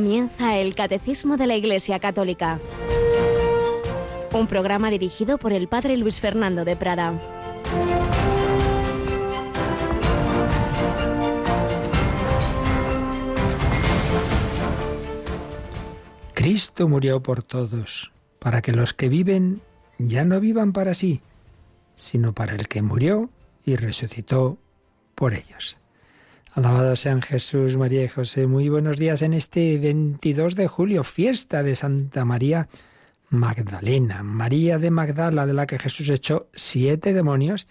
Comienza 0.00 0.56
el 0.56 0.74
Catecismo 0.74 1.36
de 1.36 1.46
la 1.46 1.56
Iglesia 1.56 1.98
Católica, 1.98 2.58
un 4.32 4.46
programa 4.46 4.88
dirigido 4.88 5.36
por 5.36 5.52
el 5.52 5.68
Padre 5.68 5.98
Luis 5.98 6.22
Fernando 6.22 6.64
de 6.64 6.74
Prada. 6.74 7.12
Cristo 16.32 16.88
murió 16.88 17.22
por 17.22 17.42
todos, 17.42 18.10
para 18.38 18.62
que 18.62 18.72
los 18.72 18.94
que 18.94 19.10
viven 19.10 19.60
ya 19.98 20.24
no 20.24 20.40
vivan 20.40 20.72
para 20.72 20.94
sí, 20.94 21.20
sino 21.94 22.32
para 22.32 22.54
el 22.54 22.68
que 22.68 22.80
murió 22.80 23.28
y 23.66 23.76
resucitó 23.76 24.56
por 25.14 25.34
ellos. 25.34 25.76
Alabado 26.52 26.96
sean 26.96 27.22
Jesús, 27.22 27.76
María 27.76 28.02
y 28.02 28.08
José. 28.08 28.48
Muy 28.48 28.68
buenos 28.68 28.96
días 28.96 29.22
en 29.22 29.34
este 29.34 29.78
22 29.78 30.56
de 30.56 30.66
julio, 30.66 31.04
fiesta 31.04 31.62
de 31.62 31.76
Santa 31.76 32.24
María 32.24 32.68
Magdalena, 33.28 34.24
María 34.24 34.78
de 34.78 34.90
Magdala, 34.90 35.46
de 35.46 35.54
la 35.54 35.68
que 35.68 35.78
Jesús 35.78 36.08
echó 36.08 36.48
siete 36.52 37.14
demonios 37.14 37.68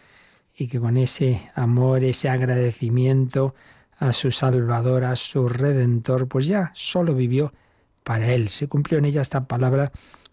y 0.56 0.68
que 0.68 0.80
con 0.80 0.96
ese 0.96 1.52
amor, 1.56 2.06
ese 2.06 2.30
agradecimiento 2.30 3.54
a 3.98 4.14
su 4.14 4.32
Salvador, 4.32 5.04
a 5.04 5.18
su 5.18 5.50
Redentor, 5.50 6.30
pues 6.30 6.48
ya 6.48 6.72
solo 6.74 7.14
vivió 7.14 7.54
para 8.06 8.32
él. 8.34 8.48
Se 8.48 8.70
cumplió 8.70 9.00
en 9.00 9.06
ella 9.06 9.22
esta 9.22 9.46
palabra 9.46 9.92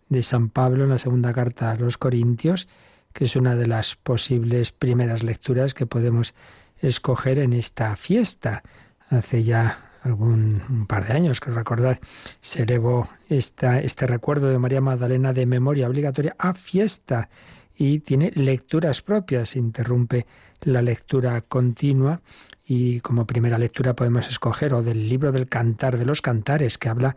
de 0.09 0.23
San 0.23 0.51
Pablo 0.51 0.84
en 0.84 0.90
la 0.90 0.98
segunda 0.98 1.32
carta 1.32 1.73
a 1.73 1.76
los 1.76 1.99
Corintios, 1.99 2.68
que 3.12 3.24
es 3.24 3.34
una 3.34 3.56
de 3.56 3.66
las 3.66 3.96
posibles 3.96 4.71
primeras 4.71 5.24
lecturas 5.24 5.74
que 5.74 5.87
podemos 5.87 6.32
escoger 6.80 7.38
en 7.38 7.52
esta 7.52 7.96
fiesta. 7.96 8.63
Hace 9.10 9.43
ya 9.43 9.91
algún 10.02 10.87
par 10.88 11.07
de 11.07 11.15
años, 11.15 11.41
que 11.41 11.51
recordar, 11.51 12.01
se 12.41 12.63
elevó 12.63 13.09
esta, 13.29 13.80
este 13.80 14.07
recuerdo 14.07 14.49
de 14.49 14.59
María 14.59 14.80
Magdalena 14.80 15.33
de 15.33 15.46
memoria 15.46 15.88
obligatoria 15.88 16.35
a 16.38 16.55
fiesta 16.55 17.29
y 17.77 17.99
tiene 18.01 18.30
lecturas 18.35 19.02
propias, 19.02 19.57
interrumpe 19.57 20.27
la 20.63 20.80
lectura 20.80 21.41
continua 21.43 22.23
y 22.65 23.01
como 23.01 23.27
primera 23.27 23.59
lectura 23.59 23.95
podemos 23.95 24.29
escoger 24.29 24.74
o 24.74 24.83
del 24.83 25.09
libro 25.09 25.33
del 25.33 25.49
Cantar 25.49 25.99
de 25.99 26.07
los 26.07 26.23
Cantares, 26.23 26.79
que 26.79 26.88
habla 26.88 27.16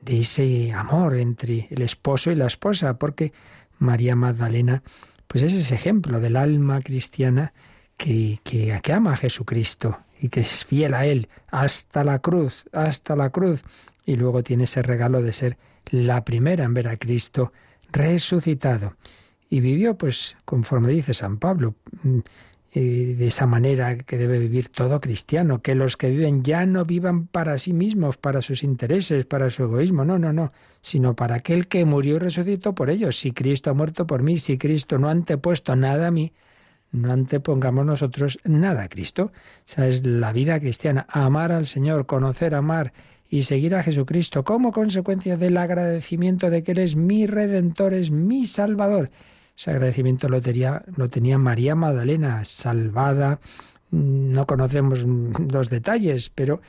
de 0.00 0.20
ese 0.20 0.72
amor 0.72 1.16
entre 1.16 1.68
el 1.70 1.82
esposo 1.82 2.30
y 2.30 2.36
la 2.36 2.46
esposa, 2.46 2.98
porque 2.98 3.32
María 3.78 4.16
Magdalena 4.16 4.82
pues 5.26 5.44
es 5.44 5.52
ese 5.52 5.74
ejemplo 5.74 6.20
del 6.20 6.36
alma 6.36 6.80
cristiana 6.80 7.52
que, 7.98 8.40
que, 8.42 8.92
ama 8.92 9.12
a 9.12 9.16
Jesucristo 9.16 9.98
y 10.18 10.30
que 10.30 10.40
es 10.40 10.64
fiel 10.64 10.94
a 10.94 11.04
Él 11.04 11.28
hasta 11.50 12.04
la 12.04 12.20
cruz, 12.20 12.64
hasta 12.72 13.14
la 13.14 13.28
cruz. 13.28 13.62
Y 14.06 14.16
luego 14.16 14.42
tiene 14.42 14.64
ese 14.64 14.80
regalo 14.80 15.20
de 15.20 15.34
ser 15.34 15.58
la 15.90 16.24
primera 16.24 16.64
en 16.64 16.72
ver 16.72 16.88
a 16.88 16.96
Cristo 16.96 17.52
resucitado. 17.92 18.94
Y 19.50 19.60
vivió, 19.60 19.96
pues, 19.98 20.36
conforme 20.44 20.92
dice 20.92 21.12
San 21.12 21.38
Pablo, 21.38 21.74
mm, 22.02 22.18
eh, 22.74 23.14
de 23.18 23.26
esa 23.26 23.46
manera 23.46 23.96
que 23.96 24.18
debe 24.18 24.38
vivir 24.38 24.68
todo 24.68 25.00
cristiano, 25.00 25.60
que 25.62 25.74
los 25.74 25.96
que 25.96 26.10
viven 26.10 26.42
ya 26.44 26.66
no 26.66 26.84
vivan 26.84 27.26
para 27.26 27.58
sí 27.58 27.72
mismos, 27.72 28.18
para 28.18 28.42
sus 28.42 28.62
intereses, 28.62 29.26
para 29.26 29.50
su 29.50 29.64
egoísmo, 29.64 30.04
no, 30.04 30.18
no, 30.18 30.32
no, 30.32 30.52
sino 30.80 31.16
para 31.16 31.36
aquel 31.36 31.66
que 31.66 31.84
murió 31.84 32.16
y 32.16 32.18
resucitó 32.18 32.74
por 32.74 32.90
ellos. 32.90 33.18
Si 33.18 33.32
Cristo 33.32 33.70
ha 33.70 33.74
muerto 33.74 34.06
por 34.06 34.22
mí, 34.22 34.38
si 34.38 34.58
Cristo 34.58 34.98
no 34.98 35.08
ha 35.08 35.12
antepuesto 35.12 35.74
nada 35.76 36.08
a 36.08 36.10
mí, 36.10 36.32
no 36.92 37.12
antepongamos 37.12 37.84
nosotros 37.84 38.38
nada 38.44 38.84
a 38.84 38.88
Cristo. 38.88 39.32
Esa 39.66 39.86
es 39.86 40.04
la 40.04 40.32
vida 40.32 40.58
cristiana, 40.60 41.06
amar 41.08 41.52
al 41.52 41.66
Señor, 41.66 42.06
conocer, 42.06 42.54
amar 42.54 42.92
y 43.28 43.42
seguir 43.42 43.74
a 43.74 43.82
Jesucristo 43.82 44.42
como 44.42 44.72
consecuencia 44.72 45.36
del 45.36 45.56
agradecimiento 45.58 46.48
de 46.50 46.62
que 46.62 46.72
Él 46.72 46.78
es 46.78 46.96
mi 46.96 47.26
redentor, 47.26 47.92
es 47.92 48.10
mi 48.10 48.46
salvador. 48.46 49.10
Ese 49.56 49.70
agradecimiento 49.70 50.28
lo 50.28 50.40
tenía, 50.40 50.84
lo 50.96 51.08
tenía 51.08 51.36
María 51.36 51.74
Magdalena, 51.74 52.44
salvada. 52.44 53.40
No 53.90 54.46
conocemos 54.46 55.04
los 55.04 55.68
detalles, 55.68 56.30
pero 56.30 56.60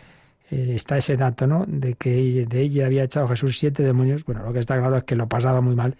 eh, 0.50 0.74
está 0.76 0.98
ese 0.98 1.16
dato, 1.16 1.48
¿no? 1.48 1.66
De 1.68 1.94
que 1.94 2.46
de 2.48 2.62
ella 2.62 2.88
había 2.88 3.04
echado 3.04 3.28
Jesús 3.28 3.58
siete 3.58 3.84
demonios. 3.84 4.26
Bueno, 4.26 4.44
lo 4.44 4.52
que 4.52 4.60
está 4.60 4.78
claro 4.78 4.98
es 4.98 5.04
que 5.04 5.16
lo 5.16 5.28
pasaba 5.28 5.62
muy 5.62 5.76
mal 5.76 5.96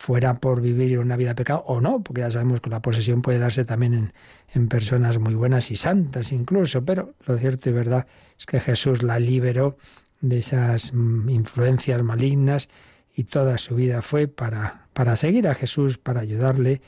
fuera 0.00 0.32
por 0.32 0.62
vivir 0.62 0.98
una 0.98 1.14
vida 1.14 1.28
de 1.28 1.34
pecado 1.34 1.62
o 1.66 1.78
no, 1.82 2.02
porque 2.02 2.22
ya 2.22 2.30
sabemos 2.30 2.62
que 2.62 2.70
la 2.70 2.80
posesión 2.80 3.20
puede 3.20 3.38
darse 3.38 3.66
también 3.66 3.92
en, 3.92 4.12
en, 4.54 4.66
personas 4.66 5.18
muy 5.18 5.34
buenas 5.34 5.70
y 5.70 5.76
santas 5.76 6.32
incluso, 6.32 6.82
pero 6.86 7.12
lo 7.26 7.36
cierto 7.36 7.68
y 7.68 7.74
verdad 7.74 8.06
es 8.38 8.46
que 8.46 8.60
Jesús 8.60 9.02
la 9.02 9.18
liberó 9.18 9.76
de 10.22 10.38
esas 10.38 10.94
mm, 10.94 11.28
influencias 11.28 12.02
malignas 12.02 12.70
y 13.14 13.24
toda 13.24 13.58
su 13.58 13.74
vida 13.74 14.00
fue 14.00 14.26
para, 14.26 14.86
para 14.94 15.16
seguir 15.16 15.46
a 15.46 15.54
Jesús, 15.54 15.98
para 15.98 16.22
ayudarle 16.22 16.80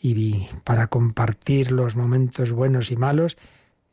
y 0.00 0.46
para 0.62 0.86
compartir 0.86 1.72
los 1.72 1.96
momentos 1.96 2.52
buenos 2.52 2.92
y 2.92 2.96
malos. 2.96 3.36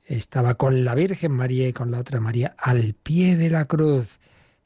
Estaba 0.06 0.54
con 0.54 0.86
la 0.86 0.94
Virgen 0.94 1.32
María 1.32 1.68
y 1.68 1.74
con 1.74 1.90
la 1.90 1.98
otra 2.00 2.20
María 2.20 2.56
al 2.60 2.94
pie 2.94 3.38
de 3.38 3.50
la 3.50 3.66
cruz. 3.66 4.20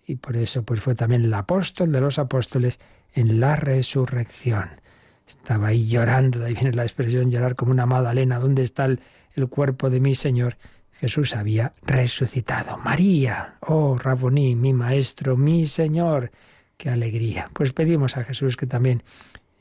Y 0.06 0.18
por 0.18 0.36
eso 0.36 0.64
pues 0.64 0.82
fue 0.82 0.96
también 0.96 1.24
el 1.24 1.34
apóstol 1.34 1.94
de 1.94 2.02
los 2.02 2.20
apóstoles 2.20 2.78
en 3.14 3.40
la 3.40 3.56
resurrección. 3.56 4.70
Estaba 5.28 5.68
ahí 5.68 5.88
llorando, 5.88 6.40
de 6.40 6.48
ahí 6.48 6.54
viene 6.54 6.74
la 6.74 6.84
expresión 6.84 7.32
llorar 7.32 7.56
como 7.56 7.72
una 7.72 7.86
Magdalena, 7.86 8.40
¿dónde 8.40 8.64
está 8.64 8.86
el, 8.86 9.00
cuerpo 9.50 9.90
de 9.90 10.00
mi 10.00 10.16
Señor? 10.16 10.58
Jesús 10.92 11.36
había 11.36 11.74
resucitado. 11.84 12.78
María, 12.78 13.56
oh 13.62 13.98
Raboní, 13.98 14.56
mi 14.56 14.74
maestro, 14.74 15.38
mi 15.38 15.68
Señor. 15.68 16.32
Qué 16.78 16.90
alegría. 16.90 17.50
Pues 17.54 17.74
pedimos 17.74 18.18
a 18.18 18.24
Jesús 18.24 18.58
que 18.58 18.68
también 18.68 19.04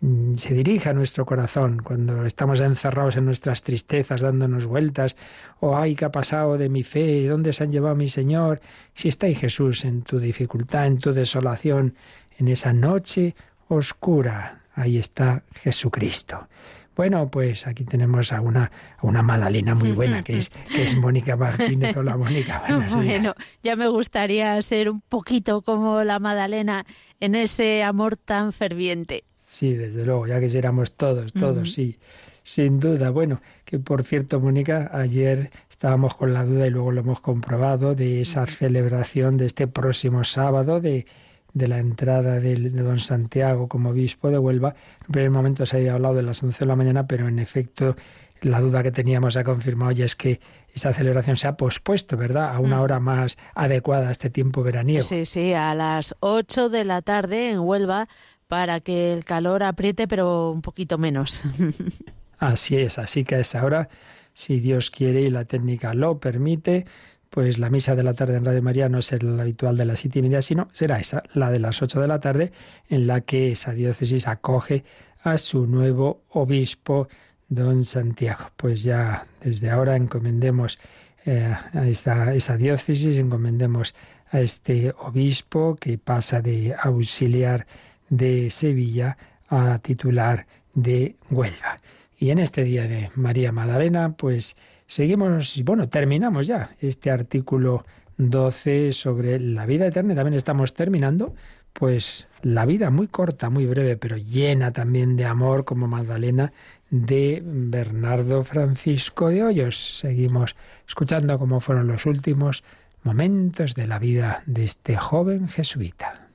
mm, 0.00 0.36
se 0.36 0.54
dirija 0.54 0.90
a 0.90 0.92
nuestro 0.92 1.24
corazón 1.24 1.80
cuando 1.82 2.26
estamos 2.26 2.60
encerrados 2.60 3.16
en 3.16 3.24
nuestras 3.24 3.62
tristezas, 3.62 4.20
dándonos 4.22 4.66
vueltas, 4.66 5.16
o 5.60 5.76
ay, 5.76 5.94
¿qué 5.94 6.06
ha 6.06 6.12
pasado 6.12 6.58
de 6.58 6.68
mi 6.68 6.82
fe? 6.82 7.26
¿Dónde 7.28 7.52
se 7.52 7.62
han 7.62 7.72
llevado 7.72 7.94
mi 7.94 8.08
Señor? 8.08 8.60
Si 8.94 9.08
está 9.08 9.26
ahí 9.26 9.34
Jesús 9.34 9.84
en 9.84 10.02
tu 10.02 10.18
dificultad, 10.18 10.86
en 10.86 10.98
tu 10.98 11.12
desolación, 11.12 11.94
en 12.40 12.48
esa 12.48 12.72
noche 12.72 13.34
oscura. 13.68 14.62
Ahí 14.74 14.98
está 14.98 15.44
Jesucristo. 15.54 16.48
Bueno, 16.96 17.30
pues 17.30 17.66
aquí 17.66 17.84
tenemos 17.84 18.32
a 18.32 18.40
una, 18.40 18.70
a 18.98 19.06
una 19.06 19.22
Madalena 19.22 19.74
muy 19.74 19.92
buena, 19.92 20.22
que 20.22 20.38
es, 20.38 20.50
que 20.50 20.84
es 20.84 20.96
Mónica 20.96 21.36
Martínez. 21.36 21.96
Hola, 21.96 22.16
Mónica. 22.16 22.64
Bueno, 22.90 23.34
ya 23.62 23.76
me 23.76 23.88
gustaría 23.88 24.60
ser 24.62 24.90
un 24.90 25.00
poquito 25.00 25.62
como 25.62 26.02
la 26.02 26.18
Madalena 26.18 26.84
en 27.20 27.34
ese 27.34 27.82
amor 27.82 28.16
tan 28.16 28.52
ferviente. 28.52 29.24
Sí, 29.36 29.74
desde 29.74 30.04
luego, 30.04 30.26
ya 30.26 30.40
quisiéramos 30.40 30.92
todos, 30.92 31.32
todos, 31.32 31.72
sí. 31.72 31.98
Sin 32.42 32.80
duda. 32.80 33.10
Bueno, 33.10 33.40
que 33.64 33.78
por 33.78 34.02
cierto, 34.04 34.40
Mónica, 34.40 34.90
ayer 34.92 35.50
estábamos 35.70 36.14
con 36.14 36.32
la 36.34 36.44
duda 36.44 36.66
y 36.66 36.70
luego 36.70 36.90
lo 36.90 37.00
hemos 37.00 37.20
comprobado 37.20 37.94
de 37.94 38.22
esa 38.22 38.46
celebración 38.46 39.36
de 39.36 39.46
este 39.46 39.66
próximo 39.66 40.24
sábado 40.24 40.80
de 40.80 41.06
de 41.52 41.68
la 41.68 41.78
entrada 41.78 42.40
de, 42.40 42.56
don 42.70 42.98
Santiago 42.98 43.68
como 43.68 43.90
obispo 43.90 44.30
de 44.30 44.38
Huelva. 44.38 44.74
En 45.06 45.12
primer 45.12 45.30
momento 45.30 45.66
se 45.66 45.78
había 45.78 45.94
hablado 45.94 46.14
de 46.14 46.22
las 46.22 46.42
11 46.42 46.58
de 46.60 46.66
la 46.66 46.76
mañana, 46.76 47.06
pero 47.06 47.28
en 47.28 47.38
efecto 47.38 47.96
la 48.42 48.60
duda 48.60 48.82
que 48.82 48.92
teníamos 48.92 49.36
ha 49.36 49.44
confirmado 49.44 49.92
ya 49.92 50.04
es 50.04 50.16
que 50.16 50.40
esa 50.74 50.92
celebración 50.92 51.36
se 51.36 51.48
ha 51.48 51.56
pospuesto, 51.56 52.16
¿verdad? 52.16 52.54
A 52.54 52.60
una 52.60 52.78
mm. 52.78 52.80
hora 52.80 53.00
más 53.00 53.36
adecuada 53.54 54.08
a 54.08 54.12
este 54.12 54.30
tiempo 54.30 54.62
veraniego. 54.62 55.02
Sí, 55.02 55.24
sí, 55.24 55.52
a 55.52 55.74
las 55.74 56.14
8 56.20 56.68
de 56.68 56.84
la 56.84 57.02
tarde 57.02 57.50
en 57.50 57.60
Huelva 57.60 58.08
para 58.46 58.80
que 58.80 59.12
el 59.12 59.24
calor 59.24 59.62
apriete, 59.62 60.08
pero 60.08 60.50
un 60.50 60.62
poquito 60.62 60.98
menos. 60.98 61.42
así 62.38 62.76
es, 62.76 62.98
así 62.98 63.24
que 63.24 63.36
a 63.36 63.40
esa 63.40 63.64
hora, 63.64 63.88
si 64.32 64.60
Dios 64.60 64.90
quiere 64.90 65.22
y 65.22 65.30
la 65.30 65.44
técnica 65.44 65.94
lo 65.94 66.18
permite, 66.18 66.86
pues 67.30 67.58
la 67.58 67.70
misa 67.70 67.94
de 67.94 68.02
la 68.02 68.12
tarde 68.12 68.36
en 68.36 68.44
Radio 68.44 68.62
María 68.62 68.88
no 68.88 69.00
será 69.02 69.28
la 69.28 69.42
habitual 69.42 69.76
de 69.76 69.84
las 69.84 70.00
siete 70.00 70.18
y 70.18 70.22
media, 70.22 70.42
sino 70.42 70.68
será 70.72 70.98
esa, 70.98 71.22
la 71.32 71.50
de 71.50 71.60
las 71.60 71.80
ocho 71.80 72.00
de 72.00 72.08
la 72.08 72.20
tarde, 72.20 72.52
en 72.88 73.06
la 73.06 73.20
que 73.20 73.52
esa 73.52 73.72
diócesis 73.72 74.26
acoge 74.26 74.84
a 75.22 75.38
su 75.38 75.66
nuevo 75.66 76.22
obispo, 76.30 77.08
don 77.48 77.84
Santiago. 77.84 78.50
Pues 78.56 78.82
ya 78.82 79.26
desde 79.40 79.70
ahora 79.70 79.96
encomendemos 79.96 80.78
eh, 81.24 81.54
a 81.72 81.86
esta, 81.86 82.34
esa 82.34 82.56
diócesis, 82.56 83.16
encomendemos 83.18 83.94
a 84.32 84.40
este 84.40 84.92
obispo 84.98 85.76
que 85.76 85.98
pasa 85.98 86.40
de 86.40 86.74
auxiliar 86.80 87.66
de 88.08 88.50
Sevilla 88.50 89.16
a 89.48 89.78
titular 89.78 90.46
de 90.74 91.16
Huelva. 91.30 91.80
Y 92.18 92.30
en 92.30 92.38
este 92.38 92.64
día 92.64 92.86
de 92.86 93.10
María 93.14 93.52
Magdalena, 93.52 94.10
pues 94.10 94.56
Seguimos, 94.90 95.56
y 95.56 95.62
bueno, 95.62 95.88
terminamos 95.88 96.48
ya 96.48 96.74
este 96.80 97.12
artículo 97.12 97.84
12 98.16 98.92
sobre 98.92 99.38
la 99.38 99.64
vida 99.64 99.86
eterna. 99.86 100.16
También 100.16 100.34
estamos 100.34 100.74
terminando, 100.74 101.36
pues, 101.72 102.26
la 102.42 102.66
vida 102.66 102.90
muy 102.90 103.06
corta, 103.06 103.50
muy 103.50 103.66
breve, 103.66 103.96
pero 103.96 104.16
llena 104.16 104.72
también 104.72 105.14
de 105.14 105.26
amor, 105.26 105.64
como 105.64 105.86
Magdalena, 105.86 106.52
de 106.90 107.40
Bernardo 107.44 108.42
Francisco 108.42 109.28
de 109.28 109.44
Hoyos. 109.44 109.98
Seguimos 110.00 110.56
escuchando 110.88 111.38
cómo 111.38 111.60
fueron 111.60 111.86
los 111.86 112.04
últimos 112.04 112.64
momentos 113.04 113.76
de 113.76 113.86
la 113.86 114.00
vida 114.00 114.42
de 114.46 114.64
este 114.64 114.96
joven 114.96 115.46
jesuita. 115.46 116.29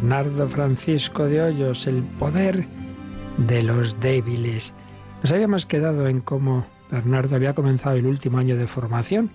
Bernardo 0.00 0.48
Francisco 0.48 1.26
de 1.26 1.42
Hoyos, 1.42 1.86
el 1.86 2.02
poder 2.02 2.64
de 3.36 3.62
los 3.62 4.00
débiles. 4.00 4.72
Nos 5.22 5.30
habíamos 5.30 5.66
quedado 5.66 6.08
en 6.08 6.22
cómo 6.22 6.66
Bernardo 6.90 7.36
había 7.36 7.54
comenzado 7.54 7.96
el 7.96 8.06
último 8.06 8.38
año 8.38 8.56
de 8.56 8.66
formación 8.66 9.30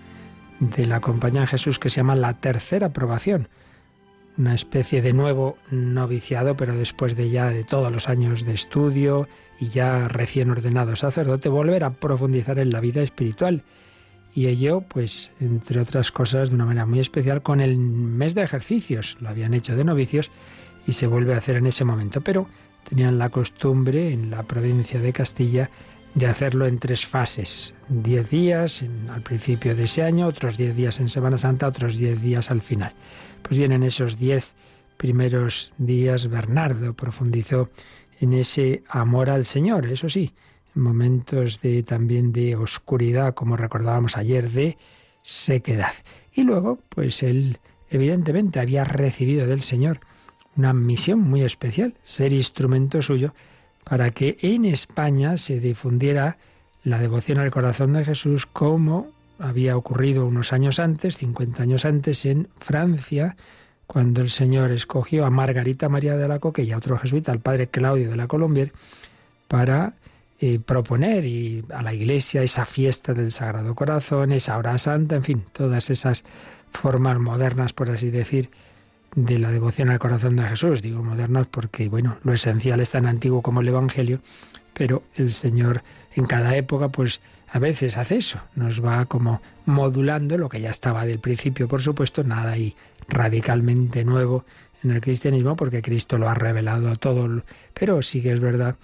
de 0.58 0.86
la 0.86 1.00
Compañía 1.00 1.42
de 1.42 1.46
Jesús 1.46 1.78
que 1.78 1.88
se 1.88 1.98
llama 1.98 2.16
la 2.16 2.40
tercera 2.40 2.88
aprobación, 2.88 3.48
una 4.36 4.56
especie 4.56 5.02
de 5.02 5.12
nuevo 5.12 5.56
noviciado, 5.70 6.56
pero 6.56 6.74
después 6.74 7.14
de 7.14 7.30
ya 7.30 7.48
de 7.50 7.62
todos 7.62 7.92
los 7.92 8.08
años 8.08 8.44
de 8.44 8.54
estudio 8.54 9.28
y 9.60 9.68
ya 9.68 10.08
recién 10.08 10.50
ordenado 10.50 10.96
sacerdote, 10.96 11.48
volver 11.48 11.84
a 11.84 11.90
profundizar 11.90 12.58
en 12.58 12.70
la 12.70 12.80
vida 12.80 13.02
espiritual. 13.02 13.62
Y 14.36 14.48
ello, 14.48 14.82
pues, 14.82 15.30
entre 15.40 15.80
otras 15.80 16.12
cosas, 16.12 16.50
de 16.50 16.56
una 16.56 16.66
manera 16.66 16.84
muy 16.84 17.00
especial, 17.00 17.42
con 17.42 17.62
el 17.62 17.78
mes 17.78 18.34
de 18.34 18.42
ejercicios. 18.42 19.16
Lo 19.18 19.30
habían 19.30 19.54
hecho 19.54 19.74
de 19.74 19.82
novicios 19.82 20.30
y 20.86 20.92
se 20.92 21.06
vuelve 21.06 21.32
a 21.32 21.38
hacer 21.38 21.56
en 21.56 21.66
ese 21.66 21.86
momento. 21.86 22.20
Pero 22.20 22.46
tenían 22.86 23.18
la 23.18 23.30
costumbre 23.30 24.12
en 24.12 24.30
la 24.30 24.42
provincia 24.42 25.00
de 25.00 25.14
Castilla 25.14 25.70
de 26.14 26.26
hacerlo 26.26 26.66
en 26.66 26.78
tres 26.78 27.06
fases. 27.06 27.72
Diez 27.88 28.28
días 28.28 28.84
al 29.10 29.22
principio 29.22 29.74
de 29.74 29.84
ese 29.84 30.02
año, 30.02 30.26
otros 30.26 30.58
diez 30.58 30.76
días 30.76 31.00
en 31.00 31.08
Semana 31.08 31.38
Santa, 31.38 31.66
otros 31.66 31.96
diez 31.96 32.20
días 32.20 32.50
al 32.50 32.60
final. 32.60 32.92
Pues 33.40 33.56
bien, 33.56 33.72
en 33.72 33.82
esos 33.84 34.18
diez 34.18 34.52
primeros 34.98 35.72
días 35.78 36.28
Bernardo 36.28 36.92
profundizó 36.92 37.70
en 38.20 38.34
ese 38.34 38.82
amor 38.88 39.30
al 39.30 39.46
Señor, 39.46 39.86
eso 39.86 40.08
sí, 40.10 40.32
momentos 40.76 41.60
de 41.60 41.82
también 41.82 42.32
de 42.32 42.56
oscuridad, 42.56 43.34
como 43.34 43.56
recordábamos 43.56 44.16
ayer, 44.16 44.50
de 44.50 44.76
sequedad. 45.22 45.92
Y 46.32 46.44
luego, 46.44 46.78
pues 46.88 47.22
él 47.22 47.58
evidentemente 47.90 48.60
había 48.60 48.84
recibido 48.84 49.46
del 49.46 49.62
Señor 49.62 50.00
una 50.56 50.72
misión 50.72 51.20
muy 51.20 51.42
especial, 51.42 51.94
ser 52.02 52.32
instrumento 52.32 53.02
suyo 53.02 53.34
para 53.84 54.10
que 54.10 54.36
en 54.40 54.64
España 54.64 55.36
se 55.36 55.60
difundiera 55.60 56.38
la 56.82 56.98
devoción 56.98 57.38
al 57.38 57.50
corazón 57.50 57.92
de 57.92 58.04
Jesús 58.04 58.46
como 58.46 59.08
había 59.38 59.76
ocurrido 59.76 60.26
unos 60.26 60.52
años 60.52 60.78
antes, 60.78 61.16
50 61.18 61.62
años 61.62 61.84
antes, 61.84 62.24
en 62.24 62.48
Francia, 62.58 63.36
cuando 63.86 64.22
el 64.22 64.30
Señor 64.30 64.72
escogió 64.72 65.26
a 65.26 65.30
Margarita 65.30 65.88
María 65.88 66.16
de 66.16 66.26
la 66.26 66.38
Coque 66.38 66.62
y 66.62 66.72
a 66.72 66.78
otro 66.78 66.96
jesuita, 66.96 67.32
al 67.32 67.40
padre 67.40 67.68
Claudio 67.68 68.10
de 68.10 68.16
la 68.16 68.26
Colombier, 68.26 68.72
para 69.46 69.94
eh, 70.38 70.58
proponer 70.58 71.24
y 71.24 71.64
a 71.72 71.82
la 71.82 71.94
Iglesia 71.94 72.42
esa 72.42 72.66
fiesta 72.66 73.14
del 73.14 73.30
Sagrado 73.30 73.74
Corazón, 73.74 74.32
esa 74.32 74.58
hora 74.58 74.76
santa, 74.78 75.16
en 75.16 75.22
fin, 75.22 75.44
todas 75.52 75.88
esas 75.90 76.24
formas 76.72 77.18
modernas, 77.18 77.72
por 77.72 77.90
así 77.90 78.10
decir, 78.10 78.50
de 79.14 79.38
la 79.38 79.50
devoción 79.50 79.88
al 79.90 79.98
corazón 79.98 80.36
de 80.36 80.44
Jesús. 80.44 80.82
Digo 80.82 81.02
modernas 81.02 81.46
porque, 81.46 81.88
bueno, 81.88 82.18
lo 82.22 82.32
esencial 82.32 82.80
es 82.80 82.90
tan 82.90 83.06
antiguo 83.06 83.42
como 83.42 83.62
el 83.62 83.68
Evangelio, 83.68 84.20
pero 84.74 85.02
el 85.14 85.32
Señor 85.32 85.82
en 86.14 86.26
cada 86.26 86.54
época, 86.56 86.90
pues 86.90 87.20
a 87.50 87.58
veces 87.58 87.96
hace 87.96 88.16
eso, 88.16 88.40
nos 88.54 88.84
va 88.84 89.06
como 89.06 89.40
modulando 89.64 90.36
lo 90.36 90.48
que 90.48 90.60
ya 90.60 90.70
estaba 90.70 91.06
del 91.06 91.18
principio, 91.18 91.68
por 91.68 91.80
supuesto, 91.80 92.22
nada 92.24 92.52
ahí 92.52 92.76
radicalmente 93.08 94.04
nuevo 94.04 94.44
en 94.82 94.90
el 94.90 95.00
cristianismo, 95.00 95.56
porque 95.56 95.82
Cristo 95.82 96.18
lo 96.18 96.28
ha 96.28 96.34
revelado 96.34 96.90
a 96.90 96.96
todo, 96.96 97.42
pero 97.72 98.02
sí 98.02 98.20
que 98.20 98.32
es 98.32 98.40
verdad 98.40 98.76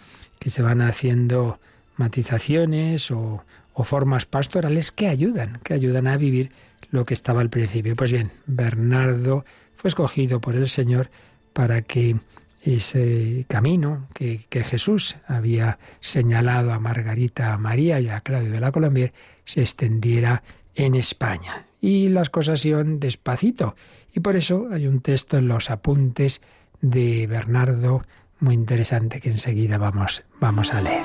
que 0.43 0.51
se 0.51 0.61
van 0.61 0.81
haciendo 0.81 1.61
matizaciones 1.97 3.13
o, 3.13 3.45
formas 3.85 4.27
pastorales 4.27 4.91
que 4.91 5.07
ayudan, 5.07 5.61
que 5.63 5.73
ayudan 5.73 6.09
a 6.09 6.17
vivir 6.17 6.51
lo 6.91 7.07
que 7.07 7.15
estaba 7.15 7.41
al 7.41 7.49
principio. 7.49 7.95
Pues 7.95 8.11
bien, 8.11 8.33
Bernardo 8.47 9.45
fue 9.77 9.89
escogido 9.89 10.41
por 10.41 10.57
el 10.57 10.69
Señor 10.69 11.11
para 11.53 11.83
que 11.83 12.17
ese 12.61 13.47
camino 13.49 14.09
que, 14.15 14.41
Jesús 14.51 15.15
había 15.29 15.79
señalado 16.01 16.73
a 16.73 16.81
Margarita 16.81 17.53
a 17.53 17.59
María 17.59 18.01
y 18.01 18.09
a 18.09 18.21
Claudio 18.21 18.51
de 18.51 18.61
la 18.61 18.73
Colombier 18.73 19.13
se 19.45 19.61
extendiera 19.61 20.43
en 20.75 20.97
España. 20.97 21.67
Y 21.81 22.09
las 22.09 22.31
cosas 22.31 22.65
iban 22.65 22.99
despacito. 22.99 23.77
Y 24.13 24.21
por 24.21 24.35
eso 24.35 24.67
hay 24.73 24.89
un 24.89 25.03
texto 25.03 25.39
en 25.39 25.47
los 25.47 25.71
apuntes 25.71 26.43
de 26.81 27.29
Bernardo 27.29 28.03
muy 28.43 28.55
interesante 28.55 29.21
que 29.21 29.31
enseguida 29.31 29.79
vamos, 29.79 30.25
vamos 30.41 30.75
a 30.75 30.83
leer. 30.83 31.05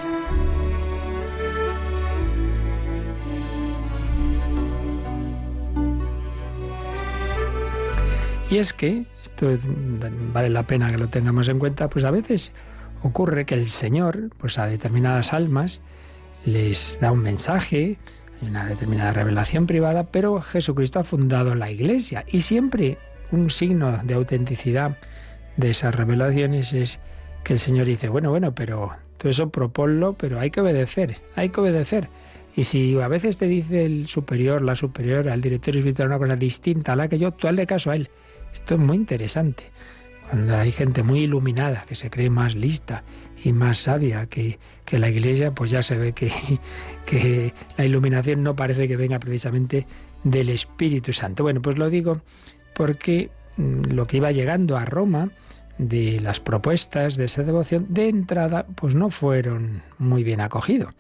Y 8.50 8.57
es 8.57 8.74
que, 8.74 9.06
esto 9.22 9.48
vale 10.34 10.50
la 10.50 10.63
pena 10.63 10.89
que 10.89 10.98
lo 10.98 11.10
tengamos 11.10 11.48
en 11.50 11.60
cuenta, 11.60 11.89
pues 11.89 12.06
a 12.06 12.12
veces 12.12 12.54
ocurre 13.04 13.45
que 13.45 13.56
el 13.56 13.68
Señor, 13.68 14.31
pues 14.38 14.57
a 14.57 14.66
determinadas 14.66 15.34
almas, 15.34 15.81
les 16.45 16.98
da 17.01 17.12
un 17.12 17.19
mensaje, 17.19 17.98
una 18.42 18.66
determinada 18.66 19.13
revelación 19.13 19.68
privada, 19.68 20.06
pero 20.06 20.42
Jesucristo 20.42 21.00
ha 21.00 21.04
fundado 21.04 21.56
la 21.56 21.69
Iglesia 21.69 22.24
y 22.28 22.39
siempre 22.39 22.98
un 23.31 23.51
signo 23.51 24.00
de 24.04 24.13
autenticidad 24.13 24.98
de 25.57 25.72
esas 25.72 25.94
revelaciones 25.94 26.72
es 26.74 27.00
que 27.47 27.53
el 27.53 27.59
Señor 27.59 27.85
dice, 27.85 28.09
bueno, 28.09 28.29
bueno, 28.29 28.53
pero 28.53 28.91
todo 29.17 29.29
eso 29.29 29.49
proponlo, 29.49 30.11
pero 30.11 30.38
hay 30.38 30.51
que 30.51 30.59
obedecer, 30.59 31.15
hay 31.38 31.48
que 31.48 31.62
obedecer. 31.62 32.10
Y 32.57 32.65
si 32.65 33.00
a 33.00 33.07
veces 33.07 33.38
te 33.38 33.48
dice 33.48 33.86
el 33.86 34.10
superior, 34.10 34.62
la 34.62 34.75
superiora, 34.75 35.33
el 35.33 35.39
director 35.39 35.77
espiritual 35.77 36.10
una 36.10 36.17
cosa 36.17 36.36
distinta 36.36 36.91
a 36.91 36.98
la 36.98 37.07
que 37.07 37.17
yo, 37.17 37.31
tú 37.31 37.48
hazle 37.48 37.65
caso 37.65 37.91
a 37.91 37.95
él. 37.95 38.10
Esto 38.53 38.75
es 38.75 38.81
muy 38.81 38.98
interesante. 38.98 39.63
Cuando 40.29 40.57
hay 40.57 40.74
gente 40.74 41.03
muy 41.03 41.19
iluminada, 41.19 41.86
que 41.88 41.95
se 41.95 42.10
cree 42.10 42.29
más 42.29 42.53
lista 42.53 43.05
y 43.41 43.53
más 43.53 43.77
sabia 43.77 44.25
que, 44.25 44.60
que 44.83 45.00
la 45.00 45.10
iglesia, 45.10 45.51
pues 45.51 45.72
ya 45.72 45.81
se 45.81 45.98
ve 45.98 46.12
que, 46.12 46.29
que 47.05 47.53
la 47.77 47.86
iluminación 47.86 48.43
no 48.43 48.57
parece 48.57 48.89
que 48.89 48.98
venga 48.98 49.19
precisamente 49.19 49.88
del 50.25 50.50
Espíritu 50.50 51.13
Santo. 51.13 51.43
Bueno, 51.43 51.62
pues 51.62 51.77
lo 51.77 51.89
digo 51.89 52.19
porque 52.75 53.29
mm, 53.55 53.93
lo 53.93 54.05
que 54.05 54.17
iba 54.17 54.33
llegando 54.33 54.75
a 54.75 54.83
Roma 54.83 55.29
de 55.77 56.19
las 56.19 56.39
propuestas 56.39 57.17
de 57.17 57.25
esa 57.25 57.43
devoción 57.43 57.86
de 57.89 58.10
entrada 58.10 58.65
pues 58.75 58.96
no 58.96 59.10
fueron 59.10 59.84
muy 59.98 60.24
bien 60.24 60.41
acogidos. 60.41 60.93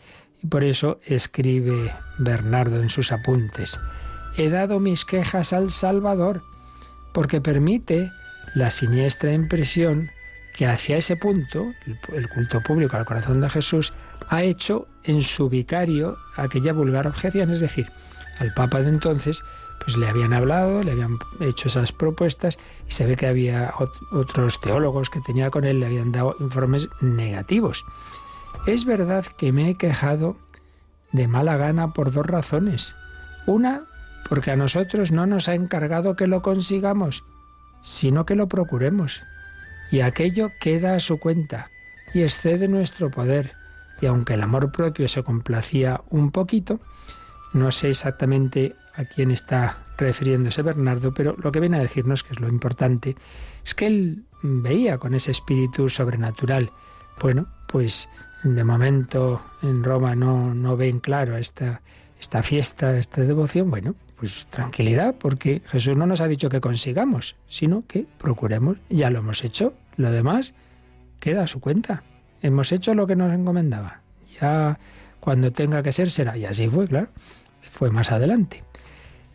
Y 0.43 0.47
por 0.47 0.63
eso 0.63 0.99
escribe 1.05 1.93
Bernardo 2.19 2.79
en 2.79 2.89
sus 2.89 3.11
apuntes, 3.11 3.79
he 4.37 4.49
dado 4.49 4.79
mis 4.79 5.03
quejas 5.03 5.53
al 5.53 5.71
Salvador 5.71 6.43
porque 7.11 7.41
permite 7.41 8.11
la 8.53 8.69
siniestra 8.69 9.33
impresión 9.33 10.09
que 10.55 10.67
hacia 10.67 10.97
ese 10.97 11.15
punto, 11.15 11.71
el 12.15 12.29
culto 12.29 12.61
público 12.61 12.97
al 12.97 13.05
corazón 13.05 13.41
de 13.41 13.49
Jesús, 13.49 13.93
ha 14.27 14.41
hecho 14.41 14.87
en 15.03 15.21
su 15.23 15.49
vicario 15.49 16.17
aquella 16.35 16.73
vulgar 16.73 17.07
objeción, 17.07 17.51
es 17.51 17.59
decir, 17.59 17.91
al 18.39 18.53
Papa 18.53 18.81
de 18.81 18.89
entonces, 18.89 19.43
pues 19.83 19.97
le 19.97 20.07
habían 20.07 20.33
hablado, 20.33 20.83
le 20.83 20.91
habían 20.91 21.17
hecho 21.39 21.67
esas 21.67 21.91
propuestas 21.91 22.59
y 22.87 22.91
se 22.91 23.05
ve 23.05 23.15
que 23.15 23.27
había 23.27 23.73
otros 24.11 24.59
teólogos 24.61 25.09
que 25.09 25.21
tenía 25.21 25.49
con 25.49 25.65
él, 25.65 25.79
le 25.79 25.85
habían 25.85 26.11
dado 26.11 26.35
informes 26.39 26.87
negativos. 27.01 27.83
Es 28.65 28.85
verdad 28.85 29.25
que 29.37 29.51
me 29.51 29.69
he 29.69 29.75
quejado 29.75 30.37
de 31.11 31.27
mala 31.27 31.57
gana 31.57 31.93
por 31.93 32.11
dos 32.11 32.25
razones. 32.25 32.93
Una, 33.45 33.83
porque 34.27 34.51
a 34.51 34.55
nosotros 34.55 35.11
no 35.11 35.25
nos 35.25 35.47
ha 35.47 35.55
encargado 35.55 36.15
que 36.15 36.27
lo 36.27 36.41
consigamos, 36.41 37.23
sino 37.81 38.25
que 38.25 38.35
lo 38.35 38.47
procuremos. 38.47 39.21
Y 39.89 40.01
aquello 40.01 40.51
queda 40.59 40.95
a 40.95 40.99
su 40.99 41.19
cuenta 41.19 41.69
y 42.13 42.23
excede 42.23 42.67
nuestro 42.67 43.09
poder. 43.09 43.53
Y 44.01 44.05
aunque 44.05 44.33
el 44.33 44.43
amor 44.43 44.71
propio 44.71 45.07
se 45.07 45.23
complacía 45.23 46.01
un 46.09 46.31
poquito, 46.31 46.79
no 47.53 47.71
sé 47.71 47.89
exactamente 47.89 48.75
a 48.95 49.05
quién 49.05 49.31
está 49.31 49.77
refiriéndose 49.97 50.61
Bernardo, 50.61 51.13
pero 51.13 51.35
lo 51.37 51.51
que 51.51 51.59
viene 51.59 51.77
a 51.77 51.81
decirnos, 51.81 52.23
que 52.23 52.33
es 52.33 52.39
lo 52.39 52.47
importante, 52.47 53.15
es 53.65 53.73
que 53.73 53.87
él 53.87 54.23
veía 54.41 54.97
con 54.97 55.13
ese 55.13 55.31
espíritu 55.31 55.89
sobrenatural. 55.89 56.71
Bueno, 57.21 57.47
pues 57.67 58.09
de 58.43 58.63
momento 58.63 59.41
en 59.61 59.83
Roma 59.83 60.15
no, 60.15 60.53
no 60.53 60.77
ven 60.77 60.99
claro 60.99 61.37
esta, 61.37 61.81
esta 62.19 62.43
fiesta, 62.43 62.97
esta 62.97 63.21
devoción. 63.21 63.69
Bueno, 63.69 63.95
pues 64.17 64.47
tranquilidad, 64.47 65.15
porque 65.19 65.61
Jesús 65.65 65.95
no 65.95 66.07
nos 66.07 66.21
ha 66.21 66.27
dicho 66.27 66.49
que 66.49 66.61
consigamos, 66.61 67.35
sino 67.47 67.83
que 67.87 68.05
procuremos. 68.17 68.77
Ya 68.89 69.09
lo 69.09 69.19
hemos 69.19 69.43
hecho, 69.43 69.73
Lo 69.95 70.11
demás 70.11 70.53
queda 71.19 71.43
a 71.43 71.47
su 71.47 71.59
cuenta. 71.59 72.03
Hemos 72.41 72.71
hecho 72.71 72.93
lo 72.93 73.07
que 73.07 73.15
nos 73.15 73.33
encomendaba. 73.33 74.01
Ya 74.39 74.79
cuando 75.27 75.51
tenga 75.51 75.83
que 75.83 75.91
ser 75.91 76.09
será. 76.09 76.37
Y 76.37 76.45
así 76.45 76.69
fue, 76.69 76.87
claro. 76.87 77.09
Fue 77.69 77.91
más 77.91 78.13
adelante. 78.13 78.63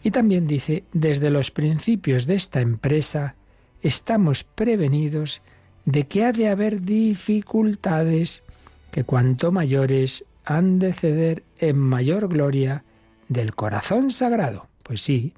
Y 0.02 0.10
también 0.10 0.46
dice, 0.46 0.84
desde 0.94 1.28
los 1.28 1.50
principios 1.50 2.24
de 2.24 2.34
esta 2.34 2.62
empresa 2.62 3.34
estamos 3.82 4.42
prevenidos 4.42 5.42
de 5.84 6.04
que 6.04 6.24
ha 6.24 6.32
de 6.32 6.48
haber 6.48 6.80
dificultades 6.80 8.42
que 8.90 9.04
cuanto 9.04 9.52
mayores 9.52 10.24
han 10.46 10.78
de 10.78 10.94
ceder 10.94 11.42
en 11.58 11.76
mayor 11.76 12.26
gloria 12.28 12.84
del 13.28 13.54
corazón 13.54 14.10
sagrado. 14.10 14.68
Pues 14.84 15.02
sí, 15.02 15.34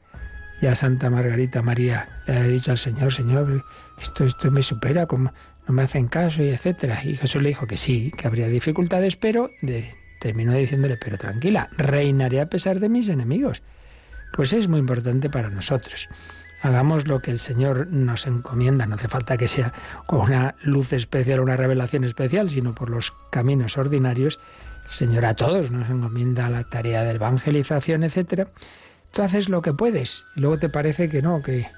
ya 0.63 0.77
Santa 0.77 1.11
Margarita 1.11 1.63
María 1.63 2.23
le 2.29 2.37
ha 2.37 2.43
dicho 2.45 2.71
al 2.71 2.79
Señor, 2.79 3.13
Señor, 3.13 3.65
esto, 4.01 4.25
esto 4.25 4.53
me 4.53 4.63
supera, 4.63 5.09
no 5.11 5.33
me 5.75 5.83
hacen 5.83 6.07
caso 6.07 6.45
y 6.45 6.51
etcétera. 6.51 7.01
Y 7.05 7.17
Jesús 7.17 7.43
le 7.43 7.49
dijo 7.49 7.67
que 7.67 7.77
sí, 7.77 8.13
que 8.17 8.29
habría 8.29 8.47
dificultades, 8.47 9.17
pero 9.17 9.51
terminó 10.25 10.55
diciéndole, 10.55 10.97
pero 10.97 11.19
tranquila, 11.19 11.69
reinaré 11.77 12.41
a 12.41 12.49
pesar 12.49 12.81
de 12.81 12.89
mis 12.89 13.11
enemigos. 13.11 13.61
Pues 14.33 14.55
es 14.55 14.69
muy 14.69 14.81
importante 14.81 15.29
para 15.29 15.51
nosotros. 15.51 16.09
Hagamos 16.63 17.07
lo 17.07 17.21
que 17.21 17.31
el 17.31 17.39
Señor 17.39 17.89
nos 17.89 18.27
encomienda. 18.27 18.87
No 18.87 18.95
hace 18.95 19.09
falta 19.09 19.37
que 19.37 19.49
sea 19.49 19.75
con 20.07 20.21
una 20.21 20.55
luz 20.63 20.95
especial 20.95 21.41
una 21.41 21.59
revelación 21.59 22.05
especial, 22.05 22.49
sino 22.49 22.75
por 22.75 22.89
los 22.89 23.13
caminos 23.31 23.77
ordinarios. 23.77 24.41
El 24.87 24.93
Señor 24.93 25.27
a 25.27 25.35
todos 25.35 25.71
nos 25.71 25.91
encomienda 25.91 26.49
la 26.49 26.65
tarea 26.65 27.05
de 27.05 27.11
evangelización, 27.11 28.03
etcétera. 28.03 28.49
Tú 29.13 29.21
haces 29.21 29.51
lo 29.51 29.61
que 29.61 29.75
puedes 29.75 30.25
y 30.37 30.41
luego 30.41 30.59
te 30.59 30.71
parece 30.71 31.11
que 31.11 31.21
no, 31.21 31.43
que, 31.43 31.69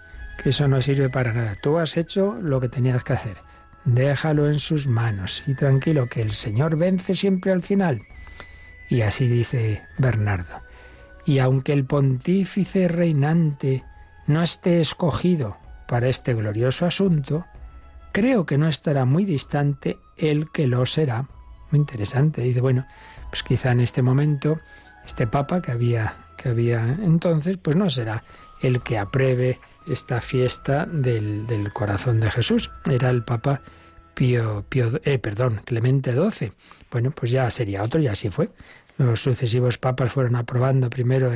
que 0.41 0.50
eso 0.50 0.69
no 0.69 0.81
sirve 0.83 1.11
para 1.11 1.33
nada. 1.33 1.57
Tú 1.61 1.79
has 1.79 1.97
hecho 1.97 2.38
lo 2.41 2.61
que 2.61 2.69
tenías 2.69 3.03
que 3.03 3.15
hacer. 3.15 3.38
Déjalo 3.85 4.47
en 4.47 4.61
sus 4.61 4.87
manos 4.87 5.43
y 5.49 5.55
tranquilo 5.55 6.09
que 6.09 6.23
el 6.23 6.31
Señor 6.31 6.76
vence 6.76 7.17
siempre 7.17 7.50
al 7.50 7.62
final. 7.62 8.03
Y 8.88 9.02
así 9.02 9.26
dice 9.26 9.83
Bernardo. 9.99 10.62
Y 11.25 11.38
aunque 11.40 11.73
el 11.73 11.85
pontífice 11.85 12.88
reinante 12.88 13.85
no 14.26 14.43
esté 14.43 14.81
escogido 14.81 15.57
para 15.88 16.09
este 16.09 16.35
glorioso 16.35 16.87
asunto, 16.87 17.45
creo 18.12 18.47
que 18.47 18.59
no 18.59 18.69
estará 18.69 19.05
muy 19.05 19.25
distante 19.25 19.99
el 20.16 20.50
que 20.52 20.66
lo 20.66 20.87
será. 20.87 21.26
Muy 21.71 21.81
interesante. 21.81 22.43
Dice, 22.43 22.61
bueno, 22.61 22.87
pues 23.31 23.43
quizá 23.43 23.73
en 23.73 23.81
este 23.81 24.02
momento 24.02 24.61
este 25.05 25.26
papa 25.26 25.61
que 25.61 25.73
había, 25.73 26.14
que 26.37 26.50
había 26.50 26.85
entonces, 27.02 27.57
pues 27.57 27.76
no 27.76 27.90
será 27.90 28.23
el 28.62 28.81
que 28.83 28.99
apruebe 28.99 29.61
esta 29.87 30.21
fiesta 30.21 30.87
del, 30.87 31.47
del 31.47 31.73
corazón 31.73 32.21
de 32.21 32.31
Jesús. 32.31 32.71
Era 32.88 33.11
el 33.11 33.25
papa 33.25 33.61
Pío, 34.16 34.64
Pío 34.66 34.99
eh, 35.04 35.18
perdón, 35.18 35.61
Clemente 35.66 36.11
XII. 36.11 36.50
Bueno, 36.90 37.11
pues 37.11 37.30
ya 37.30 37.50
sería 37.50 37.82
otro 37.82 38.00
y 38.00 38.06
así 38.06 38.30
fue. 38.30 38.49
Los 38.96 39.20
sucesivos 39.20 39.76
papas 39.76 40.11
fueron 40.11 40.37
aprobando 40.37 40.88
primero 40.88 41.35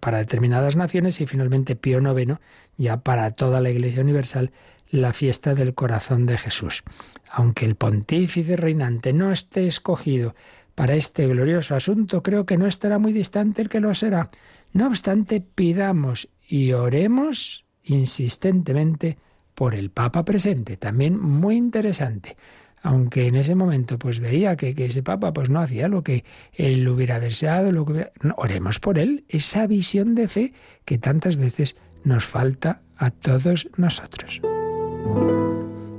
para 0.00 0.18
determinadas 0.18 0.76
naciones 0.76 1.18
y 1.22 1.26
finalmente 1.26 1.76
Pío 1.76 1.98
IX 1.98 2.38
ya 2.76 2.98
para 2.98 3.30
toda 3.30 3.62
la 3.62 3.70
Iglesia 3.70 4.02
Universal 4.02 4.52
la 4.90 5.14
fiesta 5.14 5.54
del 5.54 5.72
corazón 5.72 6.26
de 6.26 6.36
Jesús. 6.36 6.82
Aunque 7.30 7.64
el 7.64 7.76
pontífice 7.76 8.54
reinante 8.54 9.14
no 9.14 9.32
esté 9.32 9.66
escogido 9.66 10.34
para 10.74 10.96
este 10.96 11.26
glorioso 11.26 11.74
asunto, 11.74 12.22
creo 12.22 12.44
que 12.44 12.58
no 12.58 12.66
estará 12.66 12.98
muy 12.98 13.14
distante 13.14 13.62
el 13.62 13.70
que 13.70 13.80
lo 13.80 13.94
será. 13.94 14.30
No 14.74 14.88
obstante, 14.88 15.40
pidamos 15.40 16.28
y 16.46 16.72
oremos 16.72 17.64
insistentemente 17.82 19.16
por 19.60 19.74
el 19.74 19.90
Papa 19.90 20.24
presente. 20.24 20.78
También 20.78 21.20
muy 21.20 21.54
interesante 21.54 22.38
aunque 22.82 23.26
en 23.26 23.36
ese 23.36 23.54
momento 23.54 23.98
pues 23.98 24.18
veía 24.18 24.56
que, 24.56 24.74
ese 24.74 25.02
Papa 25.02 25.34
pues 25.34 25.50
no 25.50 25.60
hacía 25.60 25.86
lo 25.86 26.02
que 26.02 26.24
él 26.54 26.88
hubiera 26.88 27.20
deseado, 27.20 27.70
lo 27.70 27.84
que 27.84 28.10
oremos 28.38 28.80
por 28.80 28.98
él, 28.98 29.26
esa 29.28 29.66
visión 29.66 30.14
de 30.14 30.28
fe 30.28 30.54
que 30.86 30.96
tantas 30.96 31.36
veces 31.36 31.76
nos 32.04 32.24
falta 32.24 32.80
a 32.96 33.10
todos 33.10 33.68
nosotros. 33.76 34.40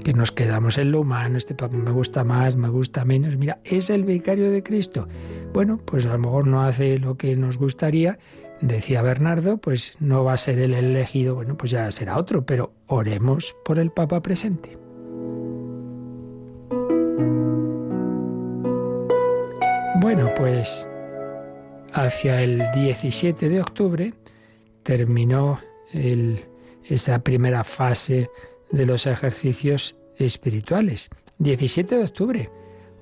Que 0.03 0.13
nos 0.13 0.31
quedamos 0.31 0.79
en 0.79 0.91
lo 0.91 1.01
humano, 1.01 1.37
este 1.37 1.53
Papa 1.53 1.77
me 1.77 1.91
gusta 1.91 2.23
más, 2.23 2.57
me 2.57 2.69
gusta 2.69 3.05
menos, 3.05 3.37
mira, 3.37 3.59
es 3.63 3.91
el 3.91 4.05
vicario 4.05 4.49
de 4.49 4.63
Cristo. 4.63 5.07
Bueno, 5.53 5.77
pues 5.85 6.07
a 6.07 6.13
lo 6.13 6.17
mejor 6.17 6.47
no 6.47 6.63
hace 6.63 6.97
lo 6.97 7.15
que 7.15 7.35
nos 7.35 7.59
gustaría, 7.59 8.17
decía 8.61 9.01
Bernardo, 9.01 9.57
pues 9.57 9.93
no 9.99 10.23
va 10.23 10.33
a 10.33 10.37
ser 10.37 10.59
el 10.59 10.73
elegido, 10.73 11.35
bueno, 11.35 11.57
pues 11.57 11.71
ya 11.71 11.89
será 11.91 12.17
otro, 12.17 12.45
pero 12.45 12.73
oremos 12.87 13.55
por 13.65 13.79
el 13.79 13.91
Papa 13.91 14.21
presente. 14.21 14.77
Bueno, 19.99 20.31
pues 20.35 20.87
hacia 21.93 22.41
el 22.41 22.63
17 22.73 23.49
de 23.49 23.61
octubre 23.61 24.13
terminó 24.83 25.59
esa 26.83 27.19
primera 27.19 27.63
fase 27.63 28.29
de 28.71 28.85
los 28.85 29.05
ejercicios 29.05 29.95
espirituales. 30.17 31.09
17 31.37 31.97
de 31.97 32.03
octubre, 32.03 32.49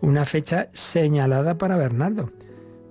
una 0.01 0.25
fecha 0.25 0.69
señalada 0.73 1.57
para 1.57 1.77
Bernardo, 1.77 2.31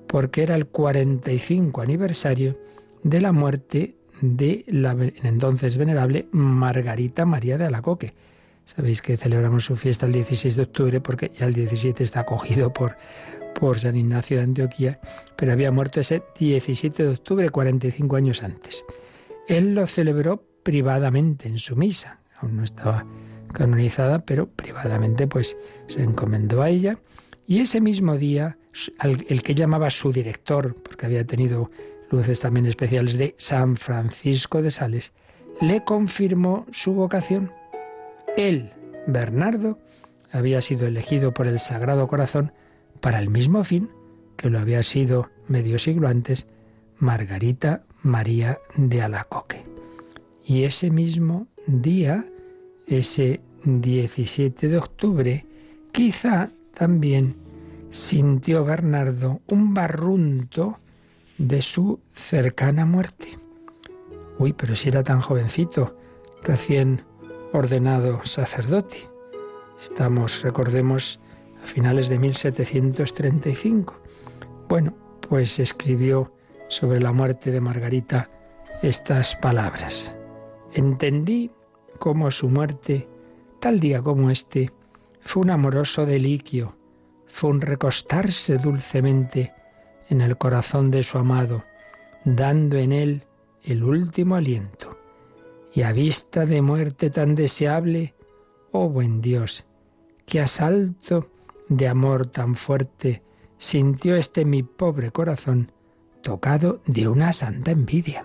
porque 0.09 0.43
era 0.43 0.57
el 0.57 0.67
45 0.67 1.81
aniversario 1.81 2.59
de 3.03 3.21
la 3.21 3.33
muerte 3.33 3.95
de 4.21 4.65
la 4.67 4.97
entonces 5.23 5.77
venerable 5.77 6.29
Margarita 6.33 7.25
María 7.25 7.59
de 7.59 7.67
Alacoque. 7.67 8.15
Sabéis 8.65 9.00
que 9.00 9.17
celebramos 9.17 9.65
su 9.65 9.77
fiesta 9.77 10.07
el 10.07 10.12
16 10.12 10.57
de 10.57 10.62
octubre 10.62 11.00
porque 11.00 11.31
ya 11.38 11.47
el 11.47 11.55
17 11.55 12.03
está 12.03 12.21
acogido 12.21 12.73
por, 12.73 12.97
por 13.55 13.79
San 13.79 13.97
Ignacio 13.97 14.38
de 14.38 14.43
Antioquía, 14.43 15.00
pero 15.37 15.53
había 15.53 15.71
muerto 15.71 16.00
ese 16.00 16.23
17 16.38 17.03
de 17.03 17.09
octubre, 17.11 17.49
45 17.49 18.17
años 18.17 18.43
antes. 18.43 18.85
Él 19.47 19.75
lo 19.75 19.87
celebró 19.87 20.43
privadamente 20.62 21.49
en 21.49 21.59
su 21.59 21.77
misa, 21.77 22.21
aún 22.41 22.57
no 22.57 22.65
estaba 22.65 23.07
canonizada, 23.53 24.25
pero 24.25 24.49
privadamente 24.50 25.27
pues 25.27 25.57
se 25.87 26.03
encomendó 26.03 26.61
a 26.61 26.69
ella 26.69 26.99
y 27.47 27.61
ese 27.61 27.81
mismo 27.81 28.19
día 28.19 28.59
el 29.00 29.42
que 29.42 29.54
llamaba 29.54 29.90
su 29.90 30.12
director, 30.12 30.75
porque 30.75 31.06
había 31.06 31.25
tenido 31.25 31.70
luces 32.11 32.40
también 32.40 32.66
especiales 32.66 33.18
de 33.18 33.35
San 33.38 33.76
Francisco 33.76 34.62
de 34.62 34.70
Sales, 34.70 35.12
le 35.61 35.85
confirmó 35.85 36.66
su 36.73 36.92
vocación. 36.92 37.52
Él, 38.37 38.70
Bernardo, 39.06 39.78
había 40.30 40.61
sido 40.61 40.87
elegido 40.87 41.32
por 41.32 41.47
el 41.47 41.58
Sagrado 41.58 42.06
Corazón 42.08 42.52
para 43.00 43.18
el 43.18 43.28
mismo 43.30 43.64
fin 43.64 43.90
que 44.37 44.50
lo 44.50 44.58
había 44.58 44.82
sido 44.82 45.30
medio 45.49 45.78
siglo 45.78 46.08
antes 46.08 46.47
Margarita 46.99 47.82
María 48.02 48.58
de 48.76 49.02
Alacoque. 49.02 49.64
Y 50.47 50.62
ese 50.62 50.90
mismo 50.90 51.49
día, 51.66 52.25
ese 52.87 53.40
17 53.64 54.68
de 54.68 54.78
octubre, 54.78 55.44
quizá 55.92 56.50
también 56.73 57.35
sintió 57.90 58.64
Bernardo 58.64 59.40
un 59.49 59.75
barrunto 59.75 60.78
de 61.38 61.62
su 61.62 62.00
cercana 62.12 62.85
muerte. 62.85 63.38
Uy, 64.38 64.52
pero 64.52 64.76
si 64.76 64.88
era 64.88 65.02
tan 65.02 65.21
jovencito, 65.21 65.97
recién 66.42 67.04
ordenado 67.52 68.25
sacerdote. 68.25 69.09
Estamos, 69.80 70.42
recordemos, 70.42 71.21
a 71.62 71.66
finales 71.66 72.09
de 72.09 72.18
1735. 72.18 74.00
Bueno, 74.68 74.95
pues 75.28 75.59
escribió 75.59 76.33
sobre 76.68 77.00
la 77.00 77.12
muerte 77.12 77.50
de 77.50 77.61
Margarita 77.61 78.30
estas 78.83 79.35
palabras. 79.37 80.14
Entendí 80.73 81.50
cómo 81.99 82.30
su 82.30 82.49
muerte, 82.49 83.09
tal 83.61 83.80
día 83.80 84.02
como 84.02 84.30
este, 84.30 84.71
fue 85.21 85.42
un 85.42 85.50
amoroso 85.50 86.07
deliquio, 86.07 86.77
fue 87.30 87.50
un 87.50 87.61
recostarse 87.61 88.58
dulcemente 88.58 89.52
en 90.08 90.20
el 90.20 90.37
corazón 90.37 90.90
de 90.90 91.02
su 91.02 91.18
amado, 91.18 91.64
dando 92.25 92.76
en 92.76 92.92
él 92.92 93.23
el 93.62 93.85
último 93.85 94.37
aliento. 94.37 94.99
Y 95.75 95.82
a 95.82 95.92
vista 95.92 96.47
de 96.47 96.62
muerte 96.62 97.11
tan 97.11 97.35
deseable, 97.35 98.14
oh 98.73 98.88
buen 98.88 99.20
Dios, 99.20 99.64
qué 100.26 100.40
asalto 100.40 101.30
de 101.68 101.88
amor 101.88 102.26
tan 102.26 102.56
fuerte 102.56 103.23
sintió 103.58 104.16
este 104.16 104.44
mi 104.44 104.62
pobre 104.62 105.11
corazón 105.11 105.73
tocado 106.23 106.80
de 106.87 107.08
una 107.08 107.32
santa 107.32 107.70
envidia. 107.70 108.25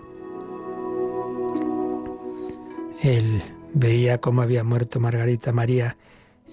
Él 3.02 3.42
veía 3.74 4.18
cómo 4.18 4.42
había 4.42 4.64
muerto 4.64 5.00
Margarita 5.00 5.52
María 5.52 5.96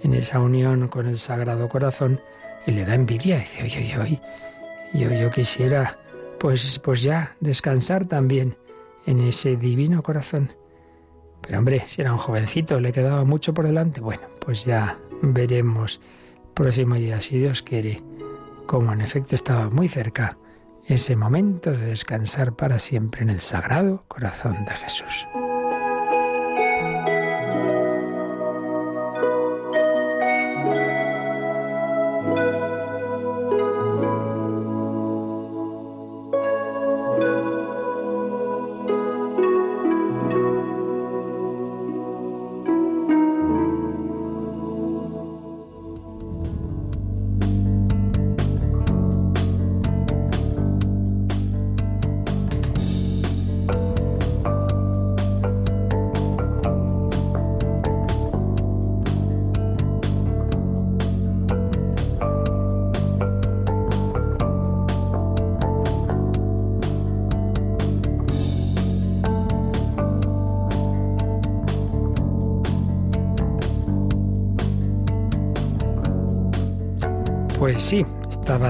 en 0.03 0.13
esa 0.13 0.39
unión 0.39 0.87
con 0.87 1.07
el 1.07 1.17
Sagrado 1.17 1.69
Corazón 1.69 2.19
y 2.65 2.71
le 2.71 2.85
da 2.85 2.95
envidia. 2.95 3.39
Dice, 3.39 3.63
oye, 3.63 3.97
oye, 3.97 4.21
yo, 4.93 5.09
yo 5.11 5.31
quisiera 5.31 5.97
pues, 6.39 6.79
pues 6.79 7.01
ya 7.01 7.35
descansar 7.39 8.05
también 8.05 8.57
en 9.05 9.21
ese 9.21 9.55
divino 9.55 10.03
corazón. 10.03 10.53
Pero 11.41 11.59
hombre, 11.59 11.83
si 11.87 12.01
era 12.01 12.11
un 12.11 12.19
jovencito, 12.19 12.79
le 12.79 12.91
quedaba 12.91 13.23
mucho 13.23 13.53
por 13.53 13.65
delante. 13.65 14.01
Bueno, 14.01 14.23
pues 14.39 14.65
ya 14.65 14.99
veremos 15.21 15.99
próximo 16.53 16.95
día, 16.95 17.21
si 17.21 17.39
Dios 17.39 17.61
quiere, 17.61 18.03
como 18.67 18.93
en 18.93 19.01
efecto 19.01 19.35
estaba 19.35 19.69
muy 19.69 19.87
cerca 19.87 20.37
ese 20.85 21.15
momento 21.15 21.71
de 21.71 21.87
descansar 21.87 22.53
para 22.53 22.79
siempre 22.79 23.21
en 23.21 23.29
el 23.29 23.41
sagrado 23.41 24.03
corazón 24.07 24.65
de 24.65 24.71
Jesús. 24.71 25.27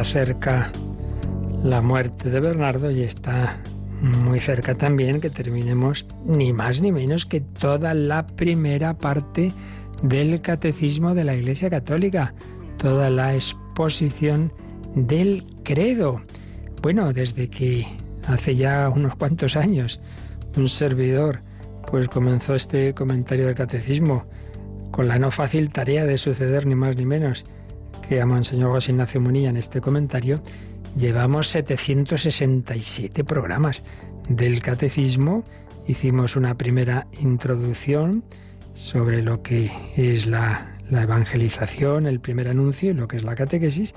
Cerca 0.03 0.72
la 1.63 1.81
muerte 1.81 2.29
de 2.29 2.39
Bernardo 2.39 2.91
y 2.91 3.03
está 3.03 3.60
muy 4.01 4.39
cerca 4.39 4.75
también 4.75 5.22
que 5.22 5.29
terminemos 5.29 6.05
ni 6.25 6.53
más 6.53 6.81
ni 6.81 6.91
menos 6.91 7.25
que 7.25 7.41
toda 7.41 7.93
la 7.93 8.25
primera 8.25 8.98
parte 8.98 9.51
del 10.01 10.41
catecismo 10.41 11.13
de 11.13 11.24
la 11.24 11.36
Iglesia 11.36 11.70
Católica, 11.70 12.34
toda 12.77 13.10
la 13.10 13.36
exposición 13.36 14.51
del 14.96 15.46
credo. 15.63 16.22
Bueno, 16.81 17.13
desde 17.13 17.50
que 17.50 17.86
hace 18.27 18.55
ya 18.55 18.89
unos 18.89 19.15
cuantos 19.15 19.55
años 19.55 20.01
un 20.58 20.67
servidor 20.67 21.41
pues 21.89 22.08
comenzó 22.08 22.55
este 22.55 22.93
comentario 22.93 23.46
del 23.48 23.55
catecismo 23.55 24.25
con 24.91 25.08
la 25.08 25.20
no 25.20 25.31
fácil 25.31 25.70
tarea 25.70 26.05
de 26.05 26.17
suceder 26.17 26.65
ni 26.65 26.75
más 26.75 26.98
ni 26.98 27.05
menos 27.05 27.46
que 28.01 28.22
a 28.22 28.25
Monseñor 28.25 28.72
José 28.72 28.91
Ignacio 28.91 29.22
Munilla 29.22 29.50
en 29.50 29.58
este 29.58 29.81
comentario, 29.81 30.41
llevamos 30.96 31.48
767 31.48 33.24
programas 33.24 33.84
del 34.29 34.62
catecismo. 34.62 35.43
Hicimos 35.88 36.36
una 36.36 36.55
primera 36.55 37.08
introducción 37.20 38.24
sobre 38.74 39.22
lo 39.22 39.41
que 39.41 39.72
es 39.96 40.27
la, 40.27 40.77
la, 40.89 41.03
evangelización, 41.03 42.08
el 42.08 42.20
primer 42.20 42.48
anuncio 42.50 42.91
y 42.91 42.93
lo 42.93 43.08
que 43.08 43.17
es 43.17 43.24
la 43.24 43.36
catequesis. 43.36 43.93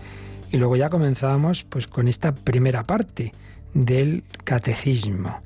Y 0.51 0.57
luego 0.57 0.77
ya 0.77 0.91
comenzábamos 0.91 1.65
pues, 1.65 1.87
con 1.87 2.09
esta 2.09 2.35
primera 2.35 2.85
parte 2.85 3.33
del 3.75 4.25
catecismo, 4.45 5.41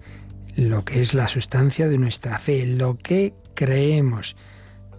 lo 0.56 0.84
que 0.84 1.00
es 1.00 1.14
la 1.14 1.28
sustancia 1.28 1.88
de 1.88 1.98
nuestra 1.98 2.38
fe, 2.38 2.66
lo 2.66 2.98
que 2.98 3.32
creemos 3.54 4.36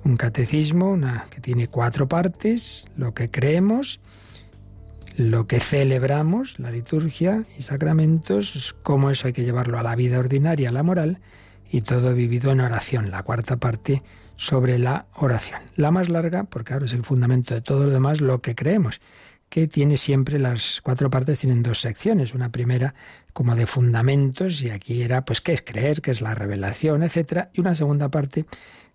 un 0.04 0.18
catecismo 0.18 0.90
una, 0.90 1.26
que 1.30 1.42
tiene 1.42 1.68
cuatro 1.68 2.08
partes, 2.08 2.88
lo 2.96 3.14
que 3.14 3.30
creemos, 3.30 4.00
lo 5.16 5.48
que 5.48 5.60
celebramos, 5.60 6.60
la 6.60 6.72
liturgia 6.72 7.44
y 7.58 7.64
sacramentos, 7.64 8.76
cómo 8.84 9.10
eso 9.10 9.28
hay 9.28 9.34
que 9.34 9.44
llevarlo 9.44 9.78
a 9.78 9.84
la 9.84 9.96
vida 9.96 10.20
ordinaria, 10.20 10.70
a 10.70 10.74
la 10.74 10.84
moral, 10.84 11.20
y 11.72 11.82
todo 11.82 12.14
vivido 12.14 12.52
en 12.52 12.62
oración, 12.62 13.12
la 13.12 13.24
cuarta 13.24 13.58
parte 13.58 14.02
sobre 14.38 14.80
la 14.80 15.08
oración. 15.16 15.60
La 15.76 15.92
más 15.92 16.10
larga, 16.10 16.46
porque 16.46 16.70
claro, 16.70 16.86
es 16.86 16.94
el 16.94 17.04
fundamento 17.04 17.54
de 17.54 17.62
todo 17.62 17.86
lo 17.86 17.92
demás, 17.92 18.22
lo 18.22 18.42
que 18.42 18.56
creemos, 18.56 19.02
que 19.50 19.68
tiene 19.68 19.98
siempre 19.98 20.40
las 20.40 20.80
cuatro 20.82 21.10
partes, 21.10 21.40
tienen 21.40 21.64
dos 21.64 21.82
secciones, 21.82 22.34
una 22.34 22.50
primera 22.50 22.94
como 23.34 23.56
de 23.56 23.66
fundamentos, 23.66 24.62
y 24.62 24.70
aquí 24.70 25.02
era 25.02 25.26
pues 25.26 25.42
qué 25.42 25.54
es 25.54 25.62
creer, 25.62 26.02
qué 26.02 26.12
es 26.12 26.22
la 26.22 26.36
revelación, 26.36 27.04
etcétera, 27.04 27.50
y 27.54 27.62
una 27.62 27.76
segunda 27.76 28.10
parte 28.10 28.46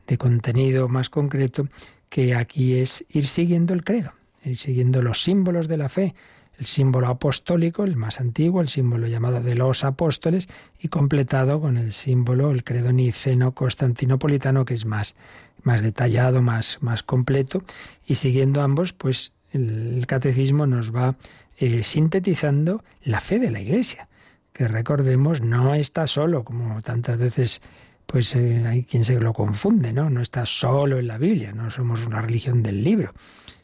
de 0.06 0.18
contenido 0.18 0.88
más 0.88 1.10
concreto, 1.10 1.68
que 2.08 2.34
aquí 2.34 2.78
es 2.78 3.04
ir 3.08 3.26
siguiendo 3.26 3.74
el 3.74 3.84
credo, 3.84 4.12
ir 4.44 4.56
siguiendo 4.56 5.02
los 5.02 5.22
símbolos 5.22 5.68
de 5.68 5.76
la 5.76 5.88
fe, 5.88 6.14
el 6.58 6.66
símbolo 6.66 7.08
apostólico, 7.08 7.84
el 7.84 7.96
más 7.96 8.20
antiguo, 8.20 8.60
el 8.60 8.68
símbolo 8.68 9.06
llamado 9.08 9.40
de 9.40 9.54
los 9.54 9.84
apóstoles, 9.84 10.48
y 10.78 10.88
completado 10.88 11.60
con 11.60 11.76
el 11.76 11.92
símbolo, 11.92 12.50
el 12.50 12.62
credo 12.62 12.92
niceno 12.92 13.52
constantinopolitano, 13.52 14.64
que 14.64 14.74
es 14.74 14.86
más, 14.86 15.16
más 15.62 15.82
detallado, 15.82 16.42
más, 16.42 16.78
más 16.80 17.02
completo, 17.02 17.64
y 18.06 18.14
siguiendo 18.14 18.62
ambos, 18.62 18.92
pues 18.92 19.32
el, 19.50 20.04
catecismo 20.06 20.66
nos 20.66 20.94
va 20.94 21.16
eh, 21.58 21.82
sintetizando 21.82 22.84
la 23.02 23.20
fe 23.20 23.38
de 23.38 23.50
la 23.50 23.60
Iglesia, 23.60 24.08
que 24.52 24.68
recordemos 24.68 25.40
no 25.40 25.74
está 25.74 26.06
solo, 26.06 26.44
como 26.44 26.80
tantas 26.82 27.18
veces 27.18 27.62
pues 28.06 28.34
eh, 28.34 28.64
hay 28.66 28.84
quien 28.84 29.04
se 29.04 29.18
lo 29.18 29.32
confunde, 29.32 29.92
¿no? 29.92 30.10
No 30.10 30.20
está 30.20 30.46
solo 30.46 30.98
en 30.98 31.06
la 31.06 31.18
Biblia, 31.18 31.52
no 31.52 31.70
somos 31.70 32.06
una 32.06 32.20
religión 32.20 32.62
del 32.62 32.84
libro, 32.84 33.12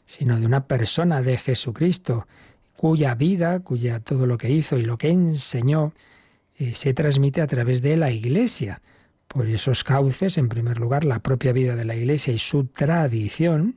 sino 0.05 0.39
de 0.39 0.45
una 0.45 0.65
persona 0.65 1.21
de 1.21 1.37
Jesucristo, 1.37 2.27
cuya 2.75 3.15
vida, 3.15 3.59
cuya 3.59 3.99
todo 3.99 4.25
lo 4.25 4.37
que 4.37 4.49
hizo 4.49 4.77
y 4.77 4.83
lo 4.83 4.97
que 4.97 5.09
enseñó 5.09 5.93
eh, 6.57 6.73
se 6.75 6.93
transmite 6.93 7.41
a 7.41 7.47
través 7.47 7.81
de 7.81 7.97
la 7.97 8.11
Iglesia. 8.11 8.81
Por 9.27 9.47
esos 9.47 9.83
cauces, 9.83 10.37
en 10.37 10.49
primer 10.49 10.79
lugar, 10.79 11.05
la 11.05 11.19
propia 11.19 11.53
vida 11.53 11.75
de 11.75 11.85
la 11.85 11.95
Iglesia 11.95 12.33
y 12.33 12.39
su 12.39 12.65
tradición, 12.65 13.75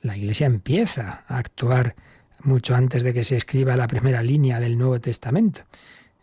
la 0.00 0.16
Iglesia 0.16 0.46
empieza 0.46 1.24
a 1.26 1.38
actuar 1.38 1.96
mucho 2.42 2.74
antes 2.74 3.02
de 3.02 3.12
que 3.12 3.24
se 3.24 3.36
escriba 3.36 3.76
la 3.76 3.88
primera 3.88 4.22
línea 4.22 4.60
del 4.60 4.78
Nuevo 4.78 5.00
Testamento. 5.00 5.62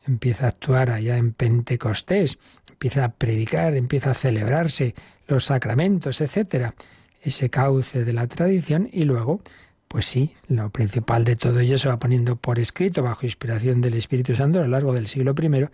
Empieza 0.07 0.45
a 0.45 0.49
actuar 0.49 0.91
allá 0.91 1.17
en 1.17 1.33
Pentecostés, 1.33 2.37
empieza 2.75 3.05
a 3.05 3.11
predicar, 3.13 3.73
empieza 3.75 4.11
a 4.11 4.13
celebrarse 4.13 4.95
los 5.27 5.45
sacramentos, 5.45 6.19
etcétera, 6.19 6.75
ese 7.21 7.49
cauce 7.49 8.03
de 8.03 8.13
la 8.13 8.27
tradición 8.27 8.89
y 8.91 9.05
luego, 9.05 9.39
pues 9.87 10.05
sí, 10.05 10.33
lo 10.47 10.69
principal 10.69 11.23
de 11.23 11.37
todo 11.37 11.59
ello 11.61 11.77
se 11.77 11.87
va 11.87 11.97
poniendo 11.97 12.35
por 12.35 12.59
escrito 12.59 13.01
bajo 13.01 13.25
inspiración 13.25 13.79
del 13.79 13.93
Espíritu 13.93 14.35
Santo 14.35 14.59
a 14.59 14.63
lo 14.63 14.67
largo 14.67 14.93
del 14.93 15.07
siglo 15.07 15.33
I 15.41 15.67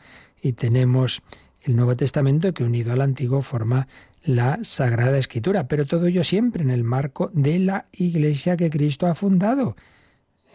y 0.47 0.53
tenemos 0.53 1.23
el 1.61 1.75
Nuevo 1.75 1.95
Testamento 1.95 2.53
que 2.53 2.63
unido 2.63 2.93
al 2.93 3.01
Antiguo 3.01 3.41
forma 3.41 3.87
la 4.23 4.59
Sagrada 4.61 5.17
Escritura, 5.17 5.67
pero 5.67 5.85
todo 5.85 6.05
ello 6.05 6.23
siempre 6.23 6.61
en 6.61 6.69
el 6.69 6.83
marco 6.83 7.31
de 7.33 7.57
la 7.57 7.87
Iglesia 7.91 8.55
que 8.55 8.69
Cristo 8.69 9.07
ha 9.07 9.15
fundado. 9.15 9.75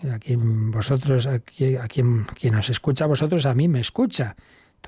A 0.09 0.19
quien 0.19 0.71
vosotros, 0.71 1.27
a 1.27 1.41
quien, 1.41 1.79
a 1.81 1.89
quien, 1.89 2.25
quien 2.39 2.55
os 2.55 2.71
escucha 2.71 3.05
a 3.05 3.09
vosotros, 3.09 3.47
a 3.47 3.55
mí 3.55 3.67
me 3.67 3.81
escucha. 3.81 4.37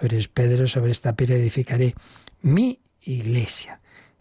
Tú 0.01 0.07
Pedro, 0.33 0.67
sobre 0.67 0.93
esta 0.93 1.15
piedra 1.15 1.37
edificaré 1.37 1.95
mi 2.43 2.81
iglesia. 3.03 3.81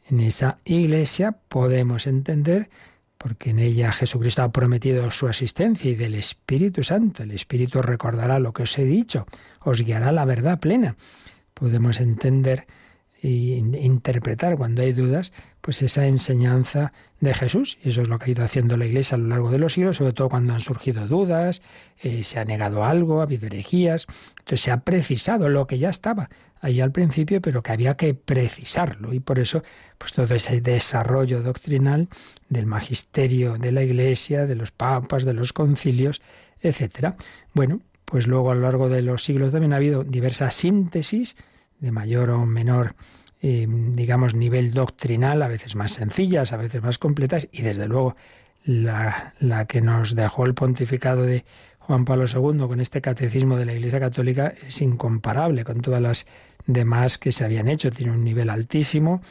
En 0.10 0.20
esa 0.22 0.58
iglesia 0.66 1.34
podemos 1.50 2.08
entender, 2.08 2.70
porque 3.18 3.52
en 3.52 3.60
ella 3.60 3.92
Jesucristo 3.92 4.42
ha 4.42 4.52
prometido 4.52 5.12
su 5.12 5.28
asistencia 5.28 5.92
y 5.92 5.96
del 5.96 6.16
Espíritu 6.16 6.84
Santo. 6.84 7.24
El 7.24 7.32
Espíritu 7.32 7.82
recordará 7.82 8.40
lo 8.40 8.54
que 8.54 8.64
os 8.64 8.78
he 8.78 8.86
dicho, 8.86 9.28
os 9.60 9.82
guiará 9.82 10.12
la 10.12 10.26
verdad 10.26 10.60
plena. 10.60 10.96
Podemos 11.54 12.00
entender 12.00 12.66
e 13.22 13.30
interpretar 13.30 14.58
cuando 14.58 14.82
hay 14.82 14.94
dudas, 14.94 15.34
pues 15.68 15.82
esa 15.82 16.08
enseñanza 16.08 16.94
de 17.20 17.34
Jesús. 17.34 17.78
Y 17.84 17.90
eso 17.90 18.02
es 18.02 18.08
lo 18.08 18.20
que 18.20 18.28
ha 18.28 18.30
ido 18.30 18.46
haciendo 18.46 18.78
la 18.78 18.86
Iglesia 18.86 19.16
a 19.16 19.18
lo 19.18 19.28
largo 19.28 19.52
de 19.52 19.58
los 19.58 19.74
siglos, 19.74 19.98
sobre 19.98 20.14
todo 20.14 20.30
cuando 20.30 20.54
han 20.54 20.62
surgido 20.62 21.06
dudas, 21.10 21.62
eh, 22.00 22.24
se 22.24 22.40
ha 22.40 22.46
negado 22.46 22.86
algo, 22.86 23.20
ha 23.20 23.24
habido 23.24 23.48
herejías. 23.48 24.08
Entonces 24.40 24.62
se 24.62 24.72
ha 24.72 24.78
precisado 24.78 25.50
lo 25.50 25.68
que 25.68 25.78
ya 25.78 25.90
estaba 25.90 26.30
ahí 26.62 26.80
al 26.80 26.94
principio, 26.94 27.42
pero 27.42 27.64
que 27.64 27.74
había 27.74 27.98
que 27.98 28.14
precisarlo. 28.14 29.14
Y 29.14 29.20
por 29.20 29.40
eso, 29.40 29.62
pues 29.98 30.14
todo 30.14 30.34
ese 30.34 30.62
desarrollo 30.62 31.42
doctrinal 31.42 32.08
del 32.48 32.66
magisterio 32.66 33.58
de 33.58 33.74
la 33.74 33.84
Iglesia, 33.84 34.46
de 34.46 34.56
los 34.56 34.72
papas, 34.72 35.26
de 35.26 35.34
los 35.34 35.52
concilios, 35.52 36.22
etcétera. 36.62 37.18
Bueno, 37.54 37.82
pues 38.06 38.26
luego 38.26 38.52
a 38.52 38.56
lo 38.56 38.62
largo 38.62 38.88
de 38.88 39.02
los 39.02 39.22
siglos 39.22 39.52
también 39.52 39.74
ha 39.74 39.76
habido 39.76 40.06
diversas 40.06 40.54
síntesis 40.54 41.36
de 41.82 41.92
mayor 41.92 42.30
o 42.30 42.46
menor 42.46 42.96
eh, 43.42 43.68
digamos, 43.70 44.36
nivel 44.36 44.74
doctrinal, 44.74 45.42
a 45.42 45.48
veces 45.48 45.76
más 45.76 45.94
sencillas, 45.94 46.54
a 46.54 46.58
veces 46.58 46.82
más 46.82 46.98
completas, 46.98 47.48
y 47.52 47.62
desde 47.62 47.88
luego 47.88 48.16
la, 48.64 49.34
la 49.40 49.66
que 49.66 49.82
nos 49.82 50.16
dejó 50.16 50.46
el 50.46 50.54
pontificado 50.54 51.24
de 51.24 51.46
Juan 51.88 52.04
Pablo 52.04 52.26
II 52.26 52.68
con 52.68 52.82
este 52.82 53.00
catecismo 53.00 53.56
de 53.56 53.66
la 53.66 53.74
Iglesia 53.74 54.02
Católica 54.02 54.54
es 54.68 54.82
incomparable 54.82 55.64
con 55.64 55.80
todas 55.80 56.02
las 56.02 56.26
demás 56.66 57.18
que 57.18 57.32
se 57.32 57.46
habían 57.46 57.70
hecho. 57.70 57.92
Tiene 57.92 58.12
un 58.12 58.26
nivel 58.26 58.50
altísimo. 58.50 59.22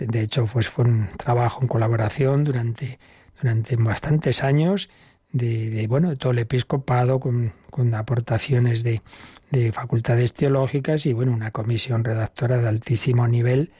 De 0.00 0.22
hecho, 0.22 0.46
pues 0.50 0.70
fue 0.70 0.86
un 0.86 1.08
trabajo 1.18 1.60
en 1.60 1.68
colaboración 1.68 2.44
durante, 2.44 2.98
durante 3.38 3.76
bastantes 3.76 4.42
años 4.42 4.88
de, 5.32 5.86
bueno, 5.88 6.10
de 6.10 6.16
todo 6.16 6.32
el 6.32 6.38
episcopado 6.38 7.18
con, 7.18 7.52
con 7.70 7.94
aportaciones 7.94 8.82
de, 8.82 9.02
de, 9.50 9.72
facultades 9.72 10.34
teológicas 10.34 11.06
y 11.06 11.12
bueno, 11.12 11.32
una 11.32 11.50
comisión 11.50 12.04
redactora 12.04 12.58
de 12.58 12.68
altísimo 12.68 13.26
nivel. 13.26 13.72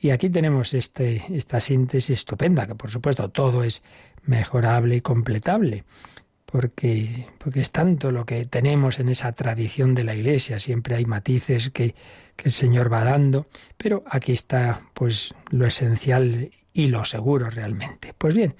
Y 0.00 0.10
aquí 0.10 0.28
tenemos 0.30 0.74
este, 0.74 1.22
esta 1.30 1.60
síntesis 1.60 2.18
estupenda, 2.18 2.66
que 2.66 2.74
por 2.74 2.90
supuesto 2.90 3.30
todo 3.30 3.64
es 3.64 3.82
mejorable 4.24 4.96
y 4.96 5.00
completable, 5.00 5.84
porque, 6.46 7.26
porque 7.38 7.60
es 7.60 7.70
tanto 7.70 8.10
lo 8.10 8.24
que 8.24 8.46
tenemos 8.46 8.98
en 8.98 9.08
esa 9.08 9.32
tradición 9.32 9.94
de 9.94 10.04
la 10.04 10.14
Iglesia, 10.14 10.58
siempre 10.58 10.96
hay 10.96 11.04
matices 11.04 11.70
que, 11.70 11.94
que 12.36 12.48
el 12.48 12.52
Señor 12.52 12.92
va 12.92 13.04
dando, 13.04 13.46
pero 13.76 14.04
aquí 14.08 14.32
está 14.32 14.82
pues 14.94 15.34
lo 15.50 15.66
esencial 15.66 16.50
y 16.72 16.88
lo 16.88 17.04
seguro 17.04 17.50
realmente. 17.50 18.14
Pues 18.16 18.34
bien, 18.34 18.56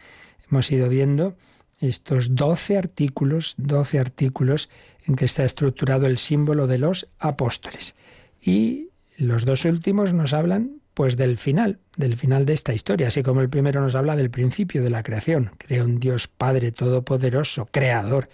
hemos 0.50 0.70
ido 0.70 0.88
viendo 0.88 1.36
estos 1.84 2.34
doce 2.34 2.76
artículos, 2.76 3.54
doce 3.56 3.98
artículos 3.98 4.68
en 5.06 5.16
que 5.16 5.26
está 5.26 5.44
estructurado 5.44 6.06
el 6.06 6.18
símbolo 6.18 6.66
de 6.66 6.78
los 6.78 7.08
apóstoles. 7.18 7.94
Y 8.40 8.88
los 9.16 9.44
dos 9.44 9.64
últimos 9.64 10.12
nos 10.12 10.32
hablan 10.32 10.80
pues 10.94 11.16
del 11.16 11.38
final, 11.38 11.80
del 11.96 12.16
final 12.16 12.46
de 12.46 12.52
esta 12.52 12.72
historia, 12.72 13.08
así 13.08 13.22
como 13.22 13.40
el 13.40 13.50
primero 13.50 13.80
nos 13.80 13.96
habla 13.96 14.14
del 14.14 14.30
principio 14.30 14.82
de 14.82 14.90
la 14.90 15.02
creación. 15.02 15.50
Crea 15.58 15.84
un 15.84 15.98
Dios 15.98 16.28
Padre 16.28 16.70
Todopoderoso, 16.70 17.68
creador 17.70 18.28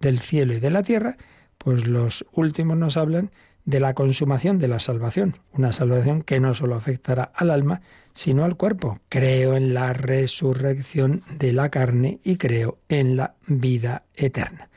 del 0.00 0.18
cielo 0.20 0.54
y 0.54 0.60
de 0.60 0.70
la 0.70 0.82
tierra, 0.82 1.18
pues 1.58 1.86
los 1.86 2.24
últimos 2.32 2.78
nos 2.78 2.96
hablan 2.96 3.30
de 3.68 3.80
la 3.80 3.92
consumación 3.92 4.58
de 4.58 4.66
la 4.66 4.78
salvación, 4.78 5.36
una 5.52 5.72
salvación 5.72 6.22
que 6.22 6.40
no 6.40 6.54
solo 6.54 6.74
afectará 6.74 7.30
al 7.34 7.50
alma, 7.50 7.82
sino 8.14 8.44
al 8.44 8.56
cuerpo. 8.56 8.98
Creo 9.10 9.56
en 9.56 9.74
la 9.74 9.92
resurrección 9.92 11.22
de 11.36 11.52
la 11.52 11.68
carne 11.68 12.18
y 12.24 12.36
creo 12.36 12.78
en 12.88 13.18
la 13.18 13.34
vida 13.46 14.04
eterna. 14.14 14.70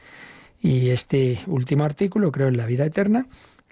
Y 0.60 0.90
este 0.90 1.40
último 1.48 1.86
artículo, 1.86 2.34
creo 2.34 2.50
en 2.50 2.58
la 2.58 2.66
vida 2.66 2.84
eterna, 2.84 3.28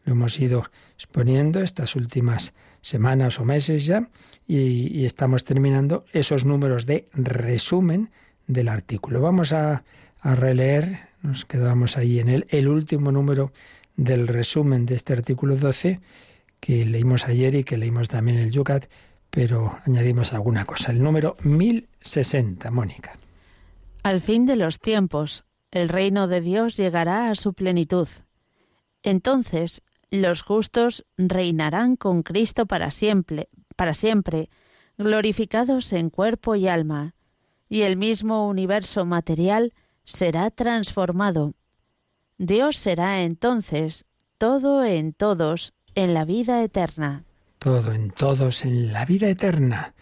lo 0.05 0.13
hemos 0.13 0.39
ido 0.39 0.63
exponiendo 0.95 1.59
estas 1.59 1.97
últimas 1.97 2.53
semanas 2.81 3.41
o 3.41 3.43
meses 3.43 3.85
ya, 3.85 4.07
y, 4.47 5.03
estamos 5.03 5.43
terminando 5.43 6.05
esos 6.13 6.45
números 6.45 6.85
de 6.85 7.09
resumen 7.11 8.09
del 8.47 8.69
artículo. 8.69 9.19
Vamos 9.19 9.51
a, 9.51 9.83
releer, 10.23 11.09
nos 11.21 11.43
quedamos 11.43 11.97
ahí 11.97 12.21
en 12.21 12.29
el, 12.29 12.45
el 12.49 12.69
último 12.69 13.11
número 13.11 13.51
del 13.99 14.27
resumen 14.27 14.85
de 14.85 14.95
este 14.95 15.13
artículo 15.13 15.57
12 15.57 15.99
que 16.59 16.85
leímos 16.85 17.27
ayer 17.27 17.55
y 17.55 17.63
que 17.63 17.77
leímos 17.77 18.07
también 18.07 18.37
en 18.37 18.45
el 18.45 18.51
Yucat, 18.51 18.85
pero 19.29 19.77
añadimos 19.85 20.33
alguna 20.33 20.65
cosa. 20.65 20.91
El 20.91 21.03
número 21.03 21.35
1060, 21.43 22.71
Mónica. 22.71 23.17
Al 24.03 24.21
fin 24.21 24.45
de 24.45 24.55
los 24.55 24.79
tiempos, 24.79 25.43
el 25.71 25.89
reino 25.89 26.27
de 26.27 26.41
Dios 26.41 26.77
llegará 26.77 27.29
a 27.29 27.35
su 27.35 27.53
plenitud. 27.53 28.07
Entonces 29.03 29.81
los 30.11 30.41
justos 30.41 31.05
reinarán 31.17 31.95
con 31.95 32.23
Cristo 32.23 32.65
para 32.65 32.91
siempre, 32.91 33.49
para 33.75 33.93
siempre, 33.93 34.49
glorificados 34.97 35.93
en 35.93 36.09
cuerpo 36.09 36.55
y 36.55 36.67
alma, 36.67 37.15
y 37.67 37.81
el 37.81 37.97
mismo 37.97 38.47
universo 38.47 39.05
material 39.05 39.73
será 40.05 40.49
transformado. 40.51 41.53
Dios 42.39 42.77
será 42.77 43.23
entonces 43.23 44.05
todo 44.37 44.85
en 44.85 45.11
todos 45.11 45.73
en 45.93 46.13
la 46.13 46.23
vida 46.23 46.63
eterna. 46.63 47.25
Todo 47.59 47.91
en 47.91 48.11
todos 48.11 48.63
en 48.63 48.93
la 48.93 49.03
vida 49.03 49.27
eterna. 49.27 49.93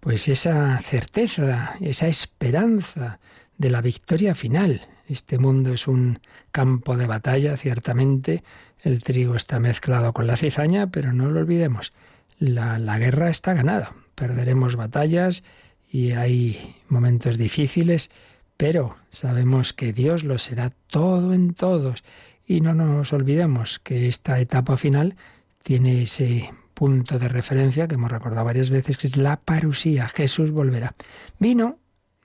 Pues 0.00 0.28
esa 0.28 0.78
certeza, 0.78 1.76
esa 1.82 2.08
esperanza 2.08 3.20
de 3.58 3.68
la 3.68 3.82
victoria 3.82 4.34
final. 4.34 4.88
Este 5.08 5.36
mundo 5.38 5.74
es 5.74 5.86
un 5.86 6.20
campo 6.52 6.96
de 6.96 7.06
batalla, 7.06 7.54
ciertamente, 7.58 8.42
el 8.82 9.02
trigo 9.02 9.36
está 9.36 9.60
mezclado 9.60 10.14
con 10.14 10.26
la 10.26 10.38
cizaña, 10.38 10.86
pero 10.86 11.12
no 11.12 11.28
lo 11.28 11.40
olvidemos, 11.40 11.92
la, 12.38 12.78
la 12.78 12.98
guerra 12.98 13.28
está 13.28 13.52
ganada. 13.52 13.92
Perderemos 14.14 14.76
batallas 14.76 15.44
y 15.90 16.12
hay 16.12 16.76
momentos 16.88 17.36
difíciles, 17.36 18.10
pero 18.58 18.96
sabemos 19.10 19.72
que 19.72 19.94
Dios 19.94 20.24
lo 20.24 20.36
será 20.36 20.70
todo 20.88 21.32
en 21.32 21.54
todos. 21.54 22.04
Y 22.44 22.60
no 22.60 22.74
nos 22.74 23.12
olvidemos 23.12 23.78
que 23.78 24.08
esta 24.08 24.40
etapa 24.40 24.76
final 24.76 25.16
tiene 25.62 26.02
ese 26.02 26.52
punto 26.74 27.18
de 27.18 27.28
referencia 27.28 27.86
que 27.86 27.94
hemos 27.94 28.10
recordado 28.10 28.44
varias 28.44 28.70
veces, 28.70 28.96
que 28.96 29.06
es 29.06 29.16
la 29.16 29.36
parusía. 29.36 30.08
Jesús 30.08 30.50
volverá. 30.50 30.94
Vino 31.38 31.78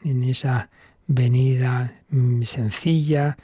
en 0.04 0.24
esa 0.24 0.70
venida 1.06 2.02
mm, 2.10 2.42
sencilla, 2.42 3.38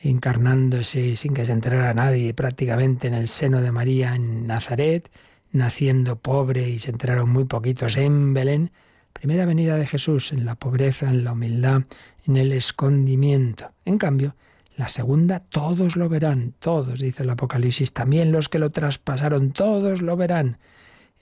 encarnándose 0.00 1.16
sin 1.16 1.34
que 1.34 1.44
se 1.44 1.52
enterara 1.52 1.94
nadie 1.94 2.32
prácticamente 2.32 3.08
en 3.08 3.14
el 3.14 3.26
seno 3.26 3.60
de 3.60 3.72
María 3.72 4.14
en 4.14 4.46
Nazaret, 4.46 5.10
naciendo 5.50 6.16
pobre 6.16 6.68
y 6.68 6.78
se 6.78 6.90
enteraron 6.92 7.28
muy 7.28 7.44
poquitos 7.44 7.96
en 7.96 8.34
Belén. 8.34 8.70
Primera 9.12 9.46
venida 9.46 9.76
de 9.76 9.86
Jesús 9.86 10.32
en 10.32 10.44
la 10.44 10.54
pobreza, 10.54 11.08
en 11.08 11.24
la 11.24 11.32
humildad, 11.32 11.82
en 12.26 12.36
el 12.36 12.52
escondimiento. 12.52 13.72
En 13.84 13.98
cambio, 13.98 14.34
la 14.76 14.88
segunda 14.88 15.40
todos 15.40 15.96
lo 15.96 16.08
verán, 16.08 16.54
todos, 16.58 17.00
dice 17.00 17.22
el 17.22 17.30
Apocalipsis, 17.30 17.92
también 17.92 18.32
los 18.32 18.48
que 18.48 18.58
lo 18.58 18.70
traspasaron, 18.70 19.52
todos 19.52 20.02
lo 20.02 20.16
verán. 20.16 20.58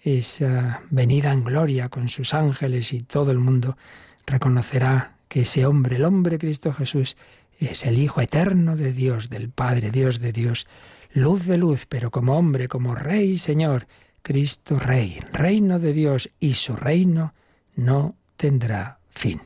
Esa 0.03 0.83
venida 0.91 1.33
en 1.33 1.45
gloria 1.45 1.89
con 1.89 2.09
sus 2.09 2.35
ángeles 2.35 2.93
y 2.93 3.03
todo 3.03 3.31
el 3.31 3.39
mundo 3.39 3.77
reconocerá 4.27 5.17
que 5.29 5.43
ese 5.43 5.67
hombre, 5.67 5.97
el 5.97 6.05
hombre 6.05 6.39
Cristo 6.39 6.73
Jesús, 6.73 7.17
es 7.59 7.85
el 7.85 7.99
Hijo 7.99 8.21
eterno 8.21 8.77
de 8.77 8.93
Dios, 8.93 9.31
del 9.31 9.51
Padre, 9.51 9.91
Dios 9.91 10.19
de 10.19 10.33
Dios, 10.33 10.67
luz 11.13 11.47
de 11.47 11.57
luz, 11.57 11.87
pero 11.89 12.11
como 12.11 12.37
hombre, 12.37 12.69
como 12.69 12.95
Rey 12.95 13.33
y 13.33 13.39
Señor, 13.39 13.87
Cristo 14.23 14.79
Rey, 14.79 15.21
reino 15.33 15.79
de 15.79 15.93
Dios, 15.93 16.31
y 16.41 16.55
su 16.55 16.75
reino 16.75 17.35
no 17.77 18.17
tendrá 18.37 18.99
fin. 19.11 19.41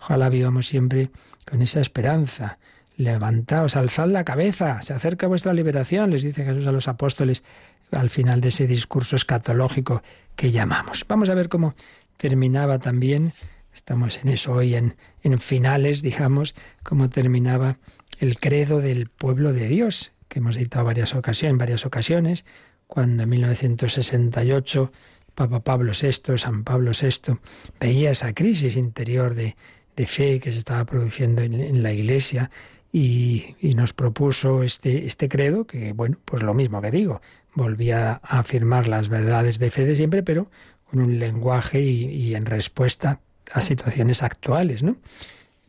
Ojalá 0.00 0.28
vivamos 0.28 0.66
siempre 0.66 1.10
con 1.48 1.62
esa 1.62 1.80
esperanza. 1.80 2.58
Levantaos, 2.96 3.76
alzad 3.76 4.08
la 4.08 4.24
cabeza, 4.24 4.82
se 4.82 4.92
acerca 4.92 5.28
vuestra 5.28 5.52
liberación, 5.52 6.10
les 6.10 6.22
dice 6.22 6.44
Jesús 6.44 6.66
a 6.66 6.72
los 6.72 6.88
apóstoles 6.88 7.44
al 7.92 8.10
final 8.10 8.40
de 8.40 8.48
ese 8.48 8.66
discurso 8.66 9.16
escatológico 9.16 10.02
que 10.34 10.50
llamamos. 10.50 11.04
Vamos 11.08 11.28
a 11.28 11.34
ver 11.34 11.48
cómo 11.48 11.74
terminaba 12.16 12.78
también 12.78 13.32
Estamos 13.78 14.18
en 14.18 14.28
eso 14.30 14.54
hoy, 14.54 14.74
en, 14.74 14.96
en 15.22 15.38
finales, 15.38 16.02
digamos, 16.02 16.56
cómo 16.82 17.08
terminaba 17.08 17.78
el 18.18 18.40
credo 18.40 18.80
del 18.80 19.08
pueblo 19.08 19.52
de 19.52 19.68
Dios, 19.68 20.10
que 20.26 20.40
hemos 20.40 20.56
citado 20.56 20.84
varias 20.84 21.14
ocasiones, 21.14 21.52
en 21.52 21.58
varias 21.58 21.86
ocasiones, 21.86 22.44
cuando 22.88 23.22
en 23.22 23.28
1968 23.28 24.90
Papa 25.36 25.60
Pablo 25.60 25.92
VI, 25.92 26.38
San 26.38 26.64
Pablo 26.64 26.90
VI, 26.90 27.38
veía 27.78 28.10
esa 28.10 28.34
crisis 28.34 28.74
interior 28.74 29.36
de, 29.36 29.54
de 29.98 30.06
fe 30.06 30.38
que 30.38 30.52
se 30.52 30.58
estaba 30.58 30.84
produciendo 30.84 31.42
en, 31.42 31.82
la 31.82 31.92
Iglesia 31.92 32.50
y, 32.92 33.56
nos 33.74 33.92
propuso 33.92 34.62
este, 34.62 35.04
este 35.04 35.28
credo, 35.28 35.66
que 35.66 35.92
bueno, 35.92 36.16
pues 36.24 36.42
lo 36.42 36.54
mismo 36.54 36.80
que 36.80 36.92
digo, 36.92 37.20
volvía 37.54 38.20
a 38.22 38.38
afirmar 38.38 38.86
las 38.86 39.08
verdades 39.08 39.58
de 39.58 39.70
fe 39.72 39.84
de 39.84 39.96
siempre, 39.96 40.22
pero 40.22 40.50
con 40.88 41.00
un 41.00 41.18
lenguaje 41.18 41.80
y, 41.80 42.04
y 42.04 42.34
en 42.36 42.46
respuesta 42.46 43.20
a 43.52 43.60
situaciones 43.60 44.22
actuales, 44.22 44.82
¿no? 44.84 44.96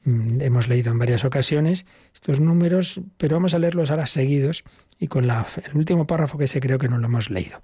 Mm, 0.06 0.42
hemos 0.42 0.68
leído 0.68 0.92
en 0.92 1.00
varias 1.00 1.26
ocasiones 1.26 1.88
estos 2.14 2.40
números, 2.40 3.02
pero 3.18 3.36
vamos 3.36 3.56
a 3.56 3.60
leerlos 3.60 3.90
ahora 3.90 4.06
seguidos 4.06 4.64
y 5.00 5.08
con 5.08 5.26
la, 5.26 5.46
el 5.66 5.76
último 5.76 6.06
párrafo 6.06 6.38
que 6.38 6.48
se 6.48 6.60
creo 6.60 6.78
que 6.78 6.88
no 6.88 7.00
lo 7.00 7.08
hemos 7.08 7.32
leído. 7.32 7.62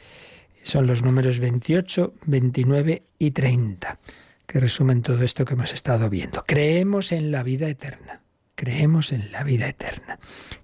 Son 0.63 0.87
los 0.87 1.03
números 1.03 1.39
28, 1.39 2.13
29 2.25 3.03
y 3.19 3.31
30, 3.31 3.99
que 4.47 4.59
resumen 4.59 5.01
todo 5.01 5.21
esto 5.23 5.45
que 5.45 5.53
hemos 5.53 5.73
estado 5.73 6.09
viendo. 6.09 6.43
Creemos 6.47 7.11
en 7.11 7.31
la 7.31 7.43
vida 7.43 7.67
eterna. 7.69 8.21
Creemos 8.55 9.11
en 9.11 9.31
la 9.31 9.43
vida 9.43 9.67
eterna. 9.67 10.19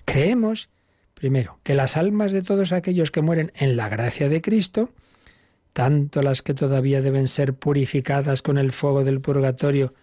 Creemos, 0.06 0.70
primero, 1.14 1.60
que 1.64 1.76
las 1.76 1.98
almas 1.98 2.32
de 2.32 2.42
todos 2.42 2.72
aquellos 2.72 3.12
que 3.12 3.22
mueren 3.22 3.52
en 3.56 3.76
la 3.76 3.90
gracia 3.90 4.30
de 4.30 4.42
Cristo, 4.42 4.92
tanto 5.74 6.22
las 6.22 6.42
que 6.42 6.54
todavía 6.54 7.02
deben 7.02 7.28
ser 7.28 7.54
purificadas 7.54 8.42
con 8.42 8.58
el 8.58 8.72
fuego 8.72 9.04
del 9.04 9.22
purgatorio, 9.22 9.94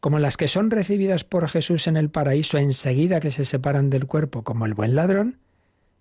como 0.00 0.18
las 0.18 0.36
que 0.36 0.48
son 0.48 0.70
recibidas 0.70 1.24
por 1.24 1.48
Jesús 1.48 1.86
en 1.86 1.96
el 1.96 2.10
paraíso 2.10 2.58
enseguida 2.58 3.20
que 3.20 3.30
se 3.30 3.44
separan 3.44 3.90
del 3.90 4.06
cuerpo, 4.06 4.44
como 4.44 4.66
el 4.66 4.74
buen 4.74 4.94
ladrón, 4.94 5.38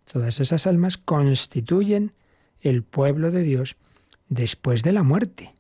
todas 0.06 0.40
esas 0.40 0.68
almas 0.68 0.98
constituyen 0.98 2.14
el 2.62 2.84
pueblo 2.84 3.32
de 3.32 3.42
Dios 3.42 3.76
después 4.30 4.84
de 4.84 4.92
la 4.92 5.04
muerte, 5.04 5.54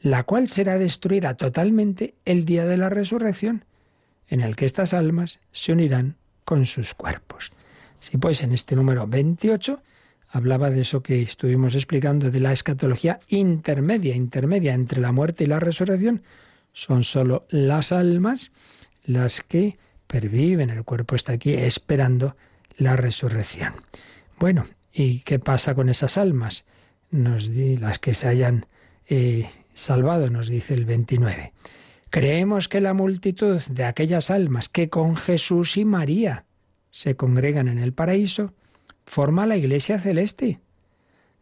la 0.00 0.22
cual 0.24 0.48
será 0.48 0.78
destruida 0.78 1.34
totalmente 1.34 2.14
el 2.24 2.44
día 2.44 2.64
de 2.64 2.76
la 2.76 2.88
resurrección, 2.88 3.64
en 4.28 4.40
el 4.40 4.56
que 4.56 4.64
estas 4.64 4.94
almas 4.94 5.40
se 5.52 5.72
unirán 5.72 6.16
con 6.44 6.66
sus 6.66 6.94
cuerpos. 6.94 7.52
Si 7.98 8.16
pues 8.16 8.42
en 8.42 8.52
este 8.52 8.76
número 8.76 9.06
28 9.06 9.82
hablaba 10.30 10.70
de 10.70 10.82
eso 10.82 11.02
que 11.02 11.22
estuvimos 11.22 11.74
explicando, 11.74 12.30
de 12.30 12.40
la 12.40 12.52
escatología 12.52 13.20
intermedia, 13.28 14.14
intermedia 14.14 14.74
entre 14.74 15.00
la 15.00 15.12
muerte 15.12 15.44
y 15.44 15.46
la 15.48 15.60
resurrección. 15.60 16.22
Son 16.72 17.04
sólo 17.04 17.46
las 17.50 17.92
almas 17.92 18.52
las 19.04 19.42
que 19.42 19.76
perviven, 20.06 20.70
el 20.70 20.84
cuerpo 20.84 21.14
está 21.14 21.32
aquí 21.32 21.52
esperando 21.52 22.36
la 22.76 22.96
resurrección. 22.96 23.74
Bueno, 24.38 24.66
¿y 24.92 25.20
qué 25.20 25.38
pasa 25.38 25.74
con 25.74 25.88
esas 25.88 26.16
almas? 26.16 26.64
Nos 27.10 27.50
di, 27.50 27.76
las 27.76 27.98
que 27.98 28.14
se 28.14 28.28
hayan 28.28 28.66
eh, 29.08 29.50
salvado, 29.80 30.30
nos 30.30 30.48
dice 30.48 30.74
el 30.74 30.84
29. 30.84 31.52
Creemos 32.10 32.68
que 32.68 32.80
la 32.80 32.94
multitud 32.94 33.60
de 33.62 33.84
aquellas 33.84 34.30
almas 34.30 34.68
que 34.68 34.88
con 34.88 35.16
Jesús 35.16 35.76
y 35.76 35.84
María 35.84 36.44
se 36.90 37.16
congregan 37.16 37.68
en 37.68 37.78
el 37.78 37.92
paraíso 37.92 38.52
forma 39.06 39.46
la 39.46 39.56
iglesia 39.56 39.98
celeste, 39.98 40.60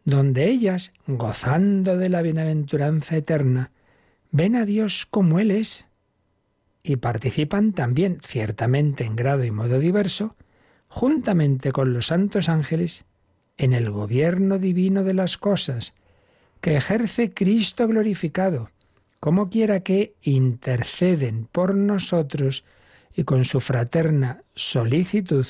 donde 0.05 0.45
ellas, 0.45 0.93
gozando 1.05 1.97
de 1.97 2.09
la 2.09 2.21
bienaventuranza 2.21 3.17
eterna, 3.17 3.71
ven 4.31 4.55
a 4.55 4.65
Dios 4.65 5.07
como 5.09 5.39
Él 5.39 5.51
es 5.51 5.85
y 6.81 6.95
participan 6.95 7.73
también, 7.73 8.19
ciertamente 8.23 9.03
en 9.03 9.15
grado 9.15 9.43
y 9.43 9.51
modo 9.51 9.79
diverso, 9.79 10.35
juntamente 10.87 11.71
con 11.71 11.93
los 11.93 12.07
santos 12.07 12.49
ángeles, 12.49 13.05
en 13.57 13.73
el 13.73 13.91
gobierno 13.91 14.57
divino 14.57 15.03
de 15.03 15.13
las 15.13 15.37
cosas, 15.37 15.93
que 16.61 16.75
ejerce 16.75 17.33
Cristo 17.33 17.87
glorificado, 17.87 18.69
como 19.19 19.49
quiera 19.49 19.81
que 19.81 20.13
interceden 20.21 21.47
por 21.51 21.75
nosotros 21.75 22.63
y 23.15 23.23
con 23.23 23.45
su 23.45 23.59
fraterna 23.59 24.43
solicitud 24.55 25.45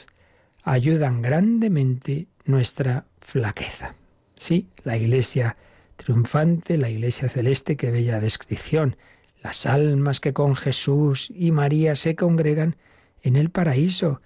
ayudan 0.63 1.21
grandemente 1.21 2.27
nuestra 2.45 3.05
flaqueza. 3.21 3.95
Sí, 4.37 4.67
la 4.83 4.97
iglesia 4.97 5.57
triunfante, 5.97 6.77
la 6.77 6.89
iglesia 6.89 7.29
celeste, 7.29 7.75
qué 7.75 7.91
bella 7.91 8.19
descripción, 8.19 8.95
las 9.43 9.65
almas 9.65 10.19
que 10.19 10.33
con 10.33 10.55
Jesús 10.55 11.31
y 11.35 11.51
María 11.51 11.95
se 11.95 12.15
congregan 12.15 12.75
en 13.21 13.35
el 13.35 13.49
paraíso, 13.49 14.21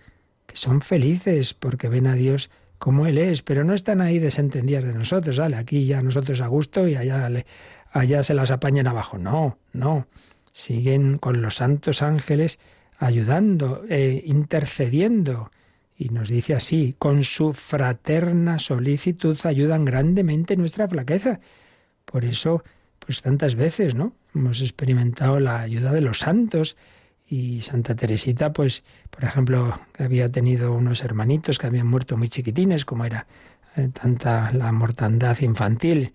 que 0.46 0.56
son 0.56 0.82
felices 0.82 1.54
porque 1.54 1.90
ven 1.90 2.08
a 2.08 2.14
Dios 2.14 2.50
como 2.84 3.08
Él 3.08 3.18
es, 3.18 3.42
pero 3.44 3.64
no 3.64 3.74
están 3.74 4.02
ahí 4.02 4.20
desentendidas 4.20 4.84
de 4.84 4.94
nosotros, 4.94 5.40
¿vale? 5.40 5.56
Aquí 5.56 5.86
ya 5.86 6.02
nosotros 6.02 6.42
a 6.42 6.48
gusto 6.48 6.86
y 6.86 6.98
allá, 6.98 7.30
allá 7.94 8.24
se 8.24 8.34
las 8.34 8.52
apañan 8.52 8.88
abajo. 8.88 9.18
No, 9.18 9.58
no. 9.72 10.06
Siguen 10.52 11.18
con 11.18 11.42
los 11.42 11.56
santos 11.56 12.02
ángeles 12.02 12.60
ayudando, 12.98 13.86
eh, 13.88 14.22
intercediendo. 14.26 15.50
Y 15.98 16.10
nos 16.10 16.28
dice 16.28 16.56
así, 16.56 16.94
con 17.00 17.24
su 17.24 17.54
fraterna 17.54 18.60
solicitud 18.60 19.40
ayudan 19.46 19.86
grandemente 19.86 20.58
nuestra 20.58 20.86
flaqueza. 20.86 21.40
Por 22.04 22.26
eso, 22.26 22.66
pues 23.00 23.22
tantas 23.22 23.56
veces, 23.56 23.96
¿no? 23.96 24.14
Hemos 24.36 24.62
experimentado 24.62 25.40
la 25.40 25.62
ayuda 25.62 25.94
de 25.94 26.02
los 26.02 26.20
santos 26.20 26.76
y 27.34 27.64
Santa 27.64 27.96
Teresita, 27.96 28.54
pues, 28.54 28.84
por 29.10 29.24
ejemplo, 29.24 29.74
había 29.98 30.32
tenido 30.32 30.72
unos 30.72 31.04
hermanitos 31.04 31.58
que 31.58 31.66
habían 31.66 31.88
muerto 31.88 32.16
muy 32.16 32.30
chiquitines, 32.30 32.86
como 32.86 33.06
era 33.06 33.26
eh, 33.76 33.90
tanta 33.92 34.52
la 34.52 34.72
mortandad 34.72 35.40
infantil 35.40 36.14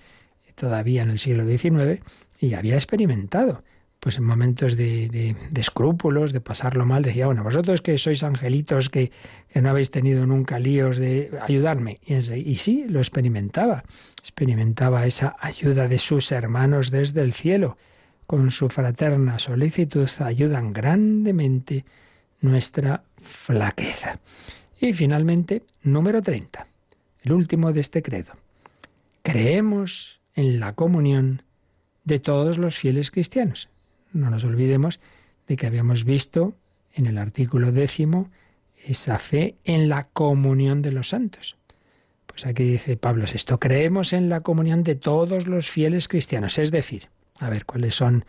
todavía 0.55 1.03
en 1.03 1.11
el 1.11 1.19
siglo 1.19 1.45
XIX, 1.45 2.01
y 2.39 2.55
había 2.55 2.75
experimentado, 2.75 3.65
pues 3.99 4.19
en 4.19 4.25
momentos 4.25 4.77
de, 4.77 5.09
de, 5.09 5.61
escrúpulos, 5.61 6.33
de 6.33 6.41
pasarlo 6.41 6.87
mal, 6.87 7.03
decía, 7.03 7.27
bueno, 7.27 7.43
vosotros 7.43 7.83
que 7.83 7.99
sois 7.99 8.23
angelitos, 8.23 8.89
que, 8.89 9.11
no 9.57 9.71
habéis 9.71 9.91
tenido 9.91 10.25
nunca 10.25 10.61
líos 10.61 10.99
de 10.99 11.33
ayudarme. 11.43 11.99
Y 12.07 12.57
sí, 12.57 12.85
lo 12.89 13.01
experimentaba, 13.01 13.83
experimentaba 14.21 15.05
esa 15.05 15.35
ayuda 15.41 15.89
de 15.89 15.99
sus 15.99 16.31
hermanos 16.31 16.93
desde 16.93 17.23
el 17.23 17.33
cielo 17.33 17.77
con 18.29 18.51
su 18.51 18.69
fraterna 18.69 19.39
solicitud 19.39 20.07
ayudan 20.19 20.75
grandemente 20.75 21.87
nuestra 22.43 23.03
flaqueza. 23.23 24.21
Y 24.79 24.93
finalmente, 24.93 25.63
número 25.83 26.21
30, 26.21 26.67
el 27.23 27.33
último 27.33 27.73
de 27.73 27.81
este 27.81 28.03
credo. 28.03 28.35
Creemos 29.23 30.21
en 30.35 30.61
la 30.61 30.75
comunión 30.75 31.43
de 32.05 32.21
todos 32.21 32.59
los 32.59 32.77
fieles 32.77 33.11
cristianos. 33.11 33.71
No 34.13 34.29
nos 34.29 34.45
olvidemos 34.45 35.01
de 35.47 35.57
que 35.57 35.67
habíamos 35.67 36.05
visto 36.05 36.55
en 36.93 37.07
el 37.07 37.17
artículo 37.17 37.73
décimo 37.73 38.31
esa 38.85 39.17
fe 39.17 39.57
en 39.65 39.89
la 39.89 40.09
comunión 40.09 40.83
de 40.83 40.93
los 40.93 41.09
santos. 41.09 41.57
Pues 42.27 42.45
aquí 42.45 42.65
dice 42.65 42.99
Pablo 42.99 43.25
esto, 43.25 43.59
creemos 43.59 44.13
en 44.13 44.29
la 44.29 44.43
comunión 44.43 44.83
de 44.83 44.97
todos 44.97 45.47
los 45.47 45.71
fieles 45.71 46.09
cristianos, 46.09 46.59
es 46.59 46.71
decir, 46.71 47.09
a 47.41 47.49
ver, 47.49 47.65
¿cuáles 47.65 47.95
son, 47.95 48.25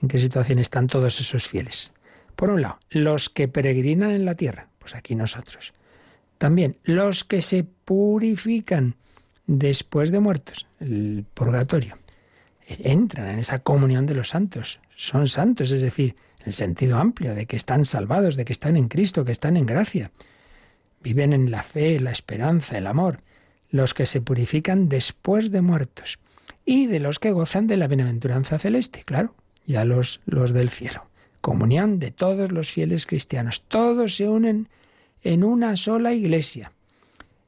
en 0.00 0.08
qué 0.08 0.18
situación 0.18 0.58
están 0.58 0.86
todos 0.86 1.20
esos 1.20 1.46
fieles? 1.46 1.92
Por 2.36 2.50
un 2.50 2.62
lado, 2.62 2.78
los 2.90 3.30
que 3.30 3.48
peregrinan 3.48 4.10
en 4.10 4.24
la 4.24 4.34
tierra, 4.34 4.68
pues 4.78 4.94
aquí 4.94 5.14
nosotros. 5.14 5.72
También 6.38 6.76
los 6.82 7.24
que 7.24 7.42
se 7.42 7.64
purifican 7.64 8.96
después 9.46 10.10
de 10.10 10.20
muertos, 10.20 10.66
el 10.80 11.24
purgatorio. 11.34 11.96
Entran 12.66 13.28
en 13.28 13.38
esa 13.38 13.58
comunión 13.60 14.06
de 14.06 14.14
los 14.14 14.30
santos, 14.30 14.80
son 14.96 15.28
santos, 15.28 15.70
es 15.70 15.82
decir, 15.82 16.16
en 16.40 16.46
el 16.46 16.52
sentido 16.54 16.98
amplio 16.98 17.34
de 17.34 17.46
que 17.46 17.56
están 17.56 17.84
salvados, 17.84 18.36
de 18.36 18.44
que 18.44 18.52
están 18.52 18.76
en 18.76 18.88
Cristo, 18.88 19.24
que 19.24 19.32
están 19.32 19.56
en 19.56 19.66
gracia. 19.66 20.10
Viven 21.02 21.34
en 21.34 21.50
la 21.50 21.62
fe, 21.62 22.00
la 22.00 22.10
esperanza, 22.10 22.78
el 22.78 22.86
amor. 22.86 23.20
Los 23.68 23.92
que 23.92 24.06
se 24.06 24.22
purifican 24.22 24.88
después 24.88 25.50
de 25.50 25.60
muertos 25.60 26.18
y 26.64 26.86
de 26.86 27.00
los 27.00 27.18
que 27.18 27.32
gozan 27.32 27.66
de 27.66 27.76
la 27.76 27.88
bienaventuranza 27.88 28.58
celeste, 28.58 29.02
claro, 29.04 29.34
ya 29.66 29.84
los, 29.84 30.20
los 30.26 30.52
del 30.52 30.70
cielo. 30.70 31.06
Comunión 31.40 31.98
de 31.98 32.10
todos 32.10 32.52
los 32.52 32.70
fieles 32.70 33.06
cristianos. 33.06 33.64
Todos 33.68 34.16
se 34.16 34.28
unen 34.28 34.68
en 35.22 35.44
una 35.44 35.76
sola 35.76 36.12
iglesia. 36.12 36.72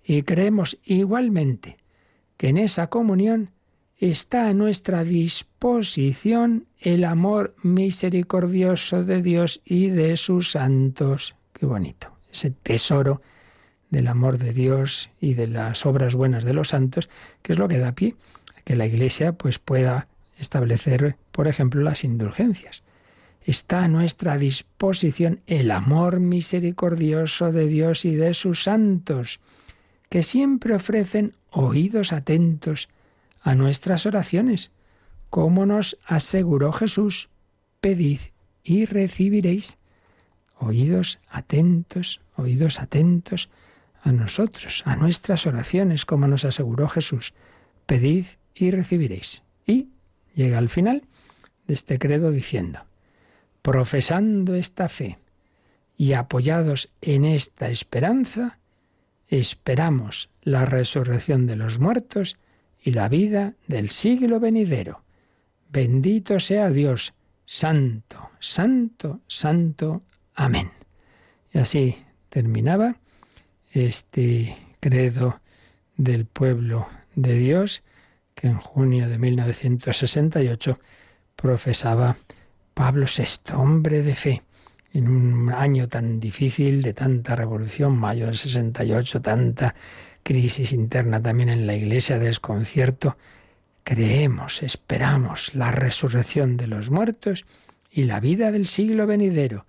Y 0.04 0.22
creemos 0.22 0.78
igualmente 0.84 1.78
que 2.36 2.48
en 2.48 2.58
esa 2.58 2.88
comunión 2.88 3.50
está 3.98 4.48
a 4.48 4.54
nuestra 4.54 5.02
disposición 5.04 6.66
el 6.78 7.04
amor 7.04 7.56
misericordioso 7.62 9.02
de 9.02 9.22
Dios 9.22 9.62
y 9.64 9.88
de 9.88 10.16
sus 10.16 10.52
santos. 10.52 11.34
Qué 11.54 11.64
bonito. 11.64 12.08
Ese 12.30 12.50
tesoro 12.50 13.22
del 13.88 14.08
amor 14.08 14.36
de 14.36 14.52
Dios 14.52 15.08
y 15.20 15.34
de 15.34 15.46
las 15.46 15.86
obras 15.86 16.14
buenas 16.14 16.44
de 16.44 16.52
los 16.52 16.68
santos, 16.68 17.08
que 17.40 17.52
es 17.54 17.58
lo 17.58 17.68
que 17.68 17.78
da 17.78 17.92
pie 17.92 18.14
que 18.66 18.74
la 18.74 18.84
Iglesia 18.84 19.32
pues 19.32 19.60
pueda 19.60 20.08
establecer, 20.38 21.16
por 21.30 21.46
ejemplo, 21.46 21.82
las 21.82 22.02
indulgencias. 22.02 22.82
Está 23.40 23.84
a 23.84 23.88
nuestra 23.88 24.36
disposición 24.38 25.40
el 25.46 25.70
amor 25.70 26.18
misericordioso 26.18 27.52
de 27.52 27.68
Dios 27.68 28.04
y 28.04 28.16
de 28.16 28.34
sus 28.34 28.64
santos, 28.64 29.38
que 30.08 30.24
siempre 30.24 30.74
ofrecen 30.74 31.32
oídos 31.50 32.12
atentos 32.12 32.88
a 33.40 33.54
nuestras 33.54 34.04
oraciones, 34.04 34.72
como 35.30 35.64
nos 35.64 35.96
aseguró 36.04 36.72
Jesús, 36.72 37.28
pedid 37.80 38.18
y 38.64 38.84
recibiréis. 38.84 39.78
Oídos 40.58 41.20
atentos, 41.28 42.20
oídos 42.34 42.80
atentos 42.80 43.48
a 44.02 44.10
nosotros, 44.10 44.82
a 44.86 44.96
nuestras 44.96 45.46
oraciones, 45.46 46.04
como 46.04 46.26
nos 46.26 46.44
aseguró 46.44 46.88
Jesús. 46.88 47.32
Pedid 47.86 48.26
y 48.56 48.70
recibiréis. 48.70 49.42
Y 49.66 49.90
llega 50.34 50.58
al 50.58 50.68
final 50.68 51.02
de 51.66 51.74
este 51.74 51.98
credo 51.98 52.32
diciendo, 52.32 52.80
profesando 53.62 54.54
esta 54.54 54.88
fe 54.88 55.18
y 55.96 56.14
apoyados 56.14 56.90
en 57.00 57.24
esta 57.24 57.68
esperanza, 57.68 58.58
esperamos 59.28 60.30
la 60.42 60.64
resurrección 60.64 61.46
de 61.46 61.56
los 61.56 61.78
muertos 61.78 62.36
y 62.82 62.92
la 62.92 63.08
vida 63.08 63.54
del 63.66 63.90
siglo 63.90 64.40
venidero. 64.40 65.02
Bendito 65.70 66.40
sea 66.40 66.70
Dios, 66.70 67.14
santo, 67.44 68.30
santo, 68.38 69.20
santo. 69.26 70.02
Amén. 70.34 70.70
Y 71.52 71.58
así 71.58 71.96
terminaba 72.28 72.96
este 73.72 74.56
credo 74.80 75.40
del 75.96 76.26
pueblo 76.26 76.86
de 77.14 77.34
Dios 77.38 77.82
que 78.36 78.46
en 78.46 78.58
junio 78.58 79.08
de 79.08 79.18
1968 79.18 80.78
profesaba 81.34 82.16
Pablo 82.74 83.06
VI, 83.06 83.54
hombre 83.54 84.02
de 84.02 84.14
fe, 84.14 84.42
en 84.92 85.08
un 85.08 85.52
año 85.52 85.88
tan 85.88 86.20
difícil, 86.20 86.82
de 86.82 86.92
tanta 86.92 87.34
revolución, 87.34 87.96
mayo 87.96 88.26
del 88.26 88.36
68, 88.36 89.22
tanta 89.22 89.74
crisis 90.22 90.72
interna 90.72 91.20
también 91.20 91.48
en 91.48 91.66
la 91.66 91.74
iglesia, 91.74 92.18
desconcierto, 92.18 93.16
creemos, 93.84 94.62
esperamos 94.62 95.54
la 95.54 95.72
resurrección 95.72 96.56
de 96.56 96.66
los 96.66 96.90
muertos 96.90 97.46
y 97.90 98.04
la 98.04 98.20
vida 98.20 98.52
del 98.52 98.66
siglo 98.66 99.06
venidero. 99.06 99.64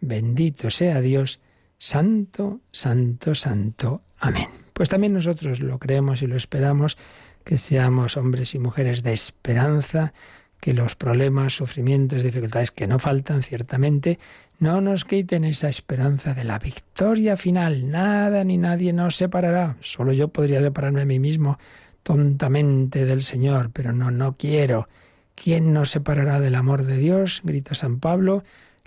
Bendito 0.00 0.70
sea 0.70 1.00
Dios, 1.00 1.40
santo, 1.78 2.60
santo, 2.70 3.34
santo. 3.34 4.02
Amén. 4.18 4.48
Pues 4.72 4.88
también 4.88 5.12
nosotros 5.12 5.60
lo 5.60 5.78
creemos 5.78 6.22
y 6.22 6.28
lo 6.28 6.36
esperamos, 6.36 6.96
que 7.42 7.58
seamos 7.58 8.16
hombres 8.16 8.54
y 8.54 8.58
mujeres 8.58 9.02
de 9.02 9.12
esperanza, 9.12 10.12
que 10.60 10.72
los 10.72 10.94
problemas, 10.94 11.54
sufrimientos, 11.54 12.22
dificultades 12.22 12.70
que 12.70 12.86
no 12.86 12.98
faltan 12.98 13.42
ciertamente, 13.42 14.18
no 14.58 14.80
nos 14.80 15.04
quiten 15.04 15.44
esa 15.44 15.68
esperanza 15.68 16.34
de 16.34 16.44
la 16.44 16.60
victoria 16.60 17.36
final. 17.36 17.90
Nada 17.90 18.44
ni 18.44 18.58
nadie 18.58 18.92
nos 18.92 19.16
separará. 19.16 19.76
Solo 19.80 20.12
yo 20.12 20.28
podría 20.28 20.60
separarme 20.60 21.02
a 21.02 21.04
mí 21.04 21.18
mismo 21.18 21.58
tontamente 22.04 23.04
del 23.04 23.24
Señor, 23.24 23.70
pero 23.72 23.92
no, 23.92 24.10
no 24.12 24.36
quiero. 24.36 24.88
¿Quién 25.34 25.72
nos 25.72 25.90
separará 25.90 26.38
del 26.38 26.54
amor 26.54 26.84
de 26.84 26.96
Dios? 26.96 27.40
grita 27.42 27.74
San 27.74 27.98
Pablo. 27.98 28.44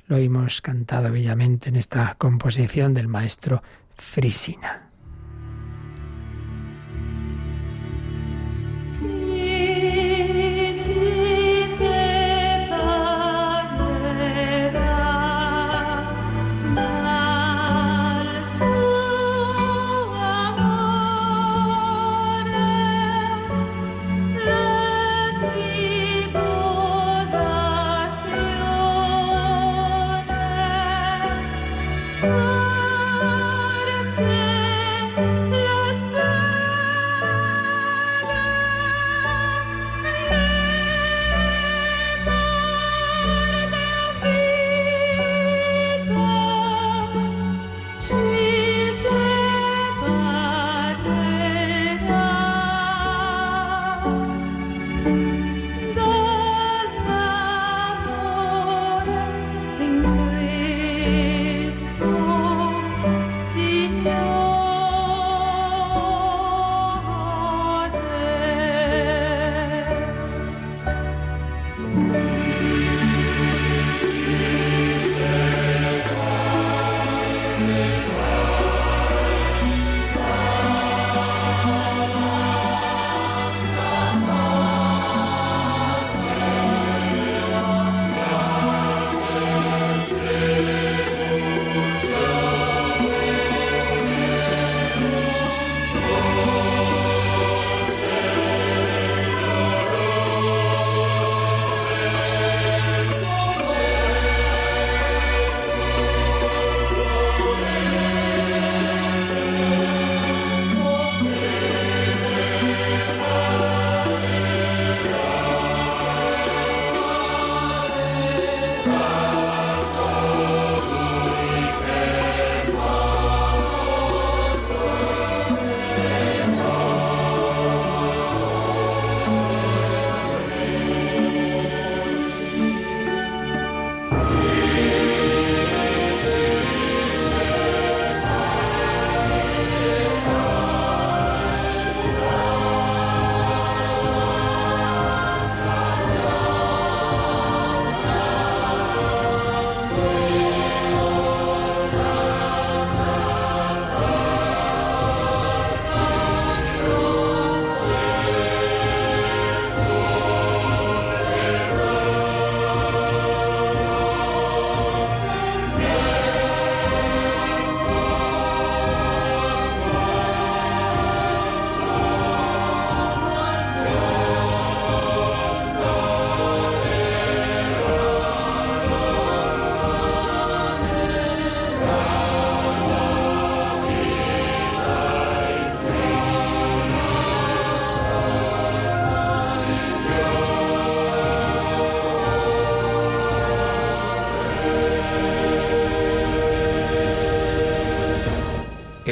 Lo 0.07 0.17
hemos 0.17 0.61
cantado 0.61 1.11
bellamente 1.11 1.69
en 1.69 1.75
esta 1.75 2.15
composición 2.17 2.93
del 2.93 3.07
maestro 3.07 3.63
Frisina. 3.95 4.84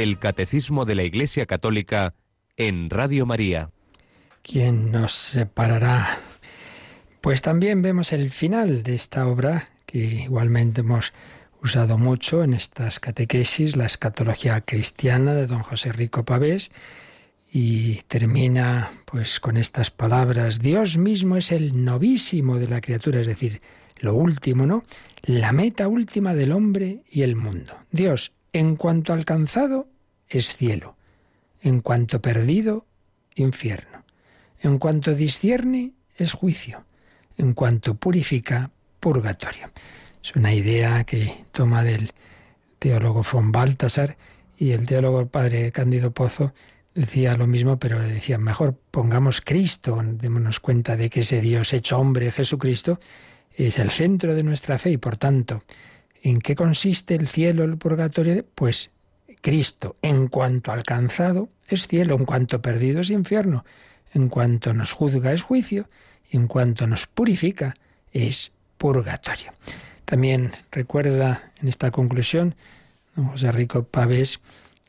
El 0.04 0.20
Catecismo 0.20 0.84
de 0.84 0.96
la 0.96 1.04
Iglesia 1.04 1.46
Católica 1.46 2.14
en 2.58 2.90
Radio 2.90 3.26
María. 3.26 3.70
¿Quién 4.42 4.92
nos 4.92 5.14
separará? 5.14 6.18
Pues 7.22 7.42
también 7.42 7.82
vemos 7.82 8.12
el 8.12 8.30
final 8.32 8.84
de 8.84 8.96
esta 8.96 9.26
obra 9.26 9.70
que 9.86 10.00
igualmente 10.00 10.82
hemos 10.82 11.14
usado 11.62 11.98
mucho 11.98 12.44
en 12.44 12.54
estas 12.54 13.00
catequesis, 13.00 13.78
la 13.78 13.86
escatología 13.86 14.60
cristiana 14.60 15.36
de 15.36 15.48
don 15.48 15.64
José 15.64 15.94
Rico 15.94 16.26
Pavés, 16.26 16.74
y 17.50 18.02
termina 18.10 18.92
pues 19.06 19.40
con 19.40 19.56
estas 19.56 19.90
palabras, 19.90 20.60
Dios 20.60 20.98
mismo 20.98 21.38
es 21.38 21.50
el 21.50 21.86
novísimo 21.86 22.60
de 22.60 22.68
la 22.68 22.82
criatura, 22.82 23.22
es 23.22 23.28
decir, 23.28 23.62
lo 24.00 24.16
último, 24.16 24.66
¿no? 24.66 24.84
La 25.22 25.54
meta 25.54 25.88
última 25.88 26.34
del 26.34 26.52
hombre 26.52 27.04
y 27.10 27.22
el 27.22 27.38
mundo. 27.38 27.78
Dios, 27.90 28.34
en 28.52 28.76
cuanto 28.76 29.14
alcanzado, 29.14 29.93
es 30.38 30.56
cielo. 30.56 30.96
En 31.62 31.82
cuanto 31.82 32.22
perdido, 32.22 32.86
infierno. 33.36 34.04
En 34.62 34.80
cuanto 34.80 35.16
discierne, 35.16 35.94
es 36.16 36.34
juicio. 36.34 36.86
En 37.38 37.54
cuanto 37.54 37.96
purifica, 37.96 38.72
purgatorio. 39.00 39.72
Es 40.24 40.36
una 40.36 40.54
idea 40.54 41.04
que 41.04 41.46
toma 41.52 41.84
del 41.84 42.12
teólogo 42.80 43.24
von 43.30 43.52
Baltasar 43.52 44.18
y 44.58 44.72
el 44.72 44.86
teólogo 44.86 45.28
padre 45.28 45.72
Cándido 45.72 46.12
Pozo 46.12 46.54
decía 46.96 47.36
lo 47.36 47.48
mismo, 47.48 47.78
pero 47.80 48.00
decía, 48.00 48.38
mejor 48.38 48.80
pongamos 48.92 49.42
Cristo, 49.42 50.02
démonos 50.04 50.60
cuenta 50.60 50.96
de 50.96 51.10
que 51.10 51.22
ese 51.22 51.42
Dios 51.42 51.74
hecho 51.74 51.98
hombre, 51.98 52.32
Jesucristo, 52.32 53.00
es 53.52 53.80
el 53.80 53.90
centro 53.90 54.36
de 54.36 54.44
nuestra 54.44 54.78
fe 54.78 54.92
y 54.92 54.98
por 54.98 55.18
tanto, 55.18 55.64
¿en 56.22 56.40
qué 56.40 56.56
consiste 56.56 57.16
el 57.16 57.28
cielo, 57.28 57.64
el 57.64 57.78
purgatorio? 57.78 58.46
Pues 58.56 58.92
Cristo, 59.44 59.98
en 60.02 60.30
cuanto 60.30 60.72
alcanzado, 60.72 61.50
es 61.68 61.88
cielo, 61.90 62.16
en 62.16 62.24
cuanto 62.24 62.62
perdido 62.62 63.02
es 63.02 63.10
infierno, 63.10 63.66
en 64.14 64.30
cuanto 64.30 64.74
nos 64.74 64.94
juzga 64.94 65.34
es 65.34 65.42
juicio, 65.42 65.90
y 66.32 66.38
en 66.38 66.48
cuanto 66.48 66.88
nos 66.88 67.08
purifica 67.08 67.76
es 68.14 68.54
purgatorio. 68.78 69.52
También 70.06 70.52
recuerda 70.72 71.52
en 71.62 71.68
esta 71.68 71.92
conclusión 71.92 72.56
don 73.16 73.26
José 73.26 73.52
Rico 73.52 73.84
Pavés 73.84 74.40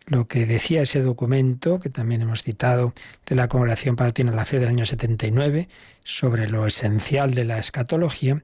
lo 0.06 0.28
que 0.28 0.46
decía 0.46 0.82
ese 0.82 1.02
documento, 1.02 1.80
que 1.80 1.90
también 1.90 2.22
hemos 2.22 2.44
citado, 2.44 2.94
de 3.26 3.34
la 3.34 3.48
Congregación 3.48 3.96
Palatina 3.96 4.30
de 4.30 4.36
la 4.36 4.44
Fe 4.44 4.60
del 4.60 4.68
año 4.68 4.86
79, 4.86 5.68
sobre 6.04 6.48
lo 6.48 6.66
esencial 6.66 7.34
de 7.34 7.44
la 7.44 7.58
escatología, 7.58 8.42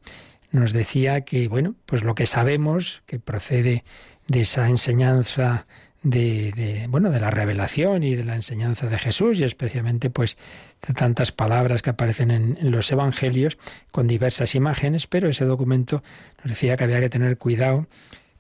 nos 0.51 0.73
decía 0.73 1.21
que, 1.21 1.47
bueno, 1.47 1.77
pues 1.87 2.03
lo 2.03 2.17
que 2.17 2.27
sabemos, 2.27 3.03
que 3.07 3.21
procede 3.21 3.85
de 4.27 4.41
esa 4.41 4.69
enseñanza 4.69 5.67
de, 6.03 6.87
bueno 6.89 7.11
de 7.11 7.21
la 7.21 7.31
revelación 7.31 8.03
y 8.03 8.15
de 8.15 8.25
la 8.25 8.35
enseñanza 8.35 8.87
de 8.87 8.99
Jesús 8.99 9.41
y 9.41 9.45
especialmente 9.45 10.09
pues 10.09 10.39
de 10.87 10.95
tantas 10.95 11.31
palabras 11.33 11.83
que 11.83 11.91
aparecen 11.91 12.31
en, 12.31 12.59
en, 12.61 12.71
los 12.71 12.91
evangelios 12.91 13.59
con 13.91 14.07
diversas 14.07 14.55
imágenes 14.55 15.07
pero 15.07 15.29
ese 15.29 15.45
documento 15.45 16.03
nos 16.39 16.53
decía 16.53 16.77
que 16.77 16.85
había 16.85 17.01
que 17.01 17.11
tener 17.11 17.37
cuidado 17.37 17.87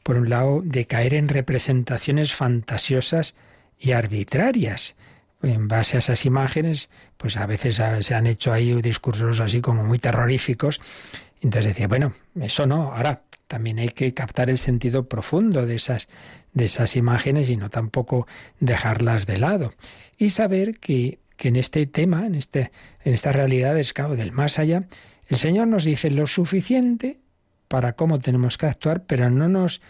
por 0.02 0.16
un 0.16 0.30
lado 0.30 0.62
de 0.64 0.86
caer 0.86 1.12
en 1.14 1.28
representaciones 1.28 2.34
fantasiosas 2.34 3.34
y 3.78 3.92
arbitrarias. 3.92 4.96
En 5.42 5.68
base 5.68 5.96
a 5.96 6.00
esas 6.00 6.24
imágenes 6.24 6.88
pues 7.16 7.36
a 7.36 7.46
veces 7.46 7.80
se 8.00 8.14
han 8.14 8.26
hecho 8.26 8.52
ahí 8.52 8.80
discursos 8.80 9.40
así 9.40 9.60
como 9.60 9.84
muy 9.84 9.98
terroríficos. 9.98 10.80
Entonces 11.42 11.72
decía 11.72 11.88
bueno 11.88 12.14
eso 12.40 12.66
no 12.66 12.94
ahora 12.94 13.22
también 13.50 13.80
hay 13.80 13.88
que 13.88 14.14
captar 14.14 14.48
el 14.48 14.58
sentido 14.58 15.08
profundo 15.08 15.66
de 15.66 15.74
esas, 15.74 16.06
de 16.52 16.66
esas 16.66 16.94
imágenes 16.94 17.50
y 17.50 17.56
no 17.56 17.68
tampoco 17.68 18.28
dejarlas 18.60 19.26
de 19.26 19.38
lado. 19.38 19.74
Y 20.16 20.30
saber 20.30 20.78
que, 20.78 21.18
que 21.36 21.48
en 21.48 21.56
este 21.56 21.84
tema, 21.86 22.26
en, 22.26 22.36
este, 22.36 22.70
en 23.02 23.12
esta 23.12 23.32
realidad 23.32 23.76
claro, 23.92 24.14
del 24.14 24.30
más 24.30 24.60
allá, 24.60 24.84
el 25.26 25.36
Señor 25.38 25.66
nos 25.66 25.82
dice 25.82 26.10
lo 26.10 26.28
suficiente 26.28 27.18
para 27.66 27.94
cómo 27.94 28.20
tenemos 28.20 28.56
que 28.56 28.66
actuar, 28.66 29.02
pero 29.02 29.28
no 29.30 29.48
nos, 29.48 29.80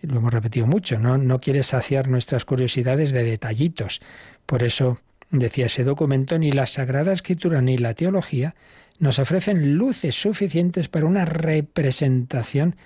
lo 0.00 0.18
hemos 0.18 0.32
repetido 0.32 0.68
mucho, 0.68 1.00
no, 1.00 1.18
no 1.18 1.40
quiere 1.40 1.64
saciar 1.64 2.06
nuestras 2.06 2.44
curiosidades 2.44 3.10
de 3.10 3.24
detallitos. 3.24 4.00
Por 4.46 4.62
eso 4.62 5.00
decía 5.32 5.66
ese 5.66 5.82
documento, 5.82 6.38
ni 6.38 6.52
la 6.52 6.68
Sagrada 6.68 7.12
Escritura 7.12 7.62
ni 7.62 7.78
la 7.78 7.94
teología 7.94 8.54
nos 9.00 9.18
ofrecen 9.18 9.74
luces 9.74 10.14
suficientes 10.14 10.88
para 10.88 11.06
una 11.06 11.24
representación 11.24 12.76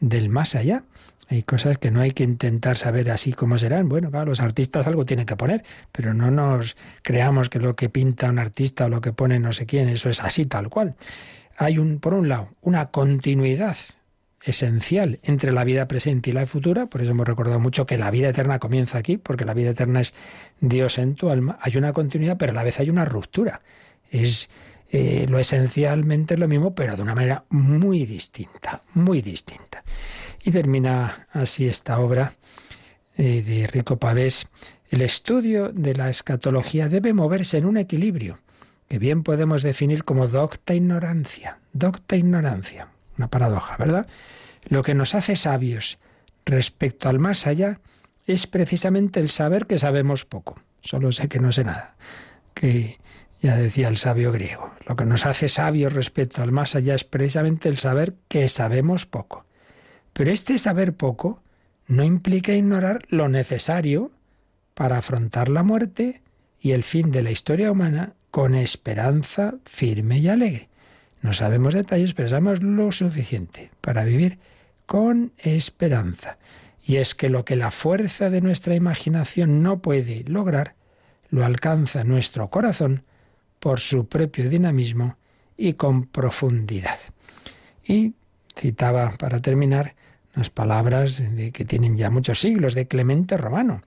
del 0.00 0.28
más 0.28 0.54
allá. 0.54 0.84
Hay 1.28 1.44
cosas 1.44 1.78
que 1.78 1.92
no 1.92 2.00
hay 2.00 2.10
que 2.10 2.24
intentar 2.24 2.76
saber 2.76 3.10
así 3.10 3.32
como 3.32 3.56
serán. 3.56 3.88
Bueno, 3.88 4.10
claro, 4.10 4.26
los 4.26 4.40
artistas 4.40 4.86
algo 4.88 5.04
tienen 5.04 5.26
que 5.26 5.36
poner, 5.36 5.62
pero 5.92 6.12
no 6.12 6.30
nos 6.32 6.76
creamos 7.02 7.48
que 7.48 7.60
lo 7.60 7.76
que 7.76 7.88
pinta 7.88 8.28
un 8.28 8.40
artista 8.40 8.86
o 8.86 8.88
lo 8.88 9.00
que 9.00 9.12
pone 9.12 9.38
no 9.38 9.52
sé 9.52 9.64
quién, 9.64 9.88
eso 9.88 10.10
es 10.10 10.20
así 10.22 10.46
tal 10.46 10.68
cual. 10.68 10.96
Hay 11.56 11.78
un, 11.78 12.00
por 12.00 12.14
un 12.14 12.28
lado, 12.28 12.48
una 12.62 12.86
continuidad 12.86 13.76
esencial 14.42 15.20
entre 15.22 15.52
la 15.52 15.64
vida 15.64 15.86
presente 15.86 16.30
y 16.30 16.32
la 16.32 16.46
futura, 16.46 16.86
por 16.86 17.02
eso 17.02 17.10
hemos 17.12 17.28
recordado 17.28 17.60
mucho 17.60 17.86
que 17.86 17.98
la 17.98 18.10
vida 18.10 18.30
eterna 18.30 18.58
comienza 18.58 18.98
aquí, 18.98 19.16
porque 19.16 19.44
la 19.44 19.54
vida 19.54 19.70
eterna 19.70 20.00
es 20.00 20.14
Dios 20.60 20.98
en 20.98 21.14
tu 21.14 21.30
alma, 21.30 21.58
hay 21.60 21.76
una 21.76 21.92
continuidad, 21.92 22.38
pero 22.38 22.52
a 22.52 22.54
la 22.54 22.64
vez 22.64 22.80
hay 22.80 22.90
una 22.90 23.04
ruptura. 23.04 23.60
Es 24.10 24.50
eh, 24.92 25.26
lo 25.28 25.38
esencialmente 25.38 26.34
es 26.34 26.40
lo 26.40 26.48
mismo, 26.48 26.74
pero 26.74 26.96
de 26.96 27.02
una 27.02 27.14
manera 27.14 27.44
muy 27.50 28.06
distinta, 28.06 28.82
muy 28.94 29.22
distinta. 29.22 29.84
Y 30.42 30.50
termina 30.50 31.28
así 31.32 31.66
esta 31.66 31.98
obra 32.00 32.32
eh, 33.16 33.42
de 33.42 33.66
Rico 33.66 33.98
Pavés. 33.98 34.48
El 34.88 35.02
estudio 35.02 35.68
de 35.68 35.94
la 35.94 36.10
escatología 36.10 36.88
debe 36.88 37.12
moverse 37.12 37.58
en 37.58 37.66
un 37.66 37.76
equilibrio, 37.76 38.38
que 38.88 38.98
bien 38.98 39.22
podemos 39.22 39.62
definir 39.62 40.02
como 40.04 40.26
docta 40.26 40.74
ignorancia. 40.74 41.58
Docta 41.72 42.16
ignorancia. 42.16 42.88
Una 43.16 43.28
paradoja, 43.28 43.76
¿verdad? 43.76 44.06
Lo 44.68 44.82
que 44.82 44.94
nos 44.94 45.14
hace 45.14 45.36
sabios 45.36 45.98
respecto 46.44 47.08
al 47.08 47.20
más 47.20 47.46
allá 47.46 47.80
es 48.26 48.46
precisamente 48.46 49.20
el 49.20 49.28
saber 49.28 49.66
que 49.66 49.78
sabemos 49.78 50.24
poco. 50.24 50.60
Solo 50.82 51.12
sé 51.12 51.28
que 51.28 51.38
no 51.38 51.52
sé 51.52 51.64
nada. 51.64 51.94
Que 52.54 52.99
ya 53.40 53.56
decía 53.56 53.88
el 53.88 53.96
sabio 53.96 54.32
griego, 54.32 54.70
lo 54.86 54.96
que 54.96 55.06
nos 55.06 55.26
hace 55.26 55.48
sabios 55.48 55.92
respecto 55.92 56.42
al 56.42 56.52
más 56.52 56.74
allá 56.74 56.94
es 56.94 57.04
precisamente 57.04 57.68
el 57.68 57.78
saber 57.78 58.14
que 58.28 58.48
sabemos 58.48 59.06
poco. 59.06 59.46
Pero 60.12 60.30
este 60.30 60.58
saber 60.58 60.92
poco 60.94 61.42
no 61.86 62.04
implica 62.04 62.52
ignorar 62.52 63.00
lo 63.08 63.28
necesario 63.28 64.10
para 64.74 64.98
afrontar 64.98 65.48
la 65.48 65.62
muerte 65.62 66.22
y 66.60 66.72
el 66.72 66.84
fin 66.84 67.10
de 67.10 67.22
la 67.22 67.30
historia 67.30 67.72
humana 67.72 68.14
con 68.30 68.54
esperanza 68.54 69.54
firme 69.64 70.18
y 70.18 70.28
alegre. 70.28 70.68
No 71.22 71.32
sabemos 71.32 71.74
detalles, 71.74 72.14
pero 72.14 72.28
sabemos 72.28 72.62
lo 72.62 72.92
suficiente 72.92 73.70
para 73.80 74.04
vivir 74.04 74.38
con 74.86 75.32
esperanza. 75.38 76.38
Y 76.84 76.96
es 76.96 77.14
que 77.14 77.28
lo 77.28 77.44
que 77.44 77.56
la 77.56 77.70
fuerza 77.70 78.30
de 78.30 78.40
nuestra 78.40 78.74
imaginación 78.74 79.62
no 79.62 79.80
puede 79.80 80.24
lograr, 80.24 80.74
lo 81.28 81.44
alcanza 81.44 82.04
nuestro 82.04 82.48
corazón 82.48 83.04
por 83.60 83.78
su 83.78 84.08
propio 84.08 84.48
dinamismo 84.48 85.16
y 85.56 85.74
con 85.74 86.06
profundidad. 86.06 86.98
Y 87.84 88.14
citaba 88.58 89.10
para 89.18 89.40
terminar 89.40 89.94
unas 90.34 90.50
palabras 90.50 91.22
de, 91.36 91.52
que 91.52 91.64
tienen 91.64 91.96
ya 91.96 92.10
muchos 92.10 92.40
siglos 92.40 92.74
de 92.74 92.86
Clemente 92.86 93.36
Romano. 93.36 93.82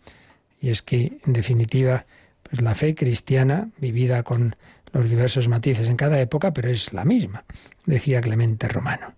Y 0.61 0.69
es 0.69 0.81
que, 0.81 1.17
en 1.25 1.33
definitiva, 1.33 2.05
pues 2.43 2.61
la 2.61 2.75
fe 2.75 2.95
cristiana, 2.95 3.69
vivida 3.77 4.23
con 4.23 4.55
los 4.91 5.09
diversos 5.09 5.47
matices 5.49 5.89
en 5.89 5.97
cada 5.97 6.19
época, 6.21 6.53
pero 6.53 6.69
es 6.69 6.93
la 6.93 7.05
misma, 7.05 7.43
decía 7.85 8.21
Clemente 8.21 8.67
Romano. 8.67 9.13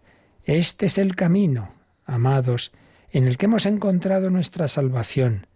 Este 0.46 0.86
es 0.86 0.98
el 0.98 1.16
camino, 1.16 1.70
amados, 2.06 2.72
en 3.12 3.28
el 3.28 3.38
que 3.38 3.46
hemos 3.46 3.66
encontrado 3.66 4.30
nuestra 4.30 4.68
salvación. 4.68 5.48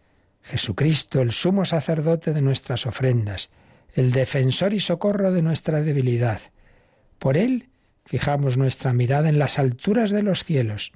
Jesucristo, 0.43 1.22
el 1.22 1.32
sumo 1.32 1.66
sacerdote 1.66 2.34
de 2.34 2.41
nuestras 2.41 2.86
ofrendas, 2.86 3.50
el 3.94 4.12
defensor 4.12 4.74
y 4.74 4.80
socorro 4.80 5.32
de 5.32 5.42
nuestra 5.42 5.82
debilidad. 5.82 6.42
Por 7.18 7.38
Él 7.38 7.70
fijamos 8.06 8.58
nuestra 8.58 8.94
mirada 8.94 9.30
en 9.30 9.40
las 9.40 9.60
alturas 9.60 10.12
de 10.12 10.24
los 10.24 10.44
cielos. 10.44 10.92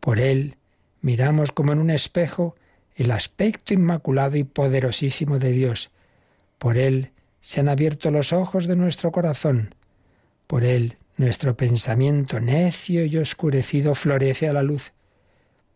Por 0.00 0.18
Él 0.18 0.56
miramos 1.00 1.52
como 1.52 1.72
en 1.72 1.78
un 1.78 1.90
espejo 1.90 2.56
el 2.96 3.10
aspecto 3.10 3.74
inmaculado 3.74 4.36
y 4.36 4.44
poderosísimo 4.44 5.38
de 5.38 5.52
Dios. 5.52 5.90
Por 6.58 6.76
Él 6.76 7.12
se 7.40 7.60
han 7.60 7.68
abierto 7.68 8.10
los 8.10 8.32
ojos 8.32 8.66
de 8.66 8.76
nuestro 8.76 9.12
corazón. 9.12 9.74
Por 10.46 10.64
Él 10.64 10.98
nuestro 11.16 11.56
pensamiento 11.56 12.40
necio 12.40 13.04
y 13.04 13.18
oscurecido 13.18 13.94
florece 13.94 14.48
a 14.48 14.52
la 14.52 14.62
luz. 14.62 14.92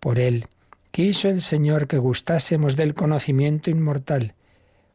Por 0.01 0.19
Él 0.19 0.49
quiso 0.91 1.29
el 1.29 1.41
Señor 1.41 1.87
que 1.87 1.99
gustásemos 1.99 2.77
del 2.77 2.95
conocimiento 2.95 3.71
inmortal, 3.71 4.35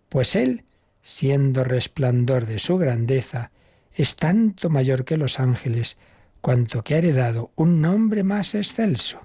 pues 0.10 0.36
Él 0.36 0.64
siendo 1.02 1.64
resplandor 1.64 2.46
de 2.46 2.60
su 2.60 2.78
grandeza, 2.78 3.52
es 3.94 4.16
tanto 4.16 4.70
mayor 4.70 5.06
que 5.06 5.18
los 5.18 5.40
ángeles, 5.40 5.98
cuanto 6.42 6.84
que 6.84 6.96
ha 6.96 7.00
heredado 7.00 7.52
un 7.56 7.82
nombre 7.82 8.24
más 8.24 8.56
excelso. 8.56 9.20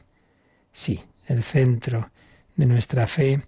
Sí, 0.72 1.03
el 1.27 1.43
centro 1.43 2.11
de 2.57 2.66
nuestra 2.66 3.07
fe 3.07 3.43